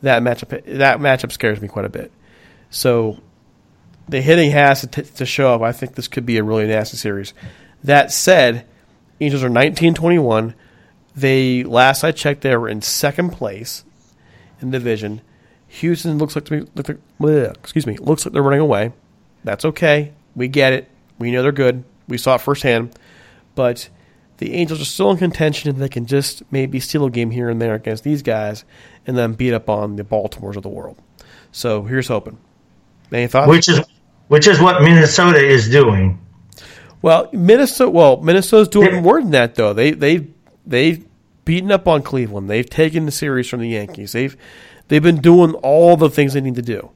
That 0.00 0.22
matchup 0.22 0.64
that 0.78 0.98
matchup 0.98 1.30
scares 1.30 1.60
me 1.60 1.68
quite 1.68 1.84
a 1.84 1.90
bit. 1.90 2.10
So 2.70 3.18
the 4.08 4.20
hitting 4.20 4.50
has 4.50 4.80
to, 4.80 4.86
t- 4.86 5.02
to 5.02 5.26
show 5.26 5.54
up. 5.54 5.62
I 5.62 5.72
think 5.72 5.94
this 5.94 6.08
could 6.08 6.26
be 6.26 6.38
a 6.38 6.42
really 6.42 6.66
nasty 6.66 6.96
series. 6.96 7.34
That 7.84 8.10
said, 8.10 8.66
Angels 9.20 9.42
are 9.42 9.50
19-21. 9.50 10.54
They 11.14 11.64
last 11.64 12.04
I 12.04 12.12
checked, 12.12 12.42
they 12.42 12.56
were 12.56 12.68
in 12.68 12.82
second 12.82 13.30
place 13.30 13.84
in 14.60 14.70
division. 14.70 15.20
Houston 15.68 16.18
looks 16.18 16.34
like 16.34 16.46
to 16.46 16.52
me, 16.54 16.66
look 16.74 16.88
like, 16.88 16.98
bleh, 17.20 17.50
excuse 17.56 17.86
me, 17.86 17.98
looks 17.98 18.24
like 18.24 18.32
they're 18.32 18.42
running 18.42 18.60
away. 18.60 18.92
That's 19.44 19.64
okay. 19.64 20.12
We 20.34 20.48
get 20.48 20.72
it. 20.72 20.88
We 21.18 21.30
know 21.30 21.42
they're 21.42 21.52
good. 21.52 21.84
We 22.06 22.18
saw 22.18 22.36
it 22.36 22.40
firsthand. 22.40 22.96
But 23.54 23.88
the 24.38 24.54
Angels 24.54 24.80
are 24.80 24.84
still 24.84 25.10
in 25.10 25.18
contention 25.18 25.68
and 25.68 25.80
they 25.80 25.88
can 25.88 26.06
just 26.06 26.42
maybe 26.50 26.80
steal 26.80 27.04
a 27.04 27.10
game 27.10 27.30
here 27.30 27.50
and 27.50 27.60
there 27.60 27.74
against 27.74 28.04
these 28.04 28.22
guys 28.22 28.64
and 29.06 29.16
then 29.16 29.32
beat 29.32 29.52
up 29.52 29.68
on 29.68 29.96
the 29.96 30.04
Baltimores 30.04 30.56
of 30.56 30.62
the 30.62 30.68
world. 30.68 30.96
So 31.50 31.82
here's 31.82 32.08
hoping. 32.08 32.38
Any 33.12 33.26
thoughts? 33.26 33.48
Which 33.48 33.68
is 33.68 33.80
which 34.28 34.46
is 34.46 34.60
what 34.60 34.82
Minnesota 34.82 35.38
is 35.38 35.68
doing. 35.68 36.18
Well, 37.02 37.28
Minnesota. 37.32 37.90
Well, 37.90 38.20
Minnesota's 38.20 38.68
doing 38.68 39.02
more 39.02 39.20
than 39.20 39.30
that 39.32 39.54
though. 39.54 39.72
They 39.72 39.92
they 39.92 40.28
they've 40.66 41.04
beaten 41.44 41.70
up 41.70 41.88
on 41.88 42.02
Cleveland. 42.02 42.50
They've 42.50 42.68
taken 42.68 43.06
the 43.06 43.12
series 43.12 43.48
from 43.48 43.60
the 43.60 43.68
Yankees. 43.68 44.12
They've 44.12 44.36
they've 44.88 45.02
been 45.02 45.20
doing 45.20 45.54
all 45.54 45.96
the 45.96 46.10
things 46.10 46.34
they 46.34 46.40
need 46.40 46.56
to 46.56 46.62
do. 46.62 46.90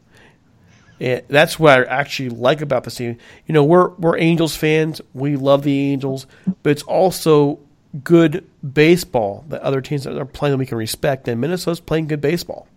And 1.01 1.22
that's 1.28 1.59
what 1.59 1.78
I 1.78 1.85
actually 1.85 2.28
like 2.30 2.61
about 2.61 2.85
the 2.85 2.91
team. 2.91 3.18
You 3.47 3.55
know, 3.55 3.64
we're 3.64 3.89
we're 3.91 4.18
Angels 4.18 4.55
fans. 4.57 5.01
We 5.14 5.37
love 5.37 5.62
the 5.62 5.93
Angels, 5.93 6.26
but 6.62 6.70
it's 6.70 6.83
also 6.83 7.61
good 8.05 8.49
baseball 8.72 9.45
that 9.49 9.61
other 9.62 9.80
teams 9.80 10.05
that 10.05 10.16
are 10.16 10.24
playing 10.24 10.53
that 10.53 10.59
we 10.59 10.66
can 10.66 10.78
respect. 10.78 11.28
And 11.28 11.41
Minnesota's 11.41 11.80
playing 11.80 12.09
good 12.09 12.20
baseball. 12.20 12.68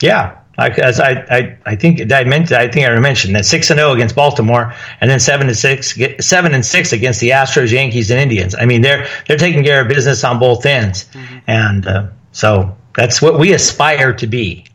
Yeah, 0.00 0.38
as 0.58 1.00
I, 1.00 1.10
I, 1.30 1.58
I 1.66 1.76
think 1.76 2.12
I 2.12 2.24
meant 2.24 2.50
I 2.52 2.68
think 2.68 2.86
I 2.86 2.98
mentioned 2.98 3.34
that 3.34 3.44
six 3.44 3.70
and 3.70 3.78
zero 3.78 3.92
against 3.92 4.14
Baltimore, 4.14 4.72
and 5.00 5.10
then 5.10 5.20
seven 5.20 5.46
to 5.48 5.54
six, 5.54 5.98
seven 6.20 6.54
and 6.54 6.64
six 6.64 6.92
against 6.92 7.20
the 7.20 7.30
Astros, 7.30 7.72
Yankees, 7.72 8.10
and 8.10 8.20
Indians. 8.20 8.54
I 8.54 8.64
mean, 8.64 8.82
they're 8.82 9.06
they're 9.26 9.36
taking 9.36 9.64
care 9.64 9.82
of 9.82 9.88
business 9.88 10.24
on 10.24 10.38
both 10.38 10.64
ends, 10.64 11.04
mm-hmm. 11.12 11.38
and 11.46 11.86
uh, 11.86 12.08
so 12.32 12.76
that's 12.94 13.20
what 13.20 13.38
we 13.38 13.52
aspire 13.52 14.14
to 14.14 14.26
be. 14.26 14.66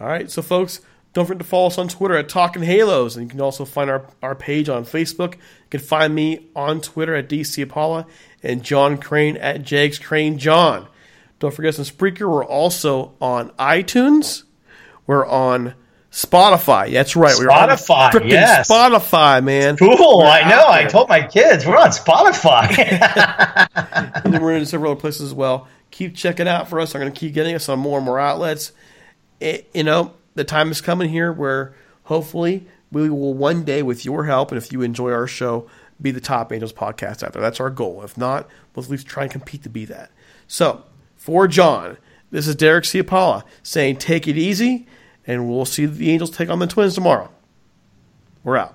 All 0.00 0.06
right, 0.06 0.30
so 0.30 0.40
folks, 0.40 0.80
don't 1.12 1.26
forget 1.26 1.40
to 1.40 1.46
follow 1.46 1.66
us 1.66 1.76
on 1.76 1.88
Twitter 1.88 2.16
at 2.16 2.28
Talking 2.28 2.62
Halos, 2.62 3.16
and 3.16 3.24
you 3.24 3.30
can 3.30 3.40
also 3.40 3.66
find 3.66 3.90
our, 3.90 4.06
our 4.22 4.34
page 4.34 4.70
on 4.70 4.84
Facebook. 4.84 5.34
You 5.34 5.40
can 5.70 5.80
find 5.80 6.14
me 6.14 6.46
on 6.56 6.80
Twitter 6.80 7.14
at 7.14 7.28
DC 7.28 7.62
Apollo 7.62 8.06
and 8.42 8.62
John 8.62 8.96
Crane 8.96 9.36
at 9.36 9.62
Jags 9.62 9.98
Crane 9.98 10.38
John. 10.38 10.88
Don't 11.40 11.52
forget 11.52 11.70
us 11.70 11.78
on 11.78 11.84
Spreaker. 11.86 12.30
We're 12.30 12.44
also 12.44 13.14
on 13.20 13.50
iTunes. 13.58 14.44
We're 15.06 15.26
on 15.26 15.74
Spotify. 16.12 16.92
That's 16.92 17.16
right. 17.16 17.34
We're 17.38 17.48
Spotify. 17.48 18.14
on 18.20 18.28
yes. 18.28 18.70
Spotify, 18.70 19.42
man. 19.42 19.76
Cool. 19.76 20.18
We're 20.18 20.26
I 20.26 20.48
know. 20.48 20.68
I 20.68 20.84
told 20.84 21.08
my 21.08 21.26
kids 21.26 21.66
we're 21.66 21.78
on 21.78 21.90
Spotify. 21.90 22.68
and 24.24 24.34
then 24.34 24.42
we're 24.42 24.56
in 24.56 24.66
several 24.66 24.92
other 24.92 25.00
places 25.00 25.22
as 25.22 25.34
well. 25.34 25.66
Keep 25.90 26.14
checking 26.14 26.46
out 26.46 26.68
for 26.68 26.78
us. 26.78 26.94
I'm 26.94 27.00
going 27.00 27.12
to 27.12 27.18
keep 27.18 27.32
getting 27.32 27.54
us 27.54 27.68
on 27.68 27.78
more 27.78 27.98
and 27.98 28.04
more 28.04 28.20
outlets. 28.20 28.72
It, 29.40 29.70
you 29.72 29.82
know, 29.82 30.12
the 30.34 30.44
time 30.44 30.70
is 30.70 30.80
coming 30.80 31.08
here 31.08 31.32
where 31.32 31.74
hopefully 32.04 32.66
we 32.92 33.08
will 33.08 33.34
one 33.34 33.64
day, 33.64 33.82
with 33.82 34.04
your 34.04 34.24
help, 34.24 34.50
and 34.50 34.58
if 34.58 34.72
you 34.72 34.82
enjoy 34.82 35.12
our 35.12 35.26
show, 35.26 35.68
be 36.02 36.10
the 36.10 36.20
top 36.20 36.52
Angels 36.52 36.72
podcast 36.72 37.22
out 37.22 37.32
there. 37.32 37.42
That's 37.42 37.60
our 37.60 37.70
goal. 37.70 38.02
If 38.02 38.18
not, 38.18 38.48
we'll 38.74 38.84
at 38.84 38.90
least 38.90 39.06
try 39.06 39.24
and 39.24 39.32
compete 39.32 39.62
to 39.62 39.68
be 39.68 39.84
that. 39.86 40.10
So, 40.48 40.84
for 41.20 41.46
John, 41.46 41.98
this 42.30 42.48
is 42.48 42.56
Derek 42.56 42.84
Ciapala 42.84 43.44
saying 43.62 43.96
take 43.96 44.26
it 44.26 44.38
easy, 44.38 44.86
and 45.26 45.50
we'll 45.50 45.66
see 45.66 45.84
the 45.84 46.10
Angels 46.10 46.30
take 46.30 46.48
on 46.48 46.60
the 46.60 46.66
Twins 46.66 46.94
tomorrow. 46.94 47.30
We're 48.42 48.56
out. 48.56 48.74